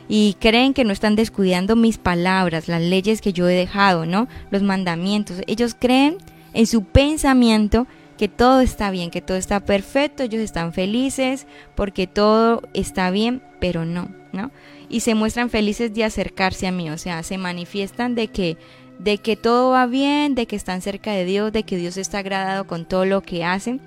Y 0.09 0.35
creen 0.39 0.73
que 0.73 0.83
no 0.83 0.93
están 0.93 1.15
descuidando 1.15 1.75
mis 1.75 1.97
palabras, 1.97 2.67
las 2.67 2.81
leyes 2.81 3.21
que 3.21 3.33
yo 3.33 3.47
he 3.49 3.53
dejado, 3.53 4.05
¿no? 4.05 4.27
Los 4.51 4.63
mandamientos. 4.63 5.41
Ellos 5.47 5.75
creen 5.77 6.17
en 6.53 6.65
su 6.65 6.83
pensamiento 6.83 7.87
que 8.17 8.27
todo 8.27 8.61
está 8.61 8.89
bien, 8.89 9.11
que 9.11 9.21
todo 9.21 9.37
está 9.37 9.59
perfecto, 9.59 10.23
ellos 10.23 10.41
están 10.41 10.73
felices 10.73 11.45
porque 11.75 12.07
todo 12.07 12.63
está 12.73 13.11
bien, 13.11 13.41
pero 13.59 13.85
no, 13.85 14.09
¿no? 14.31 14.51
Y 14.89 15.01
se 15.01 15.13
muestran 15.15 15.49
felices 15.49 15.93
de 15.93 16.03
acercarse 16.03 16.67
a 16.67 16.71
mí, 16.71 16.89
o 16.89 16.97
sea, 16.97 17.21
se 17.23 17.37
manifiestan 17.37 18.15
de 18.15 18.29
que 18.29 18.57
de 18.99 19.19
que 19.19 19.35
todo 19.35 19.71
va 19.71 19.85
bien, 19.85 20.33
de 20.33 20.47
que 20.47 20.55
están 20.55 20.81
cerca 20.81 21.11
de 21.11 21.23
Dios, 21.23 21.51
de 21.51 21.63
que 21.63 21.77
Dios 21.77 21.97
está 21.97 22.19
agradado 22.19 22.65
con 22.65 22.85
todo 22.85 23.05
lo 23.05 23.21
que 23.21 23.43
hacen. 23.43 23.79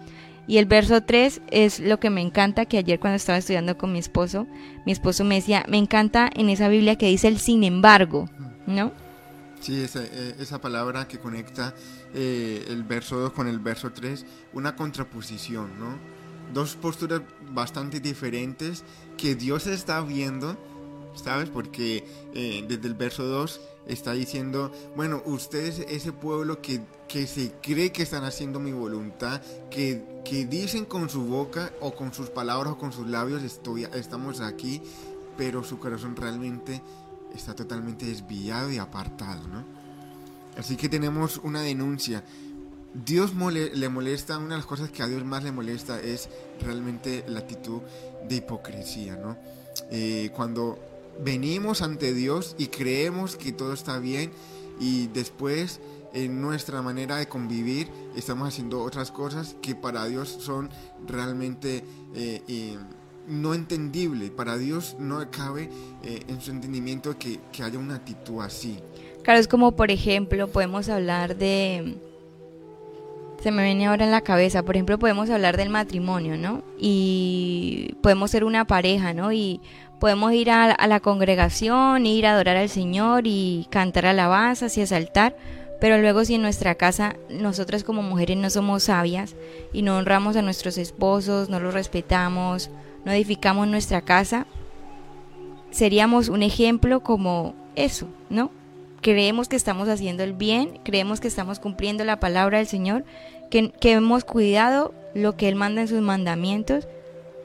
Y 0.50 0.58
el 0.58 0.66
verso 0.66 1.00
3 1.00 1.42
es 1.52 1.78
lo 1.78 2.00
que 2.00 2.10
me 2.10 2.20
encanta, 2.20 2.66
que 2.66 2.76
ayer 2.76 2.98
cuando 2.98 3.14
estaba 3.14 3.38
estudiando 3.38 3.78
con 3.78 3.92
mi 3.92 4.00
esposo, 4.00 4.48
mi 4.84 4.90
esposo 4.90 5.22
me 5.22 5.36
decía, 5.36 5.64
me 5.68 5.78
encanta 5.78 6.28
en 6.34 6.48
esa 6.48 6.66
Biblia 6.66 6.98
que 6.98 7.06
dice 7.06 7.28
el 7.28 7.38
sin 7.38 7.62
embargo, 7.62 8.28
¿no? 8.66 8.90
Sí, 9.60 9.80
esa, 9.80 10.02
eh, 10.02 10.34
esa 10.40 10.60
palabra 10.60 11.06
que 11.06 11.20
conecta 11.20 11.72
eh, 12.14 12.64
el 12.66 12.82
verso 12.82 13.20
2 13.20 13.32
con 13.32 13.46
el 13.46 13.60
verso 13.60 13.92
3, 13.92 14.26
una 14.52 14.74
contraposición, 14.74 15.70
¿no? 15.78 15.96
Dos 16.52 16.74
posturas 16.74 17.22
bastante 17.52 18.00
diferentes 18.00 18.82
que 19.16 19.36
Dios 19.36 19.68
está 19.68 20.00
viendo, 20.00 20.58
¿sabes? 21.14 21.48
Porque 21.48 22.04
eh, 22.34 22.64
desde 22.66 22.88
el 22.88 22.94
verso 22.94 23.22
2 23.22 23.60
está 23.90 24.12
diciendo, 24.12 24.70
bueno, 24.96 25.22
ustedes, 25.24 25.80
ese 25.88 26.12
pueblo 26.12 26.62
que, 26.62 26.80
que 27.08 27.26
se 27.26 27.52
cree 27.60 27.92
que 27.92 28.02
están 28.02 28.24
haciendo 28.24 28.60
mi 28.60 28.72
voluntad, 28.72 29.40
que, 29.70 30.22
que 30.24 30.46
dicen 30.46 30.84
con 30.84 31.08
su 31.08 31.24
boca 31.24 31.72
o 31.80 31.94
con 31.94 32.14
sus 32.14 32.30
palabras 32.30 32.74
o 32.74 32.78
con 32.78 32.92
sus 32.92 33.08
labios, 33.08 33.42
estoy, 33.42 33.84
estamos 33.84 34.40
aquí, 34.40 34.80
pero 35.36 35.64
su 35.64 35.78
corazón 35.78 36.14
realmente 36.16 36.82
está 37.34 37.54
totalmente 37.54 38.06
desviado 38.06 38.70
y 38.70 38.78
apartado, 38.78 39.46
¿no? 39.48 39.64
Así 40.56 40.76
que 40.76 40.88
tenemos 40.88 41.38
una 41.38 41.62
denuncia. 41.62 42.24
Dios 42.92 43.34
mole, 43.34 43.74
le 43.74 43.88
molesta, 43.88 44.38
una 44.38 44.50
de 44.50 44.56
las 44.56 44.66
cosas 44.66 44.90
que 44.90 45.02
a 45.02 45.06
Dios 45.06 45.24
más 45.24 45.44
le 45.44 45.52
molesta 45.52 46.00
es 46.00 46.28
realmente 46.60 47.24
la 47.28 47.40
actitud 47.40 47.80
de 48.28 48.36
hipocresía, 48.36 49.16
¿no? 49.16 49.36
Eh, 49.90 50.30
cuando 50.34 50.89
venimos 51.22 51.82
ante 51.82 52.14
Dios 52.14 52.54
y 52.58 52.68
creemos 52.68 53.36
que 53.36 53.52
todo 53.52 53.72
está 53.72 53.98
bien 53.98 54.30
y 54.78 55.08
después 55.08 55.80
en 56.12 56.40
nuestra 56.40 56.82
manera 56.82 57.16
de 57.16 57.28
convivir 57.28 57.88
estamos 58.16 58.48
haciendo 58.48 58.82
otras 58.82 59.10
cosas 59.10 59.56
que 59.62 59.74
para 59.74 60.06
Dios 60.06 60.28
son 60.40 60.70
realmente 61.06 61.84
eh, 62.14 62.42
eh, 62.48 62.76
no 63.28 63.54
entendibles. 63.54 64.30
Para 64.30 64.58
Dios 64.58 64.96
no 64.98 65.30
cabe 65.30 65.70
eh, 66.02 66.22
en 66.28 66.40
su 66.40 66.50
entendimiento 66.50 67.16
que, 67.18 67.38
que 67.52 67.62
haya 67.62 67.78
una 67.78 67.96
actitud 67.96 68.42
así. 68.42 68.78
Claro, 69.22 69.38
es 69.38 69.48
como 69.48 69.72
por 69.72 69.90
ejemplo, 69.90 70.48
podemos 70.48 70.88
hablar 70.88 71.36
de... 71.36 71.96
Se 73.42 73.50
me 73.50 73.64
viene 73.64 73.86
ahora 73.86 74.04
en 74.04 74.10
la 74.10 74.20
cabeza, 74.20 74.62
por 74.62 74.76
ejemplo, 74.76 74.98
podemos 74.98 75.30
hablar 75.30 75.56
del 75.56 75.70
matrimonio, 75.70 76.36
¿no? 76.36 76.62
Y 76.78 77.94
podemos 78.02 78.30
ser 78.30 78.44
una 78.44 78.66
pareja, 78.66 79.14
¿no? 79.14 79.32
Y 79.32 79.62
podemos 80.00 80.32
ir 80.32 80.50
a, 80.50 80.86
la 80.86 81.00
congregación, 81.00 82.06
ir 82.06 82.26
a 82.26 82.32
adorar 82.32 82.56
al 82.56 82.70
Señor 82.70 83.24
y 83.26 83.68
cantar 83.70 84.06
alabanzas 84.06 84.76
y 84.76 84.80
exaltar, 84.80 85.36
pero 85.78 85.98
luego 85.98 86.24
si 86.24 86.34
en 86.34 86.42
nuestra 86.42 86.74
casa 86.74 87.16
nosotras 87.28 87.84
como 87.84 88.02
mujeres 88.02 88.38
no 88.38 88.50
somos 88.50 88.84
sabias 88.84 89.36
y 89.72 89.82
no 89.82 89.98
honramos 89.98 90.36
a 90.36 90.42
nuestros 90.42 90.78
esposos, 90.78 91.50
no 91.50 91.60
los 91.60 91.74
respetamos, 91.74 92.70
no 93.04 93.12
edificamos 93.12 93.68
nuestra 93.68 94.00
casa, 94.00 94.46
seríamos 95.70 96.28
un 96.30 96.42
ejemplo 96.42 97.00
como 97.00 97.54
eso, 97.76 98.08
¿no? 98.30 98.50
Creemos 99.02 99.48
que 99.48 99.56
estamos 99.56 99.88
haciendo 99.88 100.22
el 100.22 100.32
bien, 100.32 100.80
creemos 100.82 101.20
que 101.20 101.28
estamos 101.28 101.60
cumpliendo 101.60 102.04
la 102.04 102.20
palabra 102.20 102.58
del 102.58 102.66
Señor, 102.66 103.04
que, 103.50 103.70
que 103.70 103.92
hemos 103.92 104.24
cuidado 104.24 104.94
lo 105.14 105.36
que 105.36 105.48
Él 105.48 105.56
manda 105.56 105.82
en 105.82 105.88
sus 105.88 106.00
mandamientos, 106.00 106.86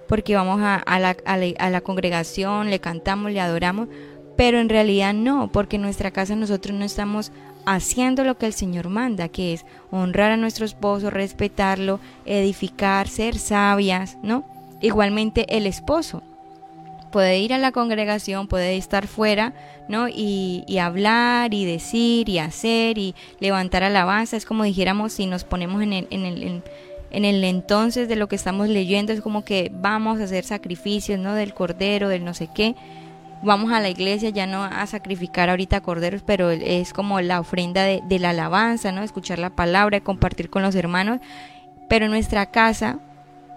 porque 0.08 0.36
vamos 0.36 0.62
a, 0.62 1.00
la 1.00 1.82
congregación, 1.82 2.70
le 2.70 2.80
cantamos, 2.80 3.32
le 3.32 3.40
adoramos, 3.40 3.88
pero 4.36 4.60
en 4.60 4.70
realidad 4.70 5.14
no, 5.14 5.52
porque 5.52 5.78
en 5.78 5.82
nuestra 5.82 6.12
casa 6.12 6.36
nosotros 6.36 6.78
no 6.78 6.86
estamos 6.86 7.32
haciendo 7.66 8.24
lo 8.24 8.38
que 8.38 8.46
el 8.46 8.54
Señor 8.54 8.90
manda, 8.90 9.30
que 9.30 9.54
es 9.54 9.66
honrar 9.92 10.32
a 10.32 10.38
nuestro 10.38 10.66
esposo, 10.66 11.10
respetarlo, 11.10 12.00
edificar, 12.26 13.08
ser 13.08 13.38
sabias, 13.38 14.18
¿no? 14.22 14.46
Igualmente 14.82 15.46
el 15.56 15.66
esposo 15.66 16.22
puede 17.16 17.40
ir 17.40 17.54
a 17.54 17.58
la 17.58 17.72
congregación, 17.72 18.48
puede 18.50 18.76
estar 18.76 19.08
fuera, 19.08 19.54
¿no? 19.88 20.10
Y, 20.10 20.66
y, 20.68 20.80
hablar 20.80 21.54
y 21.54 21.64
decir 21.64 22.28
y 22.28 22.40
hacer 22.40 22.98
y 22.98 23.16
levantar 23.40 23.84
alabanza. 23.84 24.36
Es 24.36 24.46
como 24.46 24.66
dijéramos 24.66 25.14
si 25.14 25.26
nos 25.26 25.46
ponemos 25.46 25.82
en 25.82 25.94
el, 25.94 26.08
en 26.10 26.26
el, 26.26 26.62
en, 27.16 27.26
el 27.26 27.44
entonces 27.44 28.08
de 28.08 28.16
lo 28.16 28.28
que 28.28 28.36
estamos 28.36 28.70
leyendo, 28.70 29.14
es 29.14 29.22
como 29.22 29.44
que 29.44 29.72
vamos 29.74 30.20
a 30.20 30.26
hacer 30.26 30.44
sacrificios, 30.44 31.20
¿no? 31.20 31.34
Del 31.34 31.54
cordero, 31.54 32.10
del 32.10 32.26
no 32.26 32.34
sé 32.34 32.50
qué. 32.54 32.76
Vamos 33.44 33.72
a 33.72 33.80
la 33.80 33.90
iglesia 33.90 34.30
ya 34.30 34.48
no 34.48 34.64
a 34.64 34.86
sacrificar 34.88 35.50
ahorita 35.50 35.82
corderos, 35.82 36.24
pero 36.26 36.50
es 36.50 36.94
como 36.94 37.22
la 37.22 37.40
ofrenda 37.40 37.84
de, 37.84 38.02
de 38.08 38.20
la 38.20 38.32
alabanza, 38.32 38.92
¿no? 38.92 39.04
Escuchar 39.04 39.40
la 39.40 39.56
palabra, 39.56 40.02
compartir 40.02 40.50
con 40.50 40.62
los 40.62 40.76
hermanos. 40.76 41.20
Pero 41.90 42.06
en 42.06 42.12
nuestra 42.12 42.48
casa, 42.48 43.00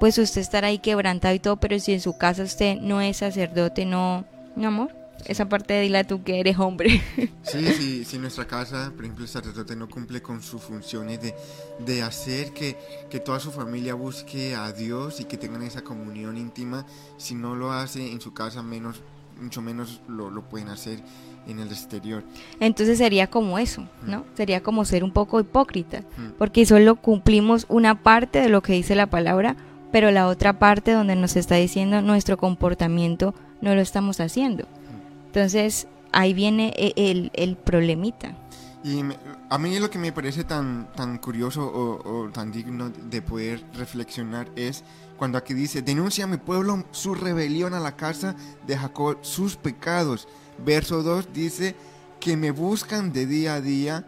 pues 0.00 0.18
usted 0.18 0.40
estará 0.40 0.68
ahí 0.68 0.78
quebrantado 0.78 1.34
y 1.34 1.38
todo, 1.38 1.56
pero 1.56 1.78
si 1.78 1.92
en 1.92 2.00
su 2.00 2.16
casa 2.18 2.42
usted 2.42 2.78
no 2.80 3.00
es 3.00 3.18
sacerdote, 3.18 3.84
no, 3.84 4.24
no 4.56 4.68
amor, 4.68 4.97
esa 5.26 5.48
parte 5.48 5.74
de 5.74 5.82
dila 5.82 6.04
tú 6.04 6.22
que 6.22 6.40
eres 6.40 6.58
hombre. 6.58 7.02
Sí, 7.42 7.64
sí, 7.72 8.04
si 8.04 8.18
nuestra 8.18 8.46
casa, 8.46 8.92
por 8.94 9.06
ejemplo, 9.06 9.24
el 9.24 9.30
sacerdote 9.30 9.74
no 9.74 9.88
cumple 9.88 10.20
con 10.20 10.42
sus 10.42 10.60
funciones 10.60 11.22
de, 11.22 11.34
de 11.78 12.02
hacer 12.02 12.52
que, 12.52 12.76
que, 13.08 13.20
toda 13.20 13.40
su 13.40 13.50
familia 13.50 13.94
busque 13.94 14.54
a 14.54 14.70
Dios 14.70 15.18
y 15.20 15.24
que 15.24 15.38
tengan 15.38 15.62
esa 15.62 15.82
comunión 15.82 16.36
íntima, 16.36 16.84
si 17.16 17.34
no 17.34 17.54
lo 17.54 17.72
hace 17.72 18.12
en 18.12 18.20
su 18.20 18.34
casa, 18.34 18.62
menos, 18.62 19.00
mucho 19.40 19.62
menos 19.62 20.02
lo, 20.08 20.28
lo 20.28 20.46
pueden 20.46 20.68
hacer 20.68 21.02
en 21.46 21.58
el 21.58 21.68
exterior. 21.68 22.22
Entonces 22.60 22.98
sería 22.98 23.28
como 23.28 23.58
eso, 23.58 23.88
¿no? 24.02 24.18
Mm. 24.18 24.24
Sería 24.34 24.62
como 24.62 24.84
ser 24.84 25.02
un 25.02 25.12
poco 25.12 25.40
hipócrita, 25.40 26.00
mm. 26.00 26.32
porque 26.36 26.66
solo 26.66 26.96
cumplimos 26.96 27.64
una 27.70 28.02
parte 28.02 28.40
de 28.40 28.50
lo 28.50 28.60
que 28.60 28.74
dice 28.74 28.94
la 28.94 29.06
palabra, 29.08 29.56
pero 29.90 30.10
la 30.10 30.26
otra 30.28 30.58
parte 30.58 30.92
donde 30.92 31.16
nos 31.16 31.36
está 31.36 31.54
diciendo 31.54 32.02
nuestro 32.02 32.36
comportamiento 32.36 33.34
no 33.62 33.74
lo 33.74 33.80
estamos 33.80 34.20
haciendo. 34.20 34.66
Entonces 35.28 35.86
ahí 36.12 36.34
viene 36.34 36.72
e, 36.76 36.92
el, 36.96 37.30
el 37.34 37.56
problemita. 37.56 38.34
Y 38.82 39.02
me, 39.02 39.16
a 39.50 39.58
mí 39.58 39.78
lo 39.78 39.90
que 39.90 39.98
me 39.98 40.12
parece 40.12 40.44
tan, 40.44 40.90
tan 40.94 41.18
curioso 41.18 41.66
o, 41.66 42.24
o, 42.24 42.30
tan 42.30 42.50
digno 42.50 42.90
de 42.90 43.22
poder 43.22 43.62
reflexionar 43.74 44.48
es 44.56 44.84
cuando 45.18 45.36
aquí 45.36 45.52
dice, 45.52 45.82
denuncia 45.82 46.24
a 46.24 46.28
mi 46.28 46.36
pueblo 46.36 46.84
su 46.92 47.14
rebelión 47.14 47.74
a 47.74 47.80
la 47.80 47.96
casa 47.96 48.36
de 48.66 48.76
Jacob, 48.76 49.18
sus 49.22 49.56
pecados. 49.56 50.28
Verso 50.64 51.02
2 51.02 51.32
dice, 51.32 51.74
que 52.20 52.36
me 52.36 52.50
buscan 52.50 53.12
de 53.12 53.26
día 53.26 53.54
a 53.54 53.60
día 53.60 54.06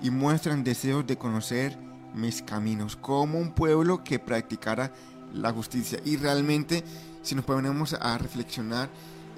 y 0.00 0.10
muestran 0.10 0.64
deseos 0.64 1.06
de 1.06 1.16
conocer 1.16 1.78
mis 2.14 2.42
caminos, 2.42 2.96
como 2.96 3.38
un 3.38 3.52
pueblo 3.52 4.02
que 4.04 4.18
practicara 4.18 4.92
la 5.32 5.52
justicia. 5.52 5.98
Y 6.04 6.16
realmente, 6.16 6.84
si 7.22 7.34
nos 7.34 7.44
ponemos 7.44 7.94
a 7.94 8.18
reflexionar, 8.18 8.88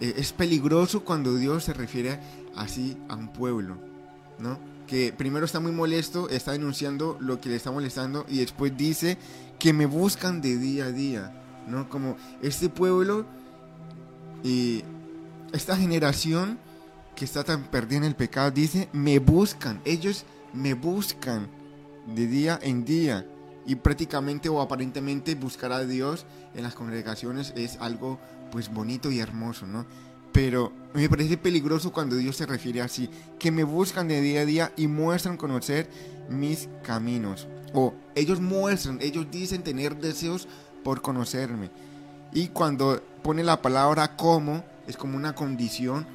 eh, 0.01 0.15
es 0.17 0.33
peligroso 0.33 1.05
cuando 1.05 1.37
Dios 1.37 1.65
se 1.65 1.73
refiere 1.73 2.21
así 2.57 2.97
a 3.09 3.15
un 3.15 3.33
pueblo, 3.33 3.77
¿no? 4.39 4.59
Que 4.87 5.13
primero 5.13 5.47
está 5.47 5.61
muy 5.61 5.73
molesto, 5.73 6.29
está 6.29 6.53
denunciando 6.53 7.17
lo 7.21 7.41
que 7.41 7.49
le 7.49 7.57
está 7.57 7.71
molestando 7.71 8.27
y 8.29 8.39
después 8.39 8.77
dice 8.77 9.17
que 9.59 9.73
me 9.73 9.87
buscan 9.87 10.41
de 10.41 10.59
día 10.59 10.87
a 10.87 10.93
día, 10.93 11.33
¿no? 11.69 11.89
Como 11.89 12.17
este 12.43 12.69
pueblo 12.69 13.25
y 14.43 14.85
esta 15.53 15.77
generación 15.77 16.59
que 17.15 17.25
está 17.25 17.45
tan 17.45 17.65
perdida 17.65 17.99
en 17.99 18.05
el 18.05 18.17
pecado, 18.17 18.51
dice, 18.51 18.89
me 18.93 19.19
buscan, 19.19 19.81
ellos 19.85 20.25
me 20.53 20.75
buscan 20.75 21.49
de 22.07 22.27
día 22.27 22.59
en 22.63 22.85
día. 22.85 23.27
Y 23.67 23.77
prácticamente 23.77 24.51
o 24.51 24.61
aparentemente 24.61 25.35
buscar 25.35 25.73
a 25.73 25.85
Dios 25.85 26.27
en 26.55 26.65
las 26.65 26.75
congregaciones 26.75 27.55
es 27.57 27.79
algo 27.81 28.19
pues 28.55 28.73
bonito 28.73 29.11
y 29.11 29.19
hermoso, 29.19 29.67
¿no? 29.67 29.85
Pero 30.31 30.73
me 30.95 31.09
parece 31.09 31.37
peligroso 31.37 31.91
cuando 31.91 32.15
Dios 32.15 32.37
se 32.37 32.47
refiere 32.47 32.83
así, 32.83 33.11
que 33.37 33.51
me 33.51 33.65
buscan 33.65 34.07
de 34.07 34.21
día 34.21 34.43
a 34.43 34.45
día 34.45 34.73
y 34.77 34.87
muestran 34.87 35.37
conocer 35.37 35.91
mis 36.31 36.69
caminos. 36.85 37.49
O 37.73 37.95
ellos 38.15 38.41
muestran, 38.41 39.01
ellos 39.03 39.27
dicen 39.29 39.65
tener 39.65 39.97
deseos 39.97 40.47
por 40.85 41.03
conocerme. 41.03 41.69
Y 42.33 42.47
cuando 42.47 43.03
pone 43.25 43.43
la 43.43 43.61
palabra 43.61 44.15
como, 44.15 44.65
es 44.87 44.97
como 44.97 45.17
una 45.17 45.35
condición. 45.35 46.07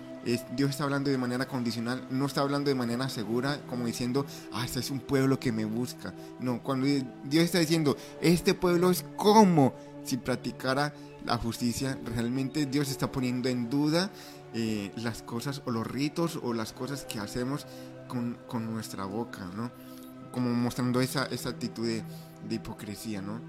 Dios 0.56 0.70
está 0.70 0.86
hablando 0.86 1.10
de 1.10 1.18
manera 1.18 1.46
condicional, 1.46 2.08
no 2.10 2.26
está 2.26 2.40
hablando 2.40 2.70
de 2.70 2.76
manera 2.76 3.10
segura, 3.10 3.60
como 3.68 3.86
diciendo, 3.86 4.26
ah, 4.54 4.64
este 4.64 4.80
es 4.80 4.92
un 4.92 5.02
pueblo 5.02 5.42
que 5.42 5.52
me 5.52 5.66
busca. 5.66 6.14
No, 6.40 6.64
cuando 6.64 6.88
Dios 6.88 7.44
está 7.44 7.60
diciendo, 7.60 7.98
este 8.22 8.54
pueblo 8.54 8.92
es 8.92 9.04
como 9.18 9.74
si 10.06 10.16
practicara 10.16 10.94
la 11.26 11.38
justicia, 11.38 11.98
realmente 12.06 12.66
Dios 12.66 12.90
está 12.90 13.12
poniendo 13.12 13.50
en 13.50 13.70
duda 13.70 14.10
eh, 14.54 14.92
las 14.96 15.22
cosas 15.22 15.62
o 15.66 15.72
los 15.72 15.86
ritos 15.86 16.40
o 16.42 16.54
las 16.54 16.74
cosas 16.74 17.06
que 17.06 17.20
hacemos 17.20 17.66
con, 18.08 18.38
con 18.48 18.72
nuestra 18.72 19.06
boca, 19.06 19.46
¿no? 19.56 19.72
Como 20.32 20.54
mostrando 20.54 21.02
esa, 21.02 21.26
esa 21.26 21.50
actitud 21.50 21.86
de, 21.86 22.04
de 22.48 22.56
hipocresía, 22.56 23.22
¿no? 23.22 23.40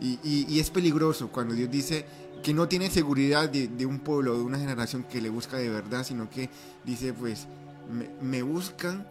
Y, 0.00 0.18
y, 0.22 0.60
es 0.60 0.70
peligroso 0.70 1.28
cuando 1.28 1.54
Dios 1.54 1.70
dice 1.70 2.04
que 2.42 2.52
no 2.52 2.68
tiene 2.68 2.90
seguridad 2.90 3.48
de, 3.48 3.86
un 3.86 3.98
pueblo, 3.98 4.36
de 4.36 4.42
una 4.42 4.58
generación 4.58 5.04
que 5.04 5.22
le 5.22 5.30
busca 5.30 5.56
de 5.56 5.70
verdad, 5.70 6.04
sino 6.04 6.28
que 6.28 6.50
dice, 6.84 7.14
pues, 7.14 7.46
me, 7.90 8.10
me 8.20 8.42
buscan 8.42 9.06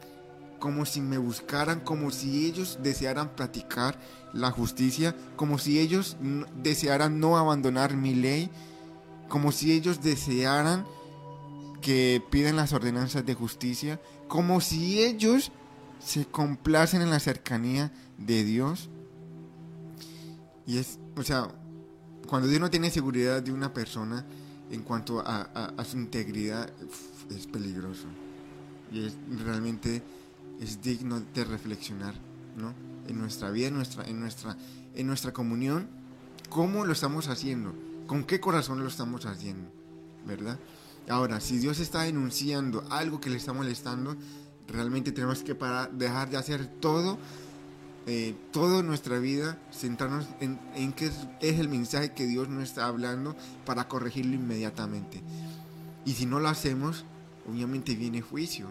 como 0.60 0.86
si 0.86 1.02
me 1.02 1.18
buscaran, 1.18 1.80
como 1.80 2.12
si 2.12 2.46
ellos 2.46 2.80
desearan 2.84 3.30
practicar 3.30 3.98
la 4.36 4.52
justicia, 4.52 5.16
como 5.38 5.58
si 5.58 5.80
ellos 5.80 6.18
desearan 6.62 7.20
no 7.20 7.38
abandonar 7.38 7.96
mi 7.96 8.14
ley, 8.14 8.52
como 9.30 9.52
si 9.52 9.72
ellos 9.72 10.04
desearan 10.04 10.86
que 11.82 12.22
pidan 12.30 12.58
las 12.58 12.74
ordenanzas 12.74 13.26
de 13.26 13.34
justicia, 13.34 14.02
como 14.28 14.60
si 14.60 15.02
ellos 15.02 15.52
se 16.00 16.26
complacen 16.26 17.02
en 17.02 17.10
la 17.10 17.20
cercanía 17.20 17.94
de 18.18 18.44
Dios. 18.44 18.90
Y 20.68 20.80
es, 20.80 21.00
o 21.16 21.24
sea, 21.24 21.48
cuando 22.28 22.48
Dios 22.48 22.60
no 22.60 22.70
tiene 22.70 22.90
seguridad 22.92 23.42
de 23.42 23.54
una 23.54 23.74
persona 23.74 24.26
en 24.70 24.82
cuanto 24.82 25.24
a 25.26 25.84
su 25.90 25.98
integridad, 25.98 26.70
es 27.30 27.48
peligroso. 27.48 28.08
Y 28.92 29.06
es 29.06 29.16
realmente 29.30 30.04
es 30.60 30.82
digno 30.82 31.22
de 31.34 31.44
reflexionar, 31.46 32.16
¿no? 32.58 32.74
En 33.08 33.20
nuestra 33.20 33.52
vida, 33.52 33.68
en 33.68 33.76
nuestra, 33.76 34.04
en 34.06 34.20
nuestra, 34.20 34.58
en 34.96 35.08
nuestra 35.08 35.34
comunión, 35.34 35.88
cómo 36.50 36.86
lo 36.86 36.94
estamos 36.94 37.28
haciendo, 37.28 37.74
con 38.08 38.24
qué 38.24 38.40
corazón 38.40 38.82
lo 38.82 38.88
estamos 38.88 39.26
haciendo, 39.26 39.70
¿verdad? 40.26 40.60
Ahora, 41.08 41.40
si 41.40 41.58
Dios 41.58 41.80
está 41.80 42.04
denunciando 42.04 42.84
algo 42.90 43.20
que 43.20 43.30
le 43.30 43.38
está 43.38 43.54
molestando, 43.54 44.16
realmente 44.68 45.12
tenemos 45.12 45.44
que 45.44 45.54
parar, 45.54 45.92
dejar 45.92 46.30
de 46.30 46.38
hacer 46.38 46.66
todo, 46.66 47.20
eh, 48.08 48.36
toda 48.52 48.82
nuestra 48.82 49.20
vida, 49.20 49.60
centrarnos 49.72 50.26
en, 50.40 50.60
en 50.76 50.94
qué 50.94 51.08
es, 51.08 51.60
el 51.60 51.70
mensaje 51.70 52.14
que 52.14 52.26
Dios 52.26 52.50
nos 52.50 52.64
está 52.64 52.88
hablando 52.88 53.36
para 53.66 53.88
corregirlo 53.88 54.34
inmediatamente. 54.34 55.22
Y 56.06 56.14
si 56.14 56.26
no 56.26 56.40
lo 56.40 56.50
hacemos, 56.50 57.06
obviamente 57.48 57.96
viene 57.96 58.22
juicio. 58.22 58.68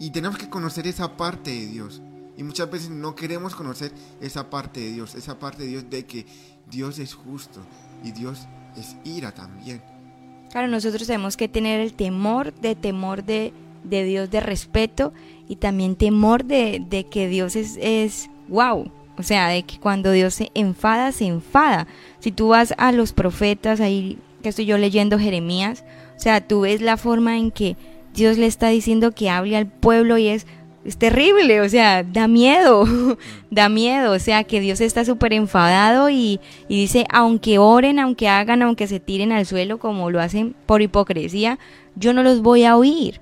Y 0.00 0.10
tenemos 0.10 0.38
que 0.38 0.48
conocer 0.48 0.86
esa 0.86 1.16
parte 1.16 1.50
de 1.50 1.66
Dios. 1.66 2.02
Y 2.36 2.42
muchas 2.42 2.70
veces 2.70 2.90
no 2.90 3.14
queremos 3.14 3.54
conocer 3.54 3.92
esa 4.20 4.50
parte 4.50 4.80
de 4.80 4.92
Dios, 4.92 5.14
esa 5.14 5.38
parte 5.38 5.62
de 5.62 5.68
Dios 5.68 5.90
de 5.90 6.04
que 6.04 6.26
Dios 6.70 6.98
es 6.98 7.14
justo 7.14 7.60
y 8.02 8.12
Dios 8.12 8.46
es 8.76 8.96
ira 9.04 9.32
también. 9.32 9.82
Claro, 10.50 10.68
nosotros 10.68 11.06
tenemos 11.06 11.36
que 11.36 11.48
tener 11.48 11.80
el 11.80 11.94
temor 11.94 12.52
de 12.54 12.74
temor 12.74 13.24
de, 13.24 13.52
de 13.84 14.04
Dios, 14.04 14.30
de 14.30 14.40
respeto 14.40 15.12
y 15.48 15.56
también 15.56 15.96
temor 15.96 16.44
de, 16.44 16.82
de 16.88 17.04
que 17.04 17.28
Dios 17.28 17.56
es, 17.56 17.78
es 17.80 18.30
wow. 18.48 18.90
O 19.16 19.22
sea, 19.22 19.48
de 19.48 19.62
que 19.62 19.78
cuando 19.78 20.10
Dios 20.10 20.34
se 20.34 20.50
enfada, 20.54 21.12
se 21.12 21.26
enfada. 21.26 21.86
Si 22.18 22.32
tú 22.32 22.48
vas 22.48 22.74
a 22.78 22.90
los 22.92 23.12
profetas, 23.12 23.80
ahí 23.80 24.18
que 24.42 24.48
estoy 24.48 24.66
yo 24.66 24.76
leyendo 24.76 25.18
Jeremías, 25.18 25.84
o 26.16 26.20
sea, 26.20 26.46
tú 26.46 26.62
ves 26.62 26.80
la 26.80 26.96
forma 26.96 27.38
en 27.38 27.50
que 27.50 27.76
Dios 28.12 28.38
le 28.38 28.46
está 28.46 28.68
diciendo 28.68 29.12
que 29.12 29.30
hable 29.30 29.56
al 29.56 29.66
pueblo 29.66 30.18
y 30.18 30.28
es, 30.28 30.46
es 30.84 30.98
terrible, 30.98 31.60
o 31.60 31.68
sea, 31.68 32.02
da 32.02 32.28
miedo, 32.28 32.86
da 33.50 33.68
miedo, 33.68 34.12
o 34.12 34.18
sea, 34.18 34.44
que 34.44 34.60
Dios 34.60 34.80
está 34.80 35.04
súper 35.04 35.32
enfadado 35.32 36.10
y, 36.10 36.40
y, 36.68 36.76
dice, 36.76 37.06
aunque 37.10 37.58
oren, 37.58 37.98
aunque 37.98 38.28
hagan, 38.28 38.62
aunque 38.62 38.86
se 38.86 39.00
tiren 39.00 39.32
al 39.32 39.46
suelo 39.46 39.78
como 39.78 40.10
lo 40.10 40.20
hacen 40.20 40.54
por 40.66 40.82
hipocresía, 40.82 41.58
yo 41.96 42.12
no 42.12 42.22
los 42.22 42.42
voy 42.42 42.64
a 42.64 42.76
oír, 42.76 43.20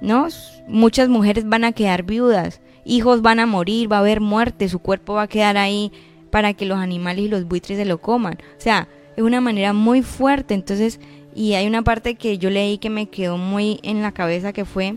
¿no? 0.00 0.28
Muchas 0.68 1.08
mujeres 1.08 1.48
van 1.48 1.64
a 1.64 1.72
quedar 1.72 2.02
viudas, 2.02 2.60
hijos 2.84 3.22
van 3.22 3.40
a 3.40 3.46
morir, 3.46 3.90
va 3.90 3.96
a 3.96 4.00
haber 4.00 4.20
muerte, 4.20 4.68
su 4.68 4.78
cuerpo 4.78 5.14
va 5.14 5.22
a 5.22 5.28
quedar 5.28 5.56
ahí 5.56 5.92
para 6.30 6.52
que 6.52 6.66
los 6.66 6.78
animales 6.78 7.24
y 7.24 7.28
los 7.28 7.46
buitres 7.46 7.78
se 7.78 7.86
lo 7.86 7.98
coman, 7.98 8.34
o 8.34 8.60
sea, 8.60 8.88
es 9.16 9.22
una 9.22 9.40
manera 9.40 9.72
muy 9.72 10.02
fuerte, 10.02 10.52
entonces 10.52 11.00
y 11.34 11.52
hay 11.52 11.66
una 11.66 11.82
parte 11.82 12.14
que 12.14 12.38
yo 12.38 12.48
leí 12.48 12.78
que 12.78 12.88
me 12.88 13.08
quedó 13.08 13.36
muy 13.36 13.78
en 13.82 14.00
la 14.00 14.12
cabeza 14.12 14.54
que 14.54 14.64
fue 14.64 14.96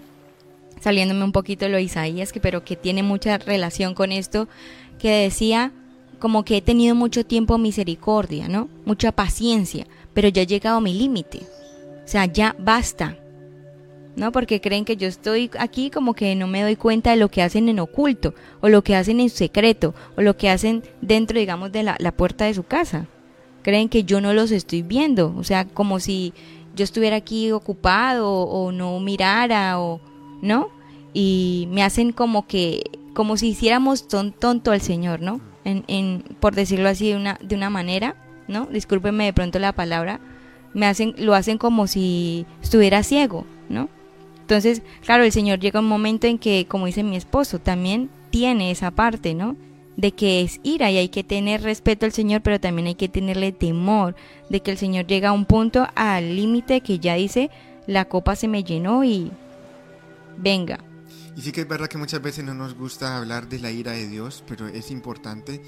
saliéndome 0.80 1.24
un 1.24 1.32
poquito 1.32 1.68
lo 1.68 1.78
de 1.78 1.84
Isaías, 1.84 2.32
que, 2.32 2.40
pero 2.40 2.64
que 2.64 2.76
tiene 2.76 3.04
mucha 3.04 3.38
relación 3.38 3.94
con 3.94 4.12
esto, 4.12 4.48
que 4.98 5.12
decía 5.12 5.72
como 6.20 6.44
que 6.44 6.58
he 6.58 6.62
tenido 6.62 6.96
mucho 6.96 7.26
tiempo 7.26 7.58
misericordia, 7.58 8.48
¿no? 8.48 8.70
Mucha 8.86 9.12
paciencia, 9.12 9.88
pero 10.14 10.28
ya 10.28 10.42
ha 10.42 10.46
llegado 10.46 10.82
mi 10.82 10.94
límite. 10.94 11.40
O 12.04 12.08
sea, 12.08 12.26
ya 12.26 12.56
basta. 12.60 13.18
¿No? 14.16 14.34
Porque 14.34 14.60
creen 14.60 14.84
que 14.84 14.98
yo 14.98 15.08
estoy 15.08 15.50
aquí 15.58 15.90
como 15.90 16.14
que 16.14 16.36
no 16.36 16.46
me 16.48 16.62
doy 16.62 16.76
cuenta 16.76 17.12
de 17.12 17.18
lo 17.18 17.30
que 17.30 17.42
hacen 17.42 17.70
en 17.70 17.80
oculto, 17.80 18.34
o 18.60 18.68
lo 18.68 18.84
que 18.84 18.96
hacen 18.96 19.22
en 19.22 19.30
secreto, 19.30 19.94
o 20.18 20.22
lo 20.22 20.36
que 20.36 20.50
hacen 20.50 20.84
dentro, 21.00 21.40
digamos, 21.40 21.72
de 21.72 21.84
la, 21.84 21.96
la 22.00 22.12
puerta 22.12 22.46
de 22.46 22.54
su 22.54 22.64
casa 22.64 23.08
creen 23.62 23.90
que 23.90 24.04
yo 24.04 24.22
no 24.22 24.34
los 24.34 24.52
estoy 24.52 24.82
viendo, 24.82 25.34
o 25.38 25.44
sea, 25.44 25.66
como 25.66 26.00
si 26.00 26.34
yo 26.76 26.84
estuviera 26.84 27.18
aquí 27.18 27.52
ocupado 27.52 28.32
o, 28.32 28.72
no 28.72 29.00
mirara 29.00 29.80
o 29.80 30.00
no, 30.42 30.70
y 31.14 31.68
me 31.72 31.84
hacen 31.84 32.12
como 32.12 32.48
que 32.48 32.84
como 33.14 33.38
si 33.38 33.50
hiciéramos 33.50 34.08
ton, 34.08 34.32
tonto 34.32 34.72
al 34.72 34.82
Señor, 34.82 35.22
¿no? 35.22 35.42
En, 35.66 35.84
en, 35.88 36.24
por 36.40 36.56
decirlo 36.56 36.90
así 36.90 37.10
de 37.10 37.16
una 37.16 37.38
de 37.42 37.56
una 37.56 37.70
manera, 37.70 38.16
¿no? 38.48 38.66
Discúlpenme 38.68 39.26
de 39.26 39.34
pronto 39.34 39.60
la 39.60 39.74
palabra, 39.74 40.20
me 40.74 40.86
hacen 40.86 41.16
lo 41.18 41.34
hacen 41.34 41.58
como 41.58 41.88
si 41.88 42.46
estuviera 42.62 43.04
ciego, 43.04 43.46
¿no? 43.68 43.90
Entonces, 44.42 44.82
claro, 45.06 45.24
el 45.24 45.32
Señor 45.32 45.60
llega 45.60 45.80
un 45.80 45.88
momento 45.88 46.26
en 46.26 46.40
que, 46.40 46.66
como 46.68 46.88
dice 46.88 47.04
mi 47.04 47.16
esposo, 47.16 47.60
también 47.60 48.10
tiene 48.32 48.72
esa 48.72 48.92
parte, 48.92 49.36
¿no? 49.36 49.56
de 50.00 50.14
que 50.14 50.42
es 50.42 50.62
ira 50.64 50.90
y 50.90 50.98
hay 50.98 51.10
que 51.10 51.26
tener 51.26 51.62
respeto 51.62 52.06
al 52.06 52.14
Señor, 52.14 52.42
pero 52.42 52.58
también 52.58 52.88
hay 52.88 52.96
que 52.96 53.10
tenerle 53.10 53.52
temor 53.52 54.16
de 54.50 54.62
que 54.62 54.72
el 54.72 54.78
Señor 54.78 55.06
llega 55.08 55.30
a 55.30 55.34
un 55.34 55.44
punto 55.44 55.88
al 55.94 56.38
límite 56.38 56.80
que 56.80 57.00
ya 57.00 57.16
dice, 57.16 57.50
la 57.86 58.06
copa 58.06 58.38
se 58.38 58.48
me 58.48 58.64
llenó 58.64 59.04
y 59.04 59.30
venga. 60.42 60.80
Y 61.36 61.42
sí 61.42 61.52
que 61.52 61.62
es 61.62 61.68
verdad 61.68 61.88
que 61.88 61.98
muchas 61.98 62.22
veces 62.22 62.44
no 62.44 62.54
nos 62.54 62.76
gusta 62.76 63.18
hablar 63.18 63.48
de 63.48 63.60
la 63.60 63.72
ira 63.72 63.92
de 63.92 64.08
Dios, 64.08 64.44
pero 64.48 64.68
es 64.68 64.92
importante 64.92 65.62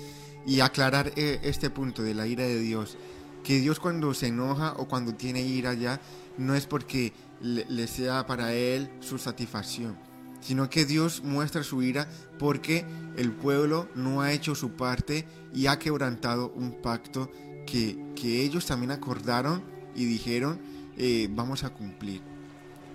y 0.46 0.60
aclarar 0.60 1.12
eh, 1.16 1.40
este 1.44 1.70
punto 1.70 2.04
de 2.04 2.14
la 2.14 2.28
ira 2.28 2.44
de 2.44 2.60
Dios, 2.60 2.98
que 3.44 3.60
Dios 3.60 3.80
cuando 3.80 4.14
se 4.14 4.28
enoja 4.28 4.74
o 4.78 4.88
cuando 4.88 5.14
tiene 5.14 5.42
ira 5.42 5.74
ya, 5.74 6.02
no 6.38 6.56
es 6.56 6.66
porque 6.66 7.14
le, 7.42 7.88
sea 7.88 8.26
para 8.26 8.54
él 8.54 8.90
su 9.00 9.18
satisfacción 9.18 9.98
sino 10.42 10.70
que 10.72 10.86
Dios 10.86 11.22
muestra 11.24 11.62
su 11.62 11.84
ira 11.84 12.08
porque 12.40 12.84
el 13.16 13.32
pueblo 13.32 13.88
no 13.94 14.22
ha 14.22 14.32
hecho 14.32 14.56
su 14.56 14.72
parte 14.72 15.28
y 15.54 15.68
ha 15.68 15.78
quebrantado 15.78 16.52
un 16.56 16.82
pacto 16.82 17.32
que, 17.68 18.12
que 18.16 18.42
ellos 18.42 18.66
también 18.66 18.90
acordaron 18.90 19.62
y 19.96 20.06
dijeron 20.06 20.60
eh, 20.98 21.28
vamos 21.32 21.64
a 21.64 21.70
cumplir. 21.70 22.31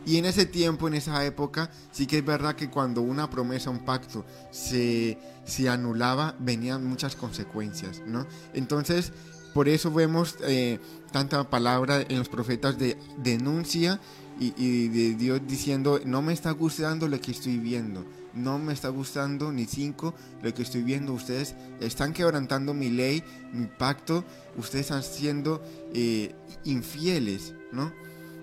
Y 0.06 0.18
en 0.18 0.24
ese 0.24 0.46
tiempo, 0.46 0.86
en 0.86 0.94
esa 0.94 1.24
época, 1.26 1.68
sí 1.90 2.06
que 2.06 2.18
es 2.18 2.24
verdad 2.24 2.54
que 2.54 2.70
cuando 2.70 3.02
una 3.02 3.28
promesa, 3.28 3.70
un 3.70 3.84
pacto 3.84 4.24
se, 4.52 5.18
se 5.44 5.68
anulaba, 5.68 6.36
venían 6.38 6.86
muchas 6.86 7.16
consecuencias, 7.16 8.00
¿no? 8.06 8.24
Entonces, 8.54 9.12
por 9.52 9.68
eso 9.68 9.90
vemos 9.90 10.36
eh, 10.42 10.78
tanta 11.12 11.50
palabra 11.50 12.02
en 12.02 12.18
los 12.18 12.28
profetas 12.28 12.78
de 12.78 12.96
denuncia 13.16 13.98
y, 14.38 14.88
de 14.88 15.14
Dios 15.14 15.40
diciendo, 15.48 15.98
no 16.04 16.20
me 16.20 16.34
está 16.34 16.50
gustando 16.50 17.08
lo 17.08 17.18
que 17.20 17.30
estoy 17.30 17.56
viendo, 17.56 18.04
no 18.34 18.58
me 18.58 18.74
está 18.74 18.90
gustando 18.90 19.50
ni 19.50 19.64
cinco 19.64 20.14
lo 20.42 20.52
que 20.52 20.62
estoy 20.62 20.82
viendo, 20.82 21.14
ustedes 21.14 21.54
están 21.80 22.12
quebrantando 22.12 22.74
mi 22.74 22.90
ley, 22.90 23.24
mi 23.52 23.66
pacto, 23.66 24.24
ustedes 24.58 24.86
están 24.86 25.02
siendo 25.02 25.62
eh, 25.94 26.34
infieles, 26.64 27.54
¿no? 27.72 27.92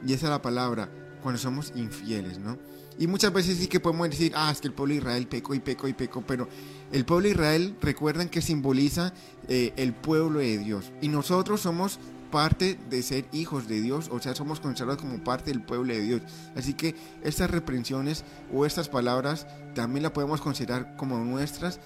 Y 0.05 0.13
esa 0.13 0.25
es 0.25 0.31
la 0.31 0.41
palabra, 0.41 0.89
cuando 1.23 1.39
somos 1.39 1.71
infieles, 1.75 2.37
¿no? 2.37 2.57
Y 2.99 3.07
muchas 3.07 3.33
veces 3.33 3.57
sí 3.57 3.65
que 3.67 3.79
podemos 3.79 4.07
decir, 4.09 4.33
ah, 4.35 4.51
es 4.51 4.61
que 4.61 4.67
el 4.67 4.73
pueblo 4.73 4.93
de 4.93 4.99
Israel 4.99 5.25
pecó 5.27 5.55
y 5.55 5.59
pecó 5.59 5.87
y 5.87 5.93
pecó, 5.93 6.21
pero 6.21 6.47
el 6.91 7.05
pueblo 7.05 7.23
de 7.27 7.33
Israel, 7.33 7.75
recuerdan 7.81 8.29
que 8.29 8.41
simboliza 8.41 9.13
eh, 9.47 9.73
el 9.77 9.93
pueblo 9.93 10.37
de 10.39 10.59
Dios. 10.59 10.91
Y 11.01 11.07
nosotros 11.07 11.61
somos 11.61 11.97
parte 12.29 12.77
de 12.91 13.01
ser 13.01 13.25
hijos 13.31 13.67
de 13.67 13.81
Dios, 13.81 14.09
o 14.11 14.19
sea, 14.19 14.35
somos 14.35 14.59
considerados 14.59 15.01
como 15.01 15.23
parte 15.23 15.49
del 15.51 15.61
pueblo 15.63 15.91
de 15.93 16.01
Dios. 16.01 16.21
Así 16.55 16.73
que 16.75 16.93
estas 17.23 17.49
reprensiones 17.49 18.23
o 18.53 18.65
estas 18.65 18.89
palabras 18.89 19.47
también 19.73 20.03
las 20.03 20.11
podemos 20.11 20.39
considerar 20.41 20.95
como 20.95 21.17
nuestras 21.17 21.79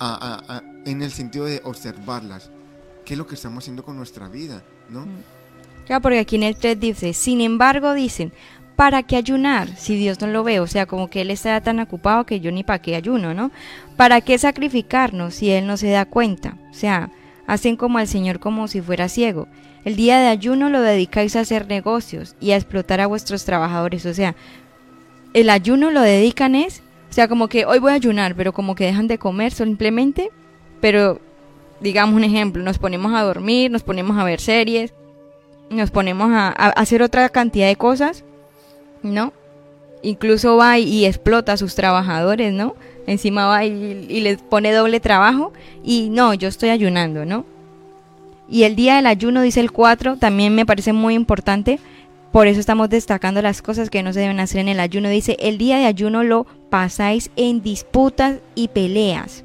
a- 0.00 0.62
en 0.84 1.02
el 1.02 1.10
sentido 1.12 1.44
de 1.46 1.60
observarlas. 1.64 2.50
¿Qué 3.04 3.14
es 3.14 3.18
lo 3.18 3.26
que 3.26 3.34
estamos 3.36 3.62
haciendo 3.64 3.84
con 3.84 3.96
nuestra 3.96 4.28
vida? 4.28 4.62
¿no? 4.90 5.06
Claro, 5.86 6.02
porque 6.02 6.18
aquí 6.18 6.36
en 6.36 6.42
el 6.44 6.56
3 6.56 6.78
dice, 6.80 7.12
sin 7.12 7.40
embargo, 7.40 7.92
dicen, 7.94 8.32
¿para 8.76 9.02
qué 9.02 9.16
ayunar 9.16 9.68
si 9.76 9.96
Dios 9.96 10.20
no 10.20 10.26
lo 10.26 10.44
ve? 10.44 10.60
O 10.60 10.66
sea, 10.66 10.86
como 10.86 11.08
que 11.08 11.20
Él 11.20 11.30
está 11.30 11.60
tan 11.60 11.80
ocupado 11.80 12.26
que 12.26 12.40
yo 12.40 12.50
ni 12.50 12.64
para 12.64 12.80
qué 12.80 12.96
ayuno, 12.96 13.34
¿no? 13.34 13.50
¿Para 13.96 14.20
qué 14.20 14.38
sacrificarnos 14.38 15.34
si 15.34 15.50
Él 15.50 15.66
no 15.66 15.76
se 15.76 15.90
da 15.90 16.04
cuenta? 16.04 16.56
O 16.70 16.74
sea, 16.74 17.10
hacen 17.46 17.76
como 17.76 17.98
al 17.98 18.08
Señor 18.08 18.40
como 18.40 18.68
si 18.68 18.80
fuera 18.80 19.08
ciego. 19.08 19.46
El 19.84 19.96
día 19.96 20.18
de 20.18 20.28
ayuno 20.28 20.70
lo 20.70 20.80
dedicáis 20.80 21.36
a 21.36 21.40
hacer 21.40 21.68
negocios 21.68 22.36
y 22.40 22.52
a 22.52 22.56
explotar 22.56 23.00
a 23.00 23.06
vuestros 23.06 23.44
trabajadores. 23.44 24.06
O 24.06 24.14
sea, 24.14 24.34
el 25.34 25.50
ayuno 25.50 25.90
lo 25.90 26.00
dedican 26.00 26.54
es, 26.54 26.82
o 27.10 27.12
sea, 27.12 27.28
como 27.28 27.48
que 27.48 27.66
hoy 27.66 27.78
voy 27.78 27.92
a 27.92 27.96
ayunar, 27.96 28.34
pero 28.34 28.52
como 28.52 28.74
que 28.74 28.86
dejan 28.86 29.08
de 29.08 29.18
comer 29.18 29.52
simplemente, 29.52 30.30
pero 30.80 31.20
digamos 31.80 32.16
un 32.16 32.24
ejemplo, 32.24 32.62
nos 32.62 32.78
ponemos 32.78 33.12
a 33.14 33.22
dormir, 33.22 33.70
nos 33.70 33.82
ponemos 33.82 34.16
a 34.16 34.24
ver 34.24 34.40
series, 34.40 34.94
nos 35.70 35.90
ponemos 35.90 36.30
a, 36.30 36.48
a 36.48 36.68
hacer 36.70 37.02
otra 37.02 37.28
cantidad 37.28 37.66
de 37.66 37.76
cosas, 37.76 38.24
¿no? 39.04 39.32
Incluso 40.02 40.56
va 40.56 40.78
y, 40.78 41.06
explota 41.06 41.52
a 41.52 41.56
sus 41.56 41.74
trabajadores, 41.74 42.52
¿no? 42.52 42.74
Encima 43.06 43.46
va 43.46 43.64
y, 43.64 44.06
y 44.08 44.20
les 44.20 44.38
pone 44.42 44.72
doble 44.72 45.00
trabajo 45.00 45.52
y 45.82 46.08
no, 46.10 46.34
yo 46.34 46.48
estoy 46.48 46.70
ayunando, 46.70 47.24
¿no? 47.24 47.44
Y 48.48 48.64
el 48.64 48.76
día 48.76 48.96
del 48.96 49.06
ayuno, 49.06 49.42
dice 49.42 49.60
el 49.60 49.72
4, 49.72 50.16
también 50.16 50.54
me 50.54 50.66
parece 50.66 50.92
muy 50.92 51.14
importante, 51.14 51.78
por 52.34 52.48
eso 52.48 52.58
estamos 52.58 52.90
destacando 52.90 53.40
las 53.42 53.62
cosas 53.62 53.90
que 53.90 54.02
no 54.02 54.12
se 54.12 54.18
deben 54.18 54.40
hacer 54.40 54.60
en 54.60 54.66
el 54.66 54.80
ayuno. 54.80 55.08
Dice, 55.08 55.36
el 55.38 55.56
día 55.56 55.78
de 55.78 55.86
ayuno 55.86 56.24
lo 56.24 56.48
pasáis 56.68 57.30
en 57.36 57.62
disputas 57.62 58.38
y 58.56 58.66
peleas. 58.66 59.44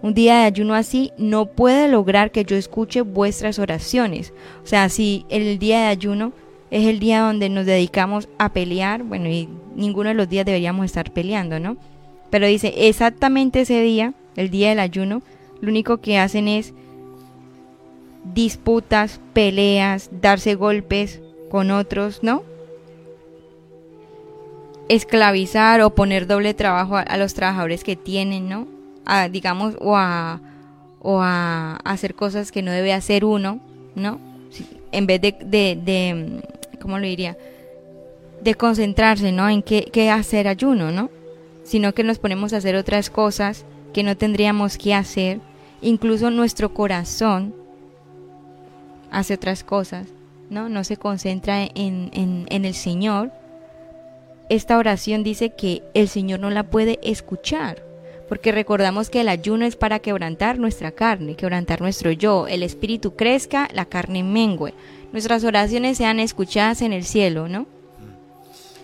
Un 0.00 0.14
día 0.14 0.38
de 0.38 0.44
ayuno 0.44 0.72
así 0.72 1.12
no 1.18 1.44
puede 1.44 1.88
lograr 1.88 2.30
que 2.30 2.46
yo 2.46 2.56
escuche 2.56 3.02
vuestras 3.02 3.58
oraciones. 3.58 4.32
O 4.64 4.66
sea, 4.66 4.88
si 4.88 5.26
el 5.28 5.58
día 5.58 5.80
de 5.80 5.86
ayuno 5.88 6.32
es 6.70 6.86
el 6.86 7.00
día 7.00 7.20
donde 7.20 7.48
nos 7.48 7.66
dedicamos 7.66 8.28
a 8.38 8.52
pelear, 8.52 9.02
bueno, 9.02 9.28
y 9.28 9.48
ninguno 9.74 10.10
de 10.10 10.14
los 10.14 10.28
días 10.28 10.46
deberíamos 10.46 10.86
estar 10.86 11.12
peleando, 11.12 11.58
¿no? 11.58 11.76
Pero 12.30 12.46
dice, 12.46 12.72
exactamente 12.88 13.62
ese 13.62 13.82
día, 13.82 14.14
el 14.36 14.50
día 14.50 14.68
del 14.68 14.78
ayuno, 14.78 15.22
lo 15.60 15.68
único 15.68 15.98
que 15.98 16.18
hacen 16.18 16.48
es 16.48 16.72
disputas, 18.34 19.20
peleas, 19.32 20.10
darse 20.20 20.54
golpes 20.54 21.20
con 21.50 21.70
otros, 21.70 22.22
¿no? 22.22 22.42
Esclavizar 24.88 25.80
o 25.82 25.90
poner 25.90 26.26
doble 26.26 26.54
trabajo 26.54 26.96
a, 26.96 27.16
los 27.16 27.34
trabajadores 27.34 27.84
que 27.84 27.96
tienen, 27.96 28.48
¿no? 28.48 28.68
A, 29.04 29.28
digamos, 29.28 29.76
o 29.80 29.96
a, 29.96 30.40
o 31.00 31.20
a 31.20 31.76
hacer 31.84 32.14
cosas 32.14 32.52
que 32.52 32.62
no 32.62 32.70
debe 32.70 32.92
hacer 32.92 33.24
uno, 33.24 33.60
¿no? 33.94 34.20
En 34.92 35.06
vez 35.06 35.20
de, 35.20 36.42
¿cómo 36.80 36.98
lo 36.98 37.06
diría? 37.06 37.36
De 38.42 38.54
concentrarse, 38.54 39.32
¿no? 39.32 39.48
En 39.48 39.62
qué, 39.62 40.10
hacer 40.10 40.48
ayuno, 40.48 40.90
¿no? 40.90 41.10
Sino 41.62 41.92
que 41.92 42.02
nos 42.02 42.18
ponemos 42.18 42.52
a 42.52 42.56
hacer 42.56 42.74
otras 42.74 43.10
cosas 43.10 43.64
que 43.92 44.02
no 44.02 44.16
tendríamos 44.16 44.78
que 44.78 44.94
hacer. 44.94 45.40
Incluso 45.82 46.30
nuestro 46.30 46.74
corazón 46.74 47.54
hace 49.10 49.34
otras 49.34 49.62
cosas, 49.62 50.08
¿no? 50.48 50.68
No 50.68 50.84
se 50.84 50.96
concentra 50.96 51.64
en, 51.64 52.10
en, 52.12 52.46
en 52.48 52.64
el 52.64 52.74
Señor. 52.74 53.30
Esta 54.48 54.78
oración 54.78 55.22
dice 55.22 55.50
que 55.50 55.82
el 55.94 56.08
Señor 56.08 56.40
no 56.40 56.50
la 56.50 56.64
puede 56.64 56.98
escuchar, 57.02 57.84
porque 58.28 58.52
recordamos 58.52 59.10
que 59.10 59.20
el 59.20 59.28
ayuno 59.28 59.64
es 59.64 59.76
para 59.76 60.00
quebrantar 60.00 60.58
nuestra 60.58 60.90
carne, 60.90 61.36
quebrantar 61.36 61.80
nuestro 61.80 62.10
yo, 62.10 62.48
el 62.48 62.62
espíritu 62.62 63.14
crezca, 63.14 63.68
la 63.72 63.84
carne 63.84 64.22
mengue. 64.24 64.74
Nuestras 65.12 65.44
oraciones 65.44 65.98
sean 65.98 66.20
escuchadas 66.20 66.82
en 66.82 66.92
el 66.92 67.04
cielo, 67.04 67.48
¿no? 67.48 67.66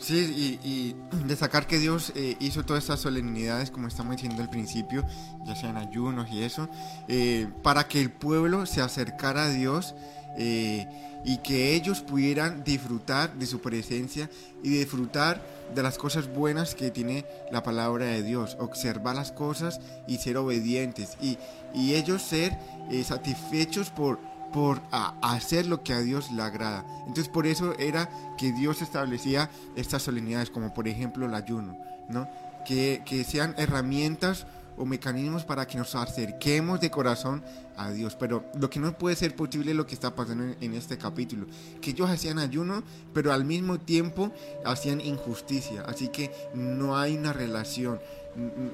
Sí, 0.00 0.58
y, 0.62 0.68
y 0.68 0.96
destacar 1.26 1.66
que 1.66 1.78
Dios 1.78 2.12
eh, 2.14 2.36
hizo 2.38 2.64
todas 2.64 2.84
estas 2.84 3.00
solemnidades, 3.00 3.72
como 3.72 3.88
estamos 3.88 4.14
diciendo 4.14 4.40
al 4.40 4.48
principio, 4.48 5.04
ya 5.44 5.56
sean 5.56 5.76
ayunos 5.76 6.28
y 6.30 6.44
eso, 6.44 6.68
eh, 7.08 7.48
para 7.62 7.88
que 7.88 8.00
el 8.00 8.10
pueblo 8.10 8.66
se 8.66 8.80
acercara 8.80 9.46
a 9.46 9.48
Dios 9.48 9.96
eh, 10.38 10.86
y 11.24 11.38
que 11.38 11.74
ellos 11.74 12.02
pudieran 12.02 12.62
disfrutar 12.62 13.34
de 13.34 13.46
su 13.46 13.60
presencia 13.60 14.30
y 14.62 14.70
disfrutar 14.70 15.44
de 15.74 15.82
las 15.82 15.98
cosas 15.98 16.32
buenas 16.32 16.74
que 16.76 16.92
tiene 16.92 17.24
la 17.50 17.64
palabra 17.64 18.06
de 18.06 18.22
Dios, 18.22 18.56
observar 18.60 19.16
las 19.16 19.32
cosas 19.32 19.80
y 20.06 20.18
ser 20.18 20.36
obedientes 20.36 21.16
y, 21.20 21.36
y 21.74 21.94
ellos 21.94 22.22
ser 22.22 22.56
eh, 22.90 23.02
satisfechos 23.02 23.90
por, 23.90 24.20
por 24.52 24.80
a- 24.92 25.14
hacer 25.22 25.66
lo 25.66 25.82
que 25.82 25.92
a 25.92 26.00
Dios 26.00 26.30
le 26.30 26.42
agrada. 26.42 26.84
Entonces 27.00 27.28
por 27.28 27.46
eso 27.46 27.74
era 27.78 28.08
que 28.38 28.52
Dios 28.52 28.82
establecía 28.82 29.50
estas 29.76 30.02
solemnidades, 30.02 30.50
como 30.50 30.72
por 30.74 30.88
ejemplo 30.88 31.26
el 31.26 31.34
ayuno, 31.34 31.76
¿no? 32.08 32.28
Que, 32.66 33.02
que 33.06 33.22
sean 33.24 33.54
herramientas 33.58 34.46
o 34.78 34.84
mecanismos 34.84 35.44
para 35.44 35.66
que 35.66 35.78
nos 35.78 35.94
acerquemos 35.94 36.80
de 36.80 36.90
corazón 36.90 37.42
a 37.78 37.90
Dios. 37.90 38.14
Pero 38.16 38.44
lo 38.58 38.68
que 38.68 38.78
no 38.80 38.92
puede 38.98 39.16
ser 39.16 39.34
posible 39.34 39.70
es 39.70 39.76
lo 39.76 39.86
que 39.86 39.94
está 39.94 40.14
pasando 40.14 40.44
en, 40.44 40.56
en 40.60 40.74
este 40.74 40.98
capítulo. 40.98 41.46
Que 41.80 41.90
ellos 41.90 42.10
hacían 42.10 42.38
ayuno, 42.38 42.82
pero 43.14 43.32
al 43.32 43.44
mismo 43.44 43.78
tiempo 43.78 44.32
hacían 44.66 45.00
injusticia. 45.00 45.82
Así 45.86 46.08
que 46.08 46.30
no 46.54 46.98
hay 46.98 47.16
una 47.16 47.32
relación. 47.32 48.00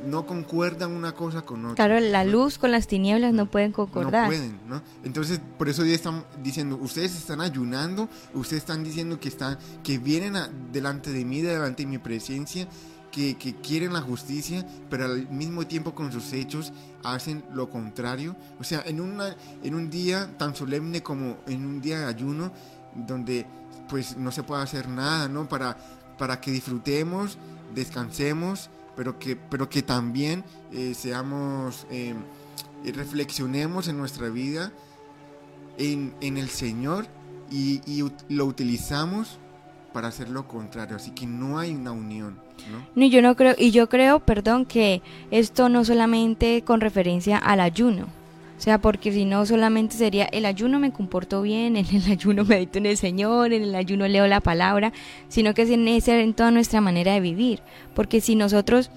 No 0.07 0.27
concuerdan 0.27 0.91
una 0.91 1.13
cosa 1.13 1.43
con 1.43 1.65
otra. 1.65 1.77
Claro, 1.87 2.01
la 2.01 2.25
¿no? 2.25 2.33
luz 2.33 2.59
con 2.59 2.73
las 2.73 2.89
tinieblas 2.89 3.33
no 3.33 3.47
pueden 3.47 3.71
No 3.71 3.77
concordar. 3.77 4.27
pueden, 4.27 4.59
¿no? 4.67 4.83
Entonces, 5.05 5.41
por 5.59 5.69
eso 5.69 5.83
Dios 5.85 5.95
está 5.97 6.25
diciendo, 6.43 6.77
ustedes 6.83 7.15
están 7.17 7.41
ayunando, 7.41 8.09
ustedes 8.35 8.63
están 8.63 8.83
diciendo 8.83 9.21
que 9.21 9.29
están, 9.29 9.59
que 9.85 9.99
vienen 9.99 10.35
a- 10.37 10.51
delante 10.73 11.13
de 11.13 11.25
mí, 11.25 11.41
delante 11.43 11.85
de 11.85 11.89
mi 11.89 11.99
presencia, 11.99 12.67
que, 13.13 13.37
que 13.37 13.55
quieren 13.57 13.93
la 13.93 14.01
justicia, 14.01 14.67
pero 14.91 15.05
al 15.05 15.29
mismo 15.29 15.67
tiempo 15.67 15.95
con 15.95 16.11
sus 16.11 16.33
hechos 16.33 16.73
hacen 17.05 17.45
lo 17.55 17.69
contrario. 17.71 18.35
O 18.59 18.65
sea, 18.65 18.83
en, 18.87 19.01
una, 19.01 19.37
en 19.63 19.75
un 19.75 19.91
día 19.91 20.29
tan 20.39 20.57
solemne 20.57 21.03
como 21.03 21.37
en 21.47 21.65
un 21.67 21.81
día 21.81 22.01
de 22.01 22.07
ayuno, 22.07 22.51
donde 22.95 23.47
pues 23.89 24.17
no 24.17 24.33
se 24.33 24.43
puede 24.43 24.63
hacer 24.63 24.89
nada, 24.89 25.29
¿no? 25.29 25.47
Para, 25.49 25.77
para 26.19 26.41
que 26.41 26.51
disfrutemos, 26.51 27.37
descansemos, 27.75 28.71
pero 28.97 29.19
que, 29.19 29.37
pero 29.37 29.69
que 29.69 29.83
también 29.83 30.45
eh, 30.73 30.95
seamos... 30.95 31.87
eh, 31.91 32.15
y 32.85 32.91
reflexionemos 32.91 33.87
en 33.87 33.97
nuestra 33.97 34.29
vida 34.29 34.73
en, 35.79 36.13
en 36.21 36.37
el 36.37 36.49
Señor 36.49 37.07
y, 37.49 37.81
y 37.87 38.03
lo 38.29 38.45
utilizamos 38.45 39.39
para 39.93 40.09
hacer 40.09 40.29
lo 40.29 40.49
contrario. 40.49 40.97
Así 40.97 41.13
que 41.13 41.25
no 41.25 41.61
hay 41.61 41.77
una 41.77 41.93
unión, 41.93 42.41
¿no? 42.73 42.85
No, 42.97 43.07
yo 43.07 43.23
no 43.23 43.37
creo, 43.37 43.55
y 43.57 43.71
yo 43.71 43.89
creo, 43.89 44.19
perdón, 44.19 44.67
que 44.67 45.01
esto 45.31 45.69
no 45.69 45.85
solamente 45.85 46.63
con 46.65 46.81
referencia 46.81 47.39
al 47.39 47.61
ayuno. 47.61 48.09
O 48.63 48.65
sea, 48.65 48.79
porque 48.81 49.11
si 49.11 49.25
no 49.25 49.45
solamente 49.45 49.97
sería 49.97 50.27
el 50.27 50.47
ayuno 50.47 50.79
me 50.79 50.93
comporto 50.93 51.43
bien, 51.43 51.75
en 51.77 51.85
el 51.97 52.09
ayuno 52.09 52.45
medito 52.45 52.79
en 52.79 52.87
el 52.87 52.97
Señor, 52.97 53.53
en 53.53 53.65
el 53.65 53.75
ayuno 53.75 54.07
leo 54.07 54.29
la 54.29 54.39
palabra, 54.41 54.93
sino 55.27 55.53
que 55.53 55.67
que 55.67 56.01
ser 56.01 56.21
en 56.21 56.33
toda 56.33 56.53
nuestra 56.53 56.81
manera 56.81 57.13
de 57.13 57.19
vivir. 57.19 57.61
Porque 57.93 58.21
si 58.21 58.37
nosotros 58.37 58.93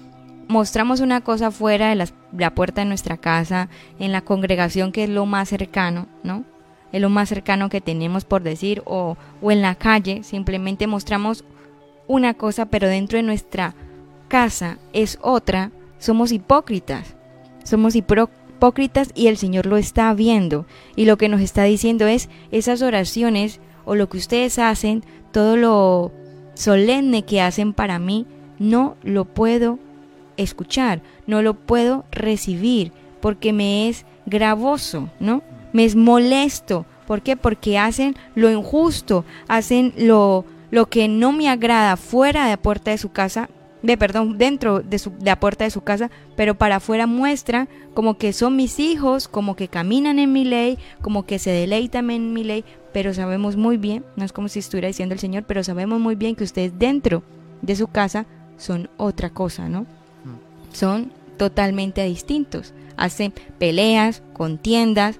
mostramos 0.46 1.00
una 1.00 1.20
cosa 1.22 1.50
fuera 1.50 1.88
de 1.88 1.96
las- 1.96 2.14
la 2.30 2.54
puerta 2.54 2.82
de 2.82 2.84
nuestra 2.84 3.16
casa, 3.16 3.68
en 3.98 4.12
la 4.12 4.20
congregación 4.20 4.92
que 4.92 5.02
es 5.02 5.10
lo 5.10 5.26
más 5.26 5.48
cercano, 5.48 6.06
¿no? 6.22 6.44
Es 6.92 7.00
lo 7.00 7.10
más 7.10 7.28
cercano 7.28 7.68
que 7.68 7.80
tenemos 7.80 8.24
por 8.24 8.44
decir, 8.44 8.82
o, 8.84 9.16
o 9.42 9.50
en 9.50 9.62
la 9.62 9.74
calle, 9.74 10.22
simplemente 10.22 10.86
mostramos 10.86 11.44
una 12.06 12.34
cosa, 12.34 12.66
pero 12.66 12.86
dentro 12.86 13.16
de 13.16 13.24
nuestra 13.24 13.74
casa 14.28 14.78
es 14.92 15.18
otra, 15.22 15.72
somos 15.98 16.30
hipócritas. 16.30 17.16
Somos 17.64 17.96
hipro- 17.96 18.30
y 19.14 19.26
el 19.26 19.36
Señor 19.36 19.66
lo 19.66 19.76
está 19.76 20.12
viendo. 20.14 20.66
Y 20.94 21.04
lo 21.04 21.16
que 21.16 21.28
nos 21.28 21.40
está 21.40 21.64
diciendo 21.64 22.06
es, 22.06 22.28
esas 22.50 22.82
oraciones 22.82 23.60
o 23.84 23.94
lo 23.94 24.08
que 24.08 24.18
ustedes 24.18 24.58
hacen, 24.58 25.04
todo 25.32 25.56
lo 25.56 26.12
solemne 26.54 27.24
que 27.24 27.40
hacen 27.40 27.72
para 27.72 27.98
mí, 27.98 28.26
no 28.58 28.96
lo 29.02 29.24
puedo 29.24 29.78
escuchar, 30.36 31.02
no 31.26 31.42
lo 31.42 31.54
puedo 31.54 32.04
recibir, 32.10 32.92
porque 33.20 33.52
me 33.52 33.88
es 33.88 34.04
gravoso, 34.26 35.08
¿no? 35.20 35.42
Me 35.72 35.84
es 35.84 35.96
molesto. 35.96 36.86
¿Por 37.06 37.22
qué? 37.22 37.36
Porque 37.36 37.78
hacen 37.78 38.16
lo 38.34 38.50
injusto, 38.50 39.24
hacen 39.46 39.92
lo, 39.96 40.44
lo 40.70 40.86
que 40.86 41.08
no 41.08 41.32
me 41.32 41.48
agrada 41.48 41.96
fuera 41.96 42.44
de 42.44 42.50
la 42.50 42.56
puerta 42.56 42.90
de 42.90 42.98
su 42.98 43.12
casa, 43.12 43.48
de 43.82 43.96
perdón, 43.96 44.38
dentro 44.38 44.80
de, 44.80 44.98
su, 44.98 45.10
de 45.10 45.26
la 45.26 45.38
puerta 45.38 45.64
de 45.64 45.70
su 45.70 45.82
casa, 45.82 46.10
pero 46.34 46.56
para 46.56 46.76
afuera 46.76 47.06
muestra 47.06 47.68
como 47.96 48.18
que 48.18 48.34
son 48.34 48.56
mis 48.56 48.78
hijos, 48.78 49.26
como 49.26 49.56
que 49.56 49.68
caminan 49.68 50.18
en 50.18 50.30
mi 50.30 50.44
ley, 50.44 50.76
como 51.00 51.24
que 51.24 51.38
se 51.38 51.48
deleitan 51.48 52.10
en 52.10 52.34
mi 52.34 52.44
ley, 52.44 52.62
pero 52.92 53.14
sabemos 53.14 53.56
muy 53.56 53.78
bien, 53.78 54.04
no 54.16 54.24
es 54.26 54.34
como 54.34 54.48
si 54.48 54.58
estuviera 54.58 54.88
diciendo 54.88 55.14
el 55.14 55.18
Señor, 55.18 55.44
pero 55.44 55.64
sabemos 55.64 55.98
muy 55.98 56.14
bien 56.14 56.36
que 56.36 56.44
ustedes 56.44 56.78
dentro 56.78 57.22
de 57.62 57.74
su 57.74 57.86
casa 57.86 58.26
son 58.58 58.90
otra 58.98 59.30
cosa, 59.30 59.70
¿no? 59.70 59.86
Son 60.74 61.10
totalmente 61.38 62.04
distintos. 62.04 62.74
Hacen 62.98 63.32
peleas, 63.58 64.22
contiendas, 64.34 65.18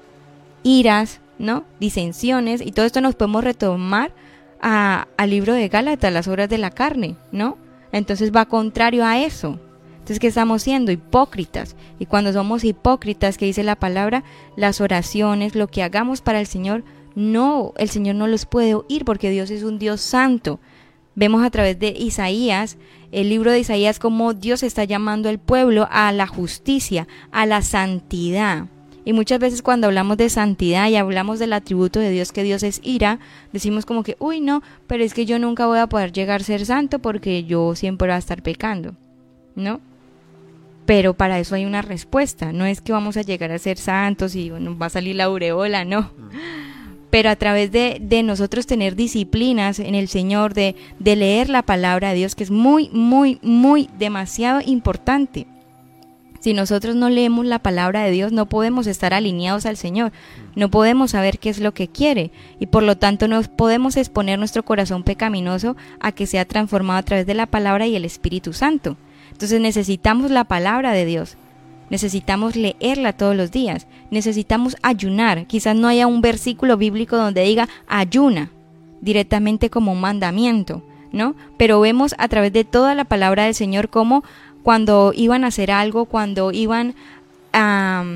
iras, 0.62 1.20
¿no? 1.38 1.64
Disensiones, 1.80 2.60
y 2.60 2.72
todo 2.72 2.84
esto 2.84 3.00
nos 3.00 3.14
podemos 3.14 3.42
retomar 3.42 4.12
al 4.60 5.30
libro 5.30 5.54
de 5.54 5.68
Gálatas, 5.68 6.12
las 6.12 6.28
obras 6.28 6.50
de 6.50 6.58
la 6.58 6.72
carne, 6.72 7.16
¿no? 7.32 7.56
Entonces 7.90 8.32
va 8.36 8.44
contrario 8.44 9.02
a 9.02 9.18
eso. 9.18 9.58
Entonces, 10.07 10.20
¿qué 10.20 10.28
estamos 10.28 10.62
siendo? 10.62 10.92
Hipócritas. 10.92 11.74
Y 11.98 12.07
cuando 12.07 12.32
somos 12.32 12.62
hipócritas, 12.62 13.36
que 13.36 13.46
dice 13.46 13.64
la 13.64 13.74
palabra, 13.74 14.22
las 14.54 14.80
oraciones, 14.80 15.57
lo 15.57 15.66
que 15.66 15.82
hagamos 15.82 16.20
para 16.20 16.38
el 16.38 16.46
Señor, 16.46 16.84
no, 17.16 17.72
el 17.76 17.90
Señor 17.90 18.14
no 18.14 18.28
los 18.28 18.46
puede 18.46 18.76
oír 18.76 19.04
porque 19.04 19.30
Dios 19.30 19.50
es 19.50 19.64
un 19.64 19.80
Dios 19.80 20.00
santo. 20.00 20.61
Vemos 21.16 21.44
a 21.44 21.50
través 21.50 21.80
de 21.80 21.88
Isaías, 21.88 22.76
el 23.11 23.30
libro 23.30 23.50
de 23.50 23.59
Isaías, 23.59 23.98
cómo 23.98 24.32
Dios 24.32 24.62
está 24.62 24.84
llamando 24.84 25.28
al 25.28 25.40
pueblo 25.40 25.88
a 25.90 26.12
la 26.12 26.28
justicia, 26.28 27.09
a 27.32 27.44
la 27.44 27.61
santidad. 27.62 28.66
Y 29.04 29.12
muchas 29.12 29.40
veces 29.40 29.61
cuando 29.61 29.88
hablamos 29.88 30.18
de 30.18 30.30
santidad 30.30 30.88
y 30.88 30.94
hablamos 30.94 31.40
del 31.40 31.52
atributo 31.52 31.98
de 31.98 32.11
Dios, 32.11 32.30
que 32.30 32.44
Dios 32.44 32.62
es 32.62 32.80
ira, 32.84 33.18
decimos 33.52 33.84
como 33.84 34.04
que, 34.04 34.14
uy, 34.20 34.40
no, 34.40 34.62
pero 34.86 35.02
es 35.02 35.14
que 35.14 35.26
yo 35.26 35.40
nunca 35.40 35.66
voy 35.66 35.80
a 35.80 35.88
poder 35.88 36.12
llegar 36.12 36.42
a 36.42 36.44
ser 36.44 36.64
santo 36.64 37.00
porque 37.00 37.42
yo 37.42 37.74
siempre 37.74 38.07
voy 38.07 38.14
a 38.14 38.18
estar 38.18 38.40
pecando, 38.40 38.94
¿no? 39.57 39.80
Pero 40.87 41.14
para 41.14 41.39
eso 41.41 41.57
hay 41.57 41.64
una 41.64 41.82
respuesta, 41.82 42.53
no 42.53 42.64
es 42.64 42.80
que 42.80 42.93
vamos 42.93 43.16
a 43.16 43.22
llegar 43.22 43.51
a 43.51 43.59
ser 43.59 43.76
santos 43.76 44.37
y 44.37 44.51
nos 44.51 44.80
va 44.80 44.87
a 44.87 44.91
salir 44.91 45.16
la 45.16 45.24
aureola, 45.24 45.84
no. 45.84 46.12
Pero 47.11 47.28
a 47.28 47.37
través 47.37 47.72
de, 47.72 47.99
de 48.01 48.22
nosotros 48.22 48.66
tener 48.66 48.95
disciplinas 48.95 49.80
en 49.80 49.95
el 49.95 50.07
Señor, 50.07 50.55
de, 50.55 50.76
de 50.99 51.16
leer 51.16 51.49
la 51.49 51.62
palabra 51.62 52.11
de 52.11 52.16
Dios, 52.16 52.34
que 52.37 52.45
es 52.45 52.51
muy, 52.51 52.89
muy, 52.93 53.41
muy 53.43 53.89
demasiado 53.99 54.61
importante. 54.64 55.47
Si 56.41 56.55
nosotros 56.55 56.95
no 56.95 57.09
leemos 57.09 57.45
la 57.47 57.59
palabra 57.59 58.05
de 58.05 58.12
Dios, 58.12 58.30
no 58.30 58.47
podemos 58.47 58.87
estar 58.87 59.12
alineados 59.12 59.66
al 59.66 59.76
Señor, 59.76 60.12
no 60.55 60.70
podemos 60.70 61.11
saber 61.11 61.41
qué 61.41 61.49
es 61.49 61.59
lo 61.59 61.74
que 61.74 61.89
quiere 61.89 62.30
y 62.61 62.66
por 62.66 62.84
lo 62.84 62.97
tanto 62.97 63.26
no 63.26 63.43
podemos 63.43 63.97
exponer 63.97 64.39
nuestro 64.39 64.64
corazón 64.64 65.03
pecaminoso 65.03 65.76
a 65.99 66.12
que 66.12 66.26
sea 66.26 66.45
transformado 66.45 67.01
a 67.01 67.03
través 67.03 67.26
de 67.26 67.34
la 67.34 67.47
palabra 67.47 67.89
y 67.89 67.97
el 67.97 68.05
Espíritu 68.05 68.53
Santo. 68.53 68.97
Entonces 69.37 69.61
necesitamos 69.61 70.30
la 70.30 70.45
palabra 70.45 70.93
de 70.93 71.05
Dios, 71.05 71.37
necesitamos 71.91 72.57
leerla 72.57 73.12
todos 73.12 73.37
los 73.37 73.51
días, 73.51 73.87
necesitamos 74.11 74.78
ayunar. 74.80 75.47
Quizás 75.47 75.76
no 75.76 75.89
haya 75.89 76.07
un 76.07 76.22
versículo 76.22 76.78
bíblico 76.78 77.18
donde 77.18 77.43
diga 77.43 77.68
ayuna 77.87 78.51
directamente 79.03 79.68
como 79.68 79.93
un 79.93 80.01
mandamiento, 80.01 80.82
¿no? 81.12 81.34
Pero 81.59 81.78
vemos 81.80 82.14
a 82.16 82.28
través 82.28 82.51
de 82.55 82.64
toda 82.64 82.95
la 82.95 83.05
palabra 83.05 83.45
del 83.45 83.55
Señor 83.55 83.91
cómo 83.91 84.24
cuando 84.62 85.12
iban 85.14 85.45
a 85.45 85.49
hacer 85.49 85.70
algo, 85.70 86.07
cuando 86.07 86.51
iban 86.51 86.95
a, 87.53 88.07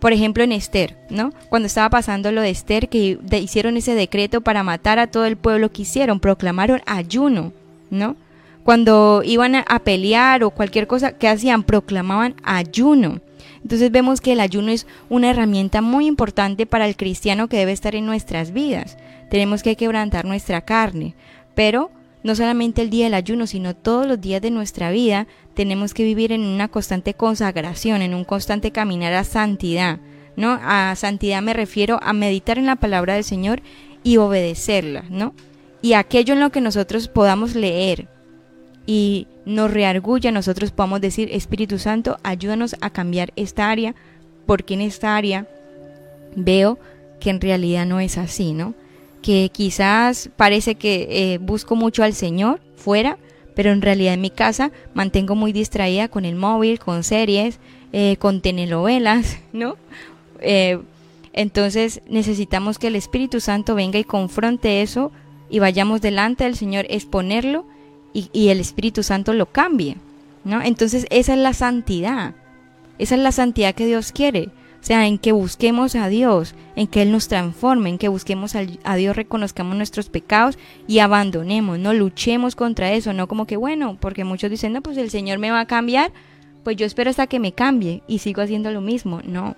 por 0.00 0.12
ejemplo, 0.12 0.44
en 0.44 0.52
Esther, 0.52 0.98
¿no? 1.08 1.32
Cuando 1.48 1.66
estaba 1.66 1.88
pasando 1.88 2.30
lo 2.30 2.42
de 2.42 2.50
Esther, 2.50 2.90
que 2.90 3.18
hicieron 3.40 3.78
ese 3.78 3.94
decreto 3.94 4.42
para 4.42 4.62
matar 4.62 4.98
a 4.98 5.06
todo 5.06 5.24
el 5.24 5.38
pueblo 5.38 5.72
que 5.72 5.80
hicieron, 5.80 6.20
proclamaron 6.20 6.82
ayuno, 6.84 7.54
¿no? 7.88 8.16
Cuando 8.64 9.22
iban 9.24 9.56
a, 9.56 9.78
pelear 9.80 10.44
o 10.44 10.50
cualquier 10.50 10.86
cosa 10.86 11.12
que 11.12 11.28
hacían, 11.28 11.64
proclamaban 11.64 12.36
ayuno. 12.44 13.20
Entonces 13.62 13.90
vemos 13.90 14.20
que 14.20 14.32
el 14.32 14.40
ayuno 14.40 14.70
es 14.70 14.86
una 15.08 15.30
herramienta 15.30 15.82
muy 15.82 16.06
importante 16.06 16.66
para 16.66 16.86
el 16.86 16.96
cristiano 16.96 17.48
que 17.48 17.58
debe 17.58 17.72
estar 17.72 17.94
en 17.94 18.06
nuestras 18.06 18.52
vidas. 18.52 18.96
Tenemos 19.30 19.62
que 19.62 19.76
quebrantar 19.76 20.24
nuestra 20.24 20.60
carne, 20.60 21.14
pero 21.54 21.90
no 22.22 22.36
solamente 22.36 22.82
el 22.82 22.90
día 22.90 23.06
del 23.06 23.14
ayuno, 23.14 23.46
sino 23.46 23.74
todos 23.74 24.06
los 24.06 24.20
días 24.20 24.42
de 24.42 24.50
nuestra 24.50 24.90
vida 24.90 25.26
tenemos 25.54 25.92
que 25.92 26.04
vivir 26.04 26.30
en 26.30 26.42
una 26.42 26.68
constante 26.68 27.14
consagración, 27.14 28.00
en 28.00 28.14
un 28.14 28.24
constante 28.24 28.70
caminar 28.70 29.12
a 29.14 29.24
santidad. 29.24 29.98
¿no? 30.36 30.58
A 30.62 30.94
santidad 30.96 31.42
me 31.42 31.52
refiero 31.52 31.98
a 32.02 32.12
meditar 32.12 32.58
en 32.58 32.66
la 32.66 32.76
palabra 32.76 33.14
del 33.14 33.24
Señor 33.24 33.60
y 34.04 34.16
obedecerla, 34.16 35.04
¿no? 35.10 35.34
Y 35.82 35.94
aquello 35.94 36.34
en 36.34 36.40
lo 36.40 36.50
que 36.50 36.60
nosotros 36.60 37.08
podamos 37.08 37.54
leer 37.54 38.08
y 38.86 39.26
nos 39.44 39.70
reargulla, 39.70 40.30
nosotros 40.30 40.70
podamos 40.70 41.00
decir, 41.00 41.28
Espíritu 41.32 41.78
Santo, 41.78 42.18
ayúdanos 42.22 42.76
a 42.80 42.90
cambiar 42.90 43.32
esta 43.36 43.70
área, 43.70 43.94
porque 44.46 44.74
en 44.74 44.80
esta 44.80 45.16
área 45.16 45.46
veo 46.36 46.78
que 47.20 47.30
en 47.30 47.40
realidad 47.40 47.86
no 47.86 48.00
es 48.00 48.18
así, 48.18 48.52
¿no? 48.52 48.74
Que 49.22 49.50
quizás 49.52 50.30
parece 50.36 50.74
que 50.74 51.06
eh, 51.10 51.38
busco 51.38 51.76
mucho 51.76 52.02
al 52.02 52.14
Señor 52.14 52.60
fuera, 52.76 53.18
pero 53.54 53.70
en 53.70 53.82
realidad 53.82 54.14
en 54.14 54.20
mi 54.20 54.30
casa 54.30 54.72
mantengo 54.94 55.34
muy 55.34 55.52
distraída 55.52 56.08
con 56.08 56.24
el 56.24 56.34
móvil, 56.34 56.78
con 56.78 57.04
series, 57.04 57.60
eh, 57.92 58.16
con 58.18 58.40
telenovelas, 58.40 59.38
¿no? 59.52 59.76
Eh, 60.40 60.80
entonces 61.32 62.02
necesitamos 62.08 62.78
que 62.78 62.88
el 62.88 62.96
Espíritu 62.96 63.40
Santo 63.40 63.74
venga 63.74 63.98
y 63.98 64.04
confronte 64.04 64.82
eso 64.82 65.12
y 65.48 65.60
vayamos 65.60 66.00
delante 66.00 66.44
del 66.44 66.56
Señor, 66.56 66.86
exponerlo 66.90 67.64
y, 68.12 68.48
el 68.48 68.60
Espíritu 68.60 69.02
Santo 69.02 69.32
lo 69.32 69.46
cambie, 69.46 69.96
¿no? 70.44 70.62
Entonces 70.62 71.06
esa 71.10 71.34
es 71.34 71.38
la 71.38 71.54
santidad, 71.54 72.34
esa 72.98 73.14
es 73.14 73.20
la 73.20 73.32
santidad 73.32 73.74
que 73.74 73.86
Dios 73.86 74.12
quiere, 74.12 74.50
o 74.80 74.84
sea, 74.84 75.06
en 75.06 75.18
que 75.18 75.32
busquemos 75.32 75.94
a 75.94 76.08
Dios, 76.08 76.54
en 76.74 76.88
que 76.88 77.02
Él 77.02 77.12
nos 77.12 77.28
transforme, 77.28 77.88
en 77.88 77.98
que 77.98 78.08
busquemos 78.08 78.54
a 78.56 78.96
Dios, 78.96 79.16
reconozcamos 79.16 79.76
nuestros 79.76 80.08
pecados 80.08 80.58
y 80.88 80.98
abandonemos, 80.98 81.78
no 81.78 81.94
luchemos 81.94 82.56
contra 82.56 82.92
eso, 82.92 83.12
no 83.12 83.28
como 83.28 83.46
que 83.46 83.56
bueno, 83.56 83.96
porque 84.00 84.24
muchos 84.24 84.50
dicen, 84.50 84.72
no, 84.72 84.82
pues 84.82 84.96
el 84.98 85.10
Señor 85.10 85.38
me 85.38 85.50
va 85.50 85.60
a 85.60 85.66
cambiar, 85.66 86.12
pues 86.64 86.76
yo 86.76 86.84
espero 86.84 87.10
hasta 87.10 87.26
que 87.26 87.38
me 87.38 87.52
cambie 87.52 88.02
y 88.08 88.18
sigo 88.18 88.42
haciendo 88.42 88.70
lo 88.72 88.80
mismo, 88.80 89.20
no. 89.24 89.56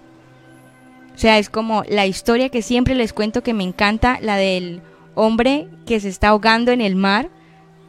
O 1.14 1.18
sea, 1.18 1.38
es 1.38 1.48
como 1.48 1.84
la 1.88 2.06
historia 2.06 2.48
que 2.48 2.60
siempre 2.60 2.94
les 2.94 3.12
cuento 3.12 3.42
que 3.42 3.54
me 3.54 3.62
encanta, 3.62 4.18
la 4.20 4.36
del 4.36 4.82
hombre 5.14 5.68
que 5.86 6.00
se 6.00 6.08
está 6.08 6.28
ahogando 6.28 6.72
en 6.72 6.80
el 6.80 6.96
mar 6.96 7.30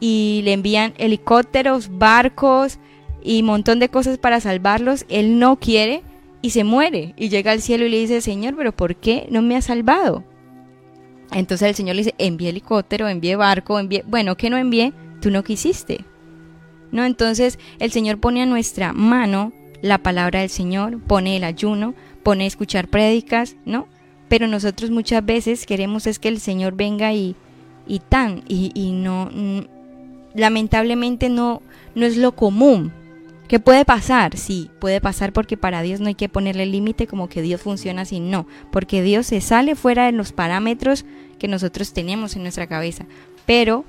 y 0.00 0.42
le 0.44 0.52
envían 0.52 0.94
helicópteros, 0.98 1.98
barcos 1.98 2.78
y 3.22 3.40
un 3.40 3.46
montón 3.46 3.78
de 3.78 3.88
cosas 3.88 4.18
para 4.18 4.40
salvarlos. 4.40 5.04
Él 5.08 5.38
no 5.38 5.56
quiere 5.56 6.02
y 6.42 6.50
se 6.50 6.64
muere 6.64 7.14
y 7.16 7.28
llega 7.28 7.52
al 7.52 7.62
cielo 7.62 7.86
y 7.86 7.90
le 7.90 7.98
dice, 8.00 8.20
Señor, 8.20 8.54
pero 8.56 8.72
¿por 8.72 8.96
qué 8.96 9.26
no 9.30 9.42
me 9.42 9.56
has 9.56 9.66
salvado? 9.66 10.24
Entonces 11.32 11.68
el 11.68 11.74
Señor 11.74 11.96
le 11.96 12.02
dice, 12.02 12.14
envíe 12.18 12.48
helicóptero, 12.48 13.08
envíe 13.08 13.34
barco, 13.34 13.78
envíe... 13.78 14.02
Bueno, 14.06 14.36
que 14.36 14.50
no 14.50 14.56
envíe, 14.56 14.92
tú 15.20 15.30
no 15.30 15.42
quisiste. 15.42 16.04
¿No? 16.92 17.04
Entonces 17.04 17.58
el 17.80 17.90
Señor 17.90 18.18
pone 18.18 18.42
a 18.42 18.46
nuestra 18.46 18.92
mano 18.92 19.52
la 19.82 19.98
palabra 19.98 20.40
del 20.40 20.50
Señor, 20.50 21.00
pone 21.00 21.36
el 21.36 21.44
ayuno, 21.44 21.94
pone 22.22 22.46
escuchar 22.46 22.88
prédicas, 22.88 23.56
¿no? 23.64 23.88
Pero 24.28 24.46
nosotros 24.46 24.90
muchas 24.90 25.24
veces 25.24 25.66
queremos 25.66 26.06
es 26.06 26.18
que 26.18 26.28
el 26.28 26.40
Señor 26.40 26.74
venga 26.74 27.12
y, 27.12 27.36
y 27.86 28.00
tan, 28.00 28.42
y, 28.48 28.70
y 28.74 28.92
no, 28.92 29.30
lamentablemente 30.36 31.28
no, 31.28 31.62
no 31.94 32.06
es 32.06 32.16
lo 32.16 32.34
común. 32.36 32.92
¿Qué 33.48 33.60
puede 33.60 33.84
pasar? 33.84 34.36
Sí, 34.36 34.70
puede 34.80 35.00
pasar 35.00 35.32
porque 35.32 35.56
para 35.56 35.82
Dios 35.82 36.00
no 36.00 36.08
hay 36.08 36.14
que 36.16 36.28
ponerle 36.28 36.66
límite 36.66 37.06
como 37.06 37.28
que 37.28 37.42
Dios 37.42 37.60
funciona 37.60 38.02
así, 38.02 38.18
no, 38.18 38.46
porque 38.72 39.02
Dios 39.02 39.26
se 39.26 39.40
sale 39.40 39.76
fuera 39.76 40.06
de 40.06 40.12
los 40.12 40.32
parámetros 40.32 41.04
que 41.38 41.46
nosotros 41.46 41.92
tenemos 41.92 42.34
en 42.34 42.42
nuestra 42.42 42.66
cabeza. 42.66 43.06
Pero 43.46 43.84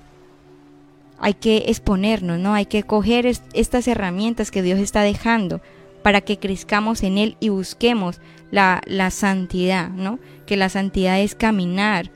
hay 1.20 1.34
que 1.34 1.66
exponernos, 1.70 2.38
¿no? 2.38 2.54
Hay 2.54 2.68
que 2.68 2.84
coger 2.84 3.26
est- 3.26 3.44
estas 3.54 3.88
herramientas 3.88 4.52
que 4.52 4.62
Dios 4.62 4.80
está 4.80 5.02
dejando 5.02 5.62
para 6.04 6.22
que 6.22 6.38
crezcamos 6.38 7.02
en 7.02 7.18
Él 7.18 7.36
y 7.40 7.50
busquemos 7.50 8.22
la, 8.52 8.82
la 8.86 9.10
santidad, 9.10 9.90
¿no? 9.90 10.20
Que 10.46 10.56
la 10.56 10.70
santidad 10.70 11.20
es 11.20 11.34
caminar 11.34 12.12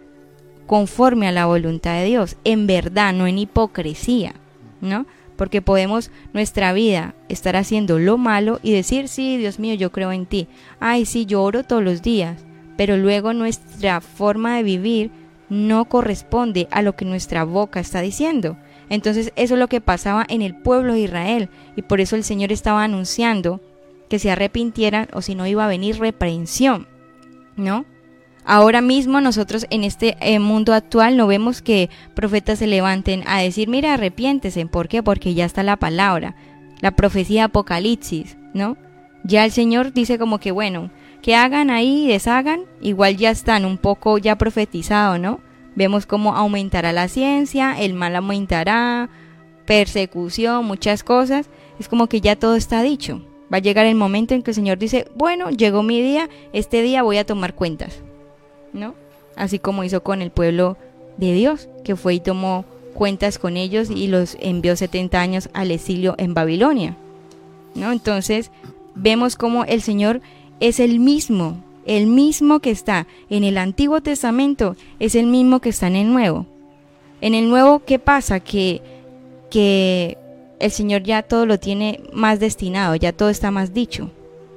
conforme 0.72 1.28
a 1.28 1.34
la 1.34 1.48
voluntad 1.48 1.96
de 1.96 2.06
Dios, 2.06 2.38
en 2.46 2.66
verdad, 2.66 3.12
no 3.12 3.28
en 3.28 3.38
hipocresía, 3.38 4.36
¿no? 4.80 5.06
Porque 5.36 5.62
podemos 5.62 6.12
nuestra 6.32 6.72
vida 6.72 7.14
estar 7.28 7.58
haciendo 7.58 8.00
lo 8.00 8.18
malo 8.18 8.62
y 8.64 8.72
decir, 8.72 9.10
sí, 9.10 9.36
Dios 9.36 9.60
mío, 9.60 9.74
yo 9.74 9.92
creo 9.92 10.14
en 10.14 10.26
ti. 10.26 10.48
Ay, 10.80 11.06
sí, 11.06 11.26
yo 11.26 11.44
oro 11.44 11.66
todos 11.66 11.84
los 11.84 12.02
días, 12.02 12.46
pero 12.78 12.96
luego 12.96 13.34
nuestra 13.34 14.00
forma 14.00 14.56
de 14.56 14.64
vivir 14.64 15.12
no 15.50 15.84
corresponde 15.90 16.70
a 16.72 16.82
lo 16.82 16.96
que 16.96 17.04
nuestra 17.04 17.44
boca 17.44 17.82
está 17.82 18.00
diciendo. 18.00 18.56
Entonces 18.88 19.34
eso 19.36 19.56
es 19.56 19.60
lo 19.60 19.68
que 19.68 19.82
pasaba 19.82 20.26
en 20.30 20.42
el 20.42 20.56
pueblo 20.56 20.94
de 20.94 21.02
Israel 21.02 21.50
y 21.76 21.82
por 21.82 22.00
eso 22.00 22.16
el 22.16 22.24
Señor 22.24 22.54
estaba 22.54 22.86
anunciando 22.86 23.60
que 24.10 24.20
se 24.20 24.32
arrepintieran 24.32 25.10
o 25.12 25.22
si 25.22 25.36
no 25.36 25.46
iba 25.48 25.66
a 25.66 25.68
venir 25.68 26.00
reprensión, 26.00 26.88
¿no? 27.58 27.84
Ahora 28.44 28.82
mismo 28.82 29.22
nosotros 29.22 29.68
en 29.70 29.84
este 29.84 30.18
eh, 30.20 30.40
mundo 30.40 30.74
actual 30.74 31.16
no 31.16 31.28
vemos 31.28 31.62
que 31.62 31.90
profetas 32.16 32.60
se 32.60 32.68
levanten 32.68 33.24
a 33.28 33.40
decir, 33.40 33.68
mira, 33.68 33.94
arrepiéntese. 33.94 34.66
¿Por 34.66 34.88
qué? 34.88 35.04
Porque 35.04 35.34
ya 35.34 35.46
está 35.46 35.64
la 35.64 35.78
palabra, 35.78 36.36
la 36.80 36.92
profecía 36.92 37.42
de 37.42 37.46
Apocalipsis, 37.46 38.38
¿no? 38.54 38.78
Ya 39.24 39.46
el 39.46 39.52
Señor 39.52 39.94
dice 39.94 40.18
como 40.18 40.40
que, 40.40 40.52
bueno, 40.52 40.90
que 41.22 41.36
hagan 41.36 41.70
ahí 41.70 42.06
y 42.06 42.08
deshagan, 42.08 42.62
igual 42.82 43.18
ya 43.18 43.30
están 43.30 43.66
un 43.66 43.78
poco 43.78 44.18
ya 44.18 44.38
profetizado, 44.38 45.20
¿no? 45.20 45.40
Vemos 45.76 46.06
cómo 46.06 46.36
aumentará 46.36 46.92
la 46.92 47.08
ciencia, 47.08 47.80
el 47.80 47.94
mal 47.94 48.16
aumentará, 48.16 49.10
persecución, 49.66 50.66
muchas 50.66 51.04
cosas. 51.04 51.50
Es 51.80 51.88
como 51.88 52.08
que 52.08 52.22
ya 52.22 52.36
todo 52.36 52.56
está 52.56 52.82
dicho. 52.82 53.26
Va 53.54 53.58
a 53.58 53.62
llegar 53.62 53.86
el 53.86 53.96
momento 53.96 54.34
en 54.34 54.42
que 54.42 54.52
el 54.52 54.56
Señor 54.56 54.80
dice, 54.80 55.08
bueno, 55.16 55.50
llegó 55.50 55.84
mi 55.84 56.02
día, 56.02 56.30
este 56.52 56.82
día 56.82 57.04
voy 57.04 57.18
a 57.18 57.26
tomar 57.26 57.54
cuentas. 57.54 58.02
¿No? 58.74 58.96
Así 59.36 59.60
como 59.60 59.84
hizo 59.84 60.04
con 60.04 60.22
el 60.22 60.32
pueblo 60.32 60.78
de 61.18 61.34
Dios, 61.34 61.70
que 61.84 61.96
fue 61.96 62.16
y 62.16 62.20
tomó 62.20 62.66
cuentas 62.94 63.40
con 63.40 63.58
ellos 63.58 63.90
y 63.90 64.08
los 64.08 64.38
envió 64.40 64.76
70 64.76 65.20
años 65.20 65.50
al 65.54 65.72
exilio 65.72 66.16
en 66.18 66.34
Babilonia. 66.34 66.98
¿No? 67.76 67.92
Entonces, 67.92 68.52
vemos 68.96 69.36
como 69.36 69.64
el 69.66 69.82
Señor 69.82 70.22
es 70.60 70.80
el 70.80 71.00
mismo, 71.00 71.64
el 71.86 72.08
mismo 72.08 72.60
que 72.60 72.72
está 72.72 73.08
en 73.30 73.44
el 73.44 73.58
Antiguo 73.58 74.02
Testamento, 74.02 74.76
es 75.00 75.16
el 75.16 75.28
mismo 75.28 75.60
que 75.60 75.70
está 75.70 75.88
en 75.88 75.96
el 75.96 76.12
Nuevo. 76.12 76.46
En 77.22 77.34
el 77.34 77.50
Nuevo, 77.50 77.84
¿qué 77.86 78.00
pasa? 78.00 78.40
Que, 78.40 78.82
que 79.50 80.18
el 80.60 80.72
Señor 80.72 81.04
ya 81.04 81.24
todo 81.24 81.46
lo 81.46 81.60
tiene 81.60 82.02
más 82.14 82.40
destinado, 82.40 82.96
ya 82.96 83.12
todo 83.12 83.30
está 83.30 83.52
más 83.52 83.74
dicho. 83.74 84.12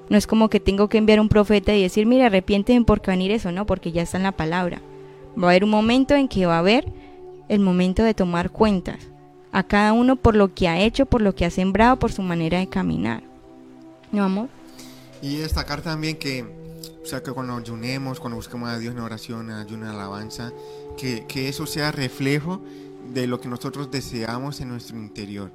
No 0.08 0.18
es 0.18 0.26
como 0.26 0.50
que 0.50 0.60
tengo 0.60 0.88
que 0.88 0.98
enviar 0.98 1.20
un 1.20 1.28
profeta 1.28 1.74
y 1.74 1.82
decir, 1.82 2.06
mira, 2.06 2.26
arrepienten 2.26 2.84
por 2.84 3.04
venir 3.04 3.30
eso, 3.30 3.52
no, 3.52 3.66
porque 3.66 3.92
ya 3.92 4.02
está 4.02 4.18
en 4.18 4.24
la 4.24 4.32
palabra. 4.32 4.82
Va 5.36 5.48
a 5.48 5.50
haber 5.50 5.64
un 5.64 5.70
momento 5.70 6.14
en 6.14 6.28
que 6.28 6.46
va 6.46 6.56
a 6.56 6.60
haber 6.60 6.86
el 7.48 7.60
momento 7.60 8.02
de 8.02 8.14
tomar 8.14 8.50
cuentas 8.50 8.98
a 9.52 9.62
cada 9.62 9.92
uno 9.92 10.16
por 10.16 10.36
lo 10.36 10.52
que 10.52 10.68
ha 10.68 10.80
hecho, 10.80 11.06
por 11.06 11.22
lo 11.22 11.34
que 11.34 11.44
ha 11.44 11.50
sembrado, 11.50 11.98
por 11.98 12.12
su 12.12 12.22
manera 12.22 12.58
de 12.58 12.68
caminar. 12.68 13.22
¿No, 14.12 14.24
amor? 14.24 14.48
Y 15.22 15.36
destacar 15.36 15.80
también 15.80 16.16
que, 16.16 16.44
o 17.02 17.06
sea, 17.06 17.22
que 17.22 17.32
cuando 17.32 17.56
ayunemos, 17.56 18.20
cuando 18.20 18.36
busquemos 18.36 18.68
a 18.68 18.78
Dios 18.78 18.94
en 18.94 19.00
oración, 19.00 19.50
en 19.50 19.56
ayuno, 19.56 19.86
en 19.86 19.92
alabanza, 19.92 20.52
que, 20.98 21.24
que 21.26 21.48
eso 21.48 21.66
sea 21.66 21.92
reflejo 21.92 22.60
de 23.12 23.26
lo 23.26 23.40
que 23.40 23.48
nosotros 23.48 23.90
deseamos 23.90 24.60
en 24.60 24.68
nuestro 24.68 24.98
interior 24.98 25.50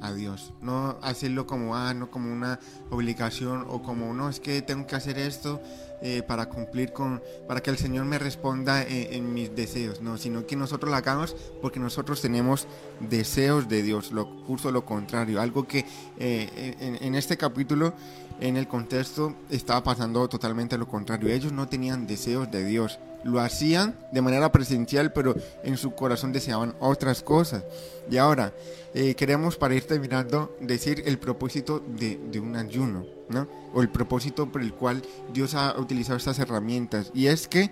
a 0.00 0.12
Dios. 0.12 0.52
No 0.60 0.98
hacerlo 1.02 1.46
como, 1.46 1.76
ah, 1.76 1.94
no 1.94 2.10
como 2.10 2.32
una 2.32 2.58
obligación 2.90 3.64
o 3.68 3.82
como, 3.82 4.12
no, 4.14 4.28
es 4.28 4.40
que 4.40 4.62
tengo 4.62 4.86
que 4.86 4.96
hacer 4.96 5.18
esto 5.18 5.60
eh, 6.00 6.22
para 6.26 6.48
cumplir 6.48 6.92
con, 6.92 7.22
para 7.46 7.60
que 7.60 7.70
el 7.70 7.78
Señor 7.78 8.04
me 8.04 8.18
responda 8.18 8.82
en, 8.82 9.14
en, 9.14 9.34
mis 9.34 9.54
deseos, 9.54 10.00
no, 10.00 10.16
sino 10.16 10.46
que 10.46 10.54
nosotros 10.54 10.90
lo 10.90 10.96
hagamos 10.96 11.34
porque 11.60 11.80
nosotros 11.80 12.20
tenemos 12.20 12.68
deseos 13.00 13.68
de 13.68 13.82
Dios, 13.82 14.12
lo 14.12 14.26
justo 14.46 14.70
lo 14.70 14.84
contrario, 14.84 15.40
algo 15.40 15.66
que 15.66 15.84
eh, 16.18 16.98
en 17.00 17.14
este 17.14 17.36
capítulo 17.36 17.94
en 18.40 18.56
el 18.56 18.68
contexto 18.68 19.34
estaba 19.50 19.82
pasando 19.82 20.28
totalmente 20.28 20.78
lo 20.78 20.86
contrario. 20.86 21.28
Ellos 21.28 21.52
no 21.52 21.68
tenían 21.68 22.06
deseos 22.06 22.50
de 22.50 22.64
Dios. 22.64 22.98
Lo 23.24 23.40
hacían 23.40 23.96
de 24.12 24.22
manera 24.22 24.52
presencial, 24.52 25.12
pero 25.12 25.34
en 25.64 25.76
su 25.76 25.92
corazón 25.92 26.32
deseaban 26.32 26.74
otras 26.78 27.22
cosas. 27.22 27.64
Y 28.08 28.16
ahora, 28.16 28.52
eh, 28.94 29.14
queremos 29.16 29.56
para 29.56 29.74
ir 29.74 29.86
terminando 29.86 30.56
decir 30.60 31.02
el 31.04 31.18
propósito 31.18 31.80
de, 31.80 32.16
de, 32.30 32.38
un 32.38 32.54
ayuno, 32.54 33.04
¿no? 33.28 33.48
O 33.74 33.82
el 33.82 33.88
propósito 33.88 34.50
por 34.50 34.62
el 34.62 34.72
cual 34.72 35.02
Dios 35.32 35.54
ha 35.54 35.76
utilizado 35.78 36.16
estas 36.16 36.38
herramientas. 36.38 37.10
Y 37.12 37.26
es 37.26 37.48
que 37.48 37.70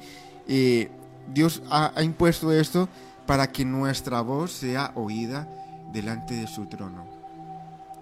eh, 0.49 0.91
Dios 1.33 1.63
ha, 1.71 1.93
ha 1.95 2.03
impuesto 2.03 2.53
esto 2.53 2.89
para 3.25 3.51
que 3.53 3.65
nuestra 3.65 4.21
voz 4.21 4.51
sea 4.51 4.93
oída 4.97 5.49
delante 5.93 6.35
de 6.35 6.49
su 6.49 6.67
trono. 6.67 7.07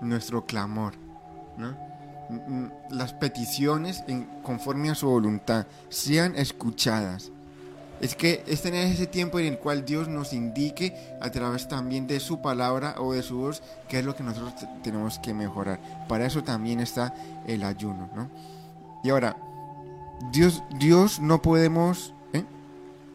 Nuestro 0.00 0.44
clamor, 0.46 0.94
¿no? 1.58 1.93
Las 2.90 3.12
peticiones 3.12 4.04
en, 4.06 4.24
conforme 4.42 4.90
a 4.90 4.94
su 4.94 5.08
voluntad 5.08 5.66
sean 5.88 6.36
escuchadas. 6.36 7.30
Es 8.00 8.14
que 8.14 8.42
es 8.46 8.60
tener 8.60 8.86
ese 8.86 9.06
tiempo 9.06 9.38
en 9.38 9.46
el 9.46 9.58
cual 9.58 9.84
Dios 9.84 10.08
nos 10.08 10.32
indique 10.32 11.16
a 11.20 11.30
través 11.30 11.68
también 11.68 12.06
de 12.06 12.20
su 12.20 12.42
palabra 12.42 12.96
o 12.98 13.12
de 13.12 13.22
su 13.22 13.38
voz 13.38 13.62
qué 13.88 14.00
es 14.00 14.04
lo 14.04 14.16
que 14.16 14.22
nosotros 14.22 14.54
tenemos 14.82 15.18
que 15.18 15.32
mejorar. 15.32 15.80
Para 16.08 16.26
eso 16.26 16.42
también 16.42 16.80
está 16.80 17.14
el 17.46 17.62
ayuno, 17.62 18.10
¿no? 18.14 18.28
Y 19.04 19.10
ahora, 19.10 19.36
Dios, 20.32 20.62
Dios 20.78 21.20
no 21.20 21.40
podemos, 21.40 22.14
¿eh? 22.32 22.44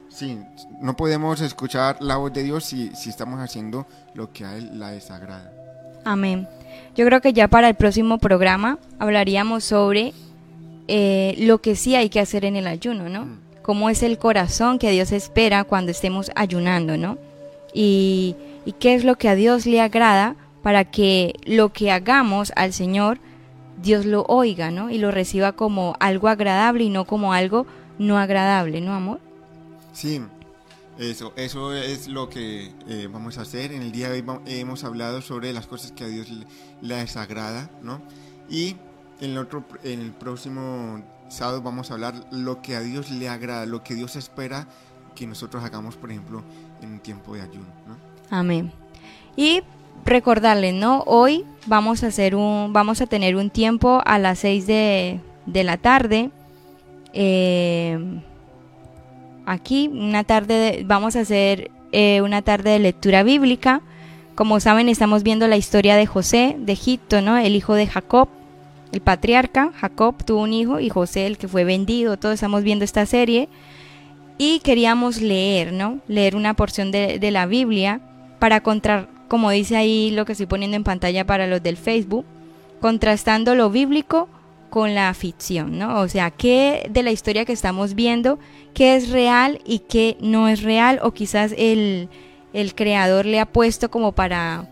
sí, 0.10 0.41
no 0.80 0.95
podemos 0.95 1.41
escuchar 1.41 1.97
la 1.99 2.18
voz 2.18 2.32
de 2.32 2.43
Dios 2.43 2.64
si, 2.64 2.95
si 2.95 3.10
estamos 3.10 3.39
haciendo 3.39 3.86
lo 4.14 4.32
que 4.32 4.45
a 4.45 4.55
Él 4.55 4.80
la 4.80 4.91
desagrada. 4.91 5.51
Amén. 6.05 6.47
Yo 6.95 7.05
creo 7.05 7.22
que 7.22 7.34
ya 7.34 7.47
para 7.47 7.70
el 7.70 7.76
próximo 7.76 8.17
programa 8.17 8.78
hablaríamos 8.99 9.63
sobre 9.63 10.13
eh, 10.88 11.36
lo 11.38 11.59
que 11.59 11.76
sí 11.76 11.95
hay 11.95 12.09
que 12.09 12.20
hacer 12.20 12.45
en 12.45 12.55
el 12.55 12.67
ayuno, 12.67 13.09
¿no? 13.09 13.28
Cómo 13.61 13.89
es 13.89 14.03
el 14.03 14.17
corazón 14.17 14.80
que 14.80 14.91
Dios 14.91 15.11
espera 15.11 15.63
cuando 15.63 15.91
estemos 15.91 16.32
ayunando, 16.36 16.97
¿no? 16.97 17.17
Y, 17.74 18.36
y 18.65 18.74
qué 18.74 18.95
es 18.95 19.03
lo 19.03 19.15
que 19.15 19.30
a 19.30 19.36
Dios 19.36 19.65
le 19.65 19.82
agrada 19.82 20.36
para 20.63 20.86
que 20.86 21.34
lo 21.45 21.70
que 21.70 21.91
hagamos 21.91 22.51
al 22.55 22.74
Señor, 22.74 23.20
Dios 23.82 24.05
lo 24.05 24.24
oiga, 24.28 24.72
¿no? 24.72 24.89
Y 24.89 24.97
lo 24.97 25.11
reciba 25.11 25.51
como 25.51 25.95
algo 25.99 26.28
agradable 26.28 26.84
y 26.84 26.89
no 26.89 27.05
como 27.05 27.34
algo 27.34 27.65
no 27.99 28.17
agradable, 28.17 28.82
¿no, 28.82 28.93
amor? 28.93 29.20
Sí, 29.93 30.22
eso, 31.00 31.34
eso 31.38 31.74
es 31.74 32.08
lo 32.08 32.30
que 32.30 32.74
eh, 32.88 33.08
vamos 33.12 33.38
a 33.38 33.41
hacer. 33.41 33.72
En 33.72 33.82
el 33.82 33.91
día 33.91 34.10
de 34.10 34.22
hoy 34.22 34.39
hemos 34.47 34.84
hablado 34.84 35.22
sobre 35.22 35.54
las 35.54 35.66
cosas 35.66 35.91
que 35.91 36.04
a 36.04 36.08
Dios 36.08 36.30
le, 36.30 36.45
le 36.82 36.95
desagrada, 36.95 37.70
¿no? 37.82 38.02
Y 38.50 38.76
en 39.22 39.32
el, 39.32 39.38
otro, 39.38 39.66
en 39.84 40.02
el 40.02 40.12
próximo 40.12 41.02
sábado 41.30 41.62
vamos 41.62 41.89
a 41.89 41.93
hablar 41.93 42.16
lo 42.32 42.62
que 42.62 42.76
a 42.76 42.82
Dios 42.82 43.12
le 43.12 43.30
agrada, 43.30 43.66
lo 43.66 43.84
que 43.84 43.95
Dios 43.95 44.16
espera 44.16 44.68
que 45.16 45.26
nosotros 45.26 45.64
hagamos, 45.64 45.95
por 45.95 46.12
ejemplo, 46.12 46.43
en 46.82 46.93
un 46.93 47.00
tiempo 47.00 47.34
de 47.34 47.41
ayuno, 47.41 47.68
¿no? 47.88 47.97
Amén. 48.30 48.72
Y 49.36 49.62
recordarles, 50.06 50.74
¿no? 50.74 51.04
Hoy 51.06 51.45
vamos 51.66 52.04
a 52.04 52.08
hacer 52.08 52.36
un, 52.36 52.74
vamos 52.74 53.02
a 53.02 53.08
tener 53.08 53.36
un 53.36 53.50
tiempo 53.50 54.02
a 54.06 54.20
las 54.20 54.39
6 54.39 54.68
de, 54.68 55.22
de 55.45 55.64
la 55.64 55.78
tarde. 55.78 56.32
Eh, 57.14 58.22
aquí 59.50 59.89
una 59.91 60.24
tarde 60.24 60.54
de, 60.54 60.84
vamos 60.86 61.16
a 61.16 61.22
hacer 61.22 61.72
eh, 61.91 62.22
una 62.22 62.41
tarde 62.41 62.72
de 62.72 62.80
lectura 62.80 63.24
bíblica. 63.24 63.82
Como 64.36 64.60
saben, 64.60 64.88
estamos 64.88 65.24
viendo 65.24 65.47
la 65.47 65.58
historia 65.58 65.95
de 65.95 66.06
José 66.06 66.56
de 66.60 66.74
Egipto, 66.74 67.22
¿no? 67.22 67.38
El 67.38 67.56
hijo 67.56 67.74
de 67.74 67.88
Jacob, 67.88 68.30
el 68.91 69.02
patriarca. 69.02 69.72
Jacob 69.76 70.24
tuvo 70.24 70.41
un 70.41 70.54
hijo 70.54 70.80
y 70.80 70.89
José 70.89 71.26
el 71.26 71.38
que 71.38 71.47
fue 71.47 71.64
vendido. 71.64 72.18
Todos 72.18 72.36
estamos 72.36 72.64
viendo 72.64 72.86
esta 72.86 73.06
serie 73.06 73.50
y 74.38 74.60
queríamos 74.60 75.20
leer, 75.20 75.74
¿no? 75.74 76.00
Leer 76.08 76.36
una 76.36 76.54
porción 76.54 76.91
de, 76.91 77.20
la 77.32 77.47
Biblia 77.47 78.02
para 78.38 78.62
contra, 78.62 79.10
como 79.28 79.50
dice 79.50 79.76
ahí 79.76 80.12
lo 80.12 80.26
que 80.26 80.34
estoy 80.34 80.47
poniendo 80.47 80.78
en 80.78 80.84
pantalla 80.84 81.26
para 81.26 81.47
los 81.47 81.62
del 81.62 81.76
Facebook, 81.76 82.26
contrastando 82.80 83.56
lo 83.56 83.70
bíblico 83.72 84.30
con 84.70 84.95
la 84.95 85.13
ficción, 85.13 85.78
¿no? 85.78 85.99
O 85.99 86.07
sea, 86.07 86.32
qué 86.32 86.88
de 86.89 87.03
la 87.03 87.11
historia 87.11 87.45
que 87.45 87.53
estamos 87.53 87.95
viendo, 87.95 88.39
qué 88.74 88.95
es 88.95 89.09
real 89.09 89.59
y 89.65 89.80
qué 89.80 90.17
no 90.20 90.47
es 90.47 90.63
real, 90.63 90.99
o 91.03 91.11
quizás 91.11 91.53
el, 91.57 92.09
el 92.53 92.76
creador 92.76 93.26
le 93.26 93.39
ha 93.39 93.45
puesto 93.45 93.89
como 93.91 94.13
para 94.13 94.70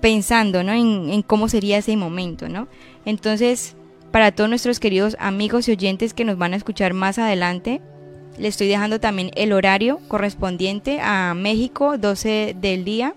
pensando, 0.00 0.62
¿no? 0.62 0.72
En, 0.72 1.10
en, 1.10 1.22
cómo 1.22 1.48
sería 1.48 1.78
ese 1.78 1.96
momento, 1.96 2.48
¿no? 2.48 2.68
Entonces, 3.04 3.76
para 4.10 4.32
todos 4.32 4.50
nuestros 4.50 4.80
queridos 4.80 5.16
amigos 5.18 5.68
y 5.68 5.72
oyentes 5.72 6.14
que 6.14 6.24
nos 6.24 6.38
van 6.38 6.52
a 6.52 6.56
escuchar 6.56 6.94
más 6.94 7.18
adelante, 7.18 7.80
le 8.38 8.48
estoy 8.48 8.68
dejando 8.68 9.00
también 9.00 9.30
el 9.34 9.52
horario 9.52 10.00
correspondiente 10.08 11.00
a 11.00 11.34
México, 11.34 11.98
12 11.98 12.56
del 12.60 12.84
día, 12.84 13.14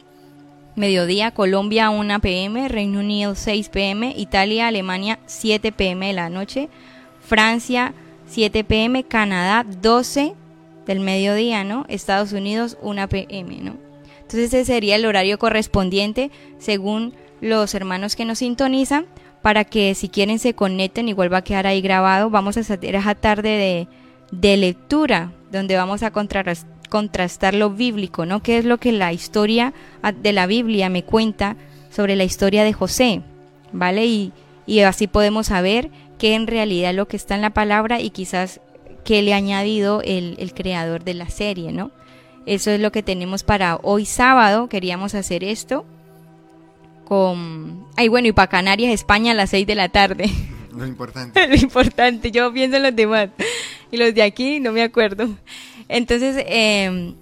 mediodía, 0.78 1.32
Colombia 1.32 1.89
1 1.89 2.19
pm, 2.19 2.67
Reino 2.69 2.99
Unido 2.99 3.36
6 3.36 3.69
pm, 3.69 4.13
Italia, 4.15 4.67
Alemania 4.67 5.19
7 5.25 5.71
pm 5.71 6.07
de 6.07 6.13
la 6.13 6.30
noche, 6.30 6.69
Francia 7.19 7.93
7 8.28 8.63
pm, 8.63 9.03
Canadá 9.03 9.65
12 9.82 10.36
del 10.86 10.99
mediodía, 10.99 11.63
¿no? 11.63 11.86
Estados 11.89 12.32
Unidos 12.32 12.78
1 12.82 13.09
pm, 13.09 13.57
¿no? 13.61 13.75
Entonces 14.21 14.53
ese 14.53 14.65
sería 14.65 14.95
el 14.95 15.05
horario 15.05 15.39
correspondiente 15.39 16.32
según 16.59 17.13
los 17.41 17.73
hermanos 17.73 18.15
que 18.15 18.25
nos 18.25 18.39
sintonizan 18.39 19.05
para 19.41 19.63
que 19.63 19.95
si 19.95 20.09
quieren 20.09 20.39
se 20.39 20.53
conecten, 20.53 21.09
igual 21.09 21.32
va 21.32 21.38
a 21.38 21.43
quedar 21.43 21.67
ahí 21.67 21.82
grabado. 21.82 22.30
Vamos 22.30 22.57
a 22.57 22.59
hacer 22.59 22.84
esa 22.84 23.15
tarde 23.15 23.49
de, 23.49 23.88
de 24.32 24.57
lectura 24.57 25.32
donde 25.51 25.75
vamos 25.75 26.03
a 26.03 26.11
contrarrestar 26.11 26.76
contrastar 26.89 27.53
lo 27.53 27.69
bíblico, 27.69 28.25
¿no? 28.25 28.41
¿Qué 28.41 28.57
es 28.57 28.65
lo 28.65 28.77
que 28.77 28.91
la 28.91 29.13
historia 29.13 29.73
de 30.21 30.33
la 30.33 30.47
Biblia 30.47 30.89
me 30.89 31.03
cuenta 31.03 31.55
sobre 31.89 32.15
la 32.15 32.23
historia 32.23 32.63
de 32.63 32.73
José? 32.73 33.21
¿Vale? 33.71 34.05
Y, 34.05 34.33
y 34.65 34.79
así 34.79 35.07
podemos 35.07 35.47
saber 35.47 35.89
qué 36.17 36.35
en 36.35 36.47
realidad 36.47 36.91
es 36.91 36.95
lo 36.95 37.07
que 37.07 37.17
está 37.17 37.35
en 37.35 37.41
la 37.41 37.51
palabra 37.51 37.99
y 37.99 38.09
quizás 38.09 38.61
qué 39.03 39.21
le 39.21 39.33
ha 39.33 39.38
añadido 39.38 40.01
el, 40.03 40.35
el 40.39 40.53
creador 40.53 41.03
de 41.03 41.13
la 41.13 41.29
serie, 41.29 41.71
¿no? 41.71 41.91
Eso 42.45 42.71
es 42.71 42.79
lo 42.79 42.91
que 42.93 43.03
tenemos 43.03 43.43
para 43.43 43.77
hoy 43.83 44.05
sábado. 44.05 44.69
Queríamos 44.69 45.15
hacer 45.15 45.43
esto 45.43 45.85
con... 47.03 47.85
Ay, 47.95 48.07
bueno, 48.07 48.27
y 48.27 48.31
para 48.31 48.47
Canarias, 48.47 48.93
España 48.93 49.31
a 49.31 49.35
las 49.35 49.49
6 49.49 49.67
de 49.67 49.75
la 49.75 49.89
tarde. 49.89 50.29
Lo 50.75 50.85
importante. 50.85 51.47
lo 51.49 51.55
importante, 51.55 52.31
yo 52.31 52.51
pienso 52.53 52.77
en 52.77 52.83
los 52.83 52.95
demás. 52.95 53.29
Y 53.91 53.97
los 53.97 54.13
de 54.13 54.23
aquí 54.23 54.59
no 54.59 54.71
me 54.71 54.83
acuerdo. 54.83 55.27
Entonces, 55.89 56.35
eh, 56.47 57.13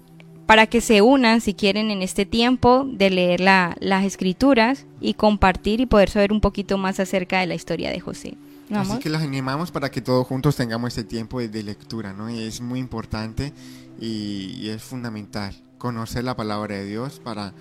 para 0.46 0.66
que 0.66 0.80
se 0.80 1.02
unan, 1.02 1.40
si 1.40 1.54
quieren, 1.54 1.90
en 1.90 2.02
este 2.02 2.24
tiempo 2.24 2.86
de 2.90 3.10
leer 3.10 3.40
la- 3.40 3.76
las 3.80 4.04
escrituras 4.04 4.86
y 5.00 5.14
compartir 5.14 5.80
y 5.80 5.86
poder 5.86 6.08
saber 6.08 6.32
un 6.32 6.40
poquito 6.40 6.78
más 6.78 7.00
acerca 7.00 7.40
de 7.40 7.46
la 7.46 7.54
historia 7.54 7.90
de 7.90 8.00
José. 8.00 8.36
¿No, 8.68 8.80
Así 8.80 8.98
que 8.98 9.10
los 9.10 9.22
animamos 9.22 9.70
para 9.70 9.90
que 9.90 10.00
todos 10.00 10.26
juntos 10.26 10.56
tengamos 10.56 10.88
este 10.88 11.04
tiempo 11.04 11.38
de, 11.40 11.48
de 11.48 11.62
lectura, 11.62 12.12
¿no? 12.12 12.28
Y 12.30 12.40
es 12.42 12.60
muy 12.60 12.80
importante 12.80 13.52
y, 14.00 14.56
y 14.60 14.68
es 14.70 14.82
fundamental 14.82 15.54
conocer 15.78 16.24
la 16.24 16.34
palabra 16.36 16.74
de 16.76 16.84
Dios 16.84 17.20
para, 17.22 17.52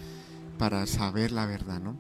para 0.57 0.85
saber 0.87 1.31
la 1.31 1.45
verdad, 1.45 1.79
¿no? 1.79 1.95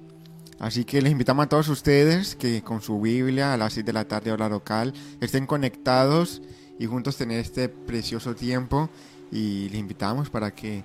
Así 0.59 0.85
que 0.85 1.01
les 1.01 1.11
invitamos 1.11 1.45
a 1.45 1.49
todos 1.49 1.67
ustedes 1.67 2.35
que 2.35 2.61
con 2.63 2.81
su 2.81 2.99
Biblia 3.01 3.53
a 3.53 3.57
las 3.57 3.73
6 3.73 3.85
de 3.85 3.93
la 3.93 4.05
tarde 4.05 4.31
hora 4.31 4.49
local 4.49 4.93
estén 5.21 5.45
conectados 5.45 6.41
y 6.79 6.85
juntos 6.85 7.17
tener 7.17 7.39
este 7.39 7.69
precioso 7.69 8.35
tiempo 8.35 8.89
y 9.31 9.69
les 9.69 9.79
invitamos 9.79 10.29
para 10.29 10.51
que 10.51 10.83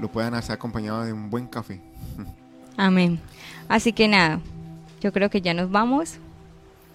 lo 0.00 0.10
puedan 0.10 0.34
hacer 0.34 0.52
acompañado 0.52 1.04
de 1.04 1.12
un 1.12 1.30
buen 1.30 1.46
café. 1.46 1.80
Amén. 2.76 3.18
Así 3.68 3.92
que 3.92 4.08
nada, 4.08 4.40
yo 5.00 5.12
creo 5.12 5.30
que 5.30 5.40
ya 5.40 5.54
nos 5.54 5.70
vamos. 5.70 6.18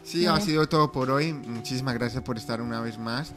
Sí, 0.03 0.25
ha 0.25 0.39
sido 0.41 0.67
todo 0.67 0.91
por 0.91 1.09
hoy. 1.11 1.33
Muchísimas 1.33 1.93
gracias 1.93 2.23
por 2.23 2.37
estar 2.37 2.61
una 2.61 2.81
vez 2.81 2.97
más 2.97 3.33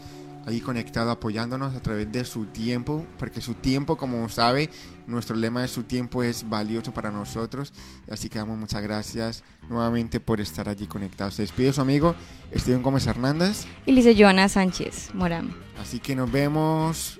ahí 0.46 0.60
conectado, 0.60 1.10
apoyándonos 1.10 1.74
a 1.74 1.82
través 1.82 2.10
de 2.10 2.24
su 2.24 2.46
tiempo, 2.46 3.04
porque 3.18 3.40
su 3.40 3.54
tiempo, 3.54 3.96
como 3.96 4.28
sabe, 4.28 4.70
nuestro 5.06 5.36
lema 5.36 5.62
de 5.62 5.68
su 5.68 5.82
tiempo 5.82 6.22
es 6.22 6.48
valioso 6.48 6.94
para 6.94 7.10
nosotros. 7.10 7.72
Así 8.10 8.28
que 8.28 8.38
damos 8.38 8.56
muchas 8.56 8.82
gracias 8.82 9.42
nuevamente 9.68 10.20
por 10.20 10.40
estar 10.40 10.68
allí 10.68 10.86
conectados. 10.86 11.34
Se 11.34 11.42
despide 11.42 11.72
su 11.72 11.80
amigo 11.80 12.14
Steven 12.54 12.82
Gómez 12.82 13.06
Hernández. 13.06 13.66
Y 13.84 13.92
le 13.92 14.02
dice 14.02 14.20
Joana 14.20 14.48
Sánchez 14.48 15.12
Morán. 15.14 15.52
Así 15.80 15.98
que 15.98 16.14
nos 16.14 16.30
vemos 16.30 17.18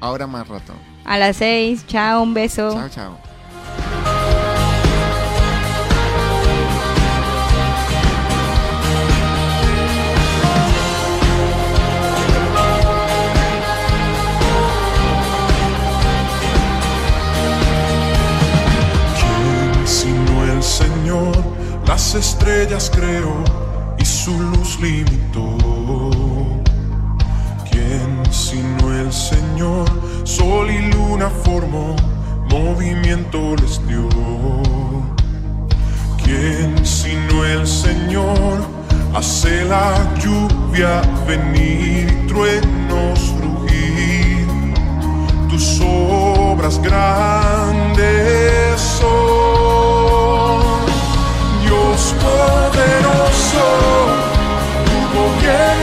ahora 0.00 0.26
más 0.26 0.48
rato. 0.48 0.72
A 1.04 1.18
las 1.18 1.36
6, 1.36 1.86
chao, 1.86 2.22
un 2.22 2.32
beso. 2.32 2.72
Chao, 2.72 2.88
chao. 2.88 3.33
Las 21.94 22.16
estrellas 22.16 22.90
creó 22.92 23.44
y 23.96 24.04
su 24.04 24.36
luz 24.36 24.80
limitó. 24.80 25.56
¿Quién 27.70 28.20
sino 28.32 28.92
el 28.92 29.12
Señor? 29.12 29.88
Sol 30.24 30.72
y 30.72 30.90
luna 30.90 31.30
formó, 31.30 31.94
movimiento 32.50 33.54
les 33.54 33.80
dio. 33.86 34.08
¿Quién 36.24 36.84
sino 36.84 37.44
el 37.44 37.64
Señor? 37.64 38.66
Hace 39.14 39.64
la 39.64 39.94
lluvia 40.18 41.00
venir 41.28 42.26
truenos 42.26 43.20
rugir 43.40 44.48
tus 45.48 45.80
obras 45.80 46.82
grandes 46.82 48.63
poderoso, 53.54 54.14
tú 54.84 55.18
gobiernas 55.18 55.73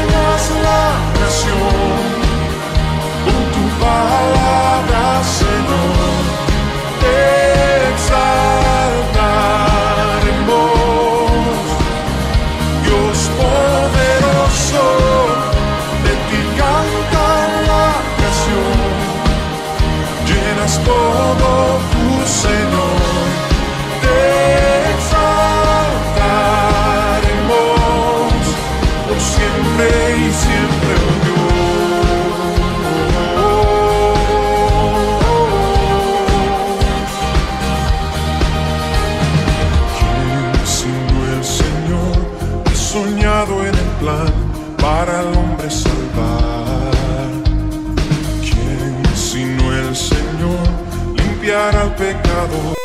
¿Quién 52.32 52.81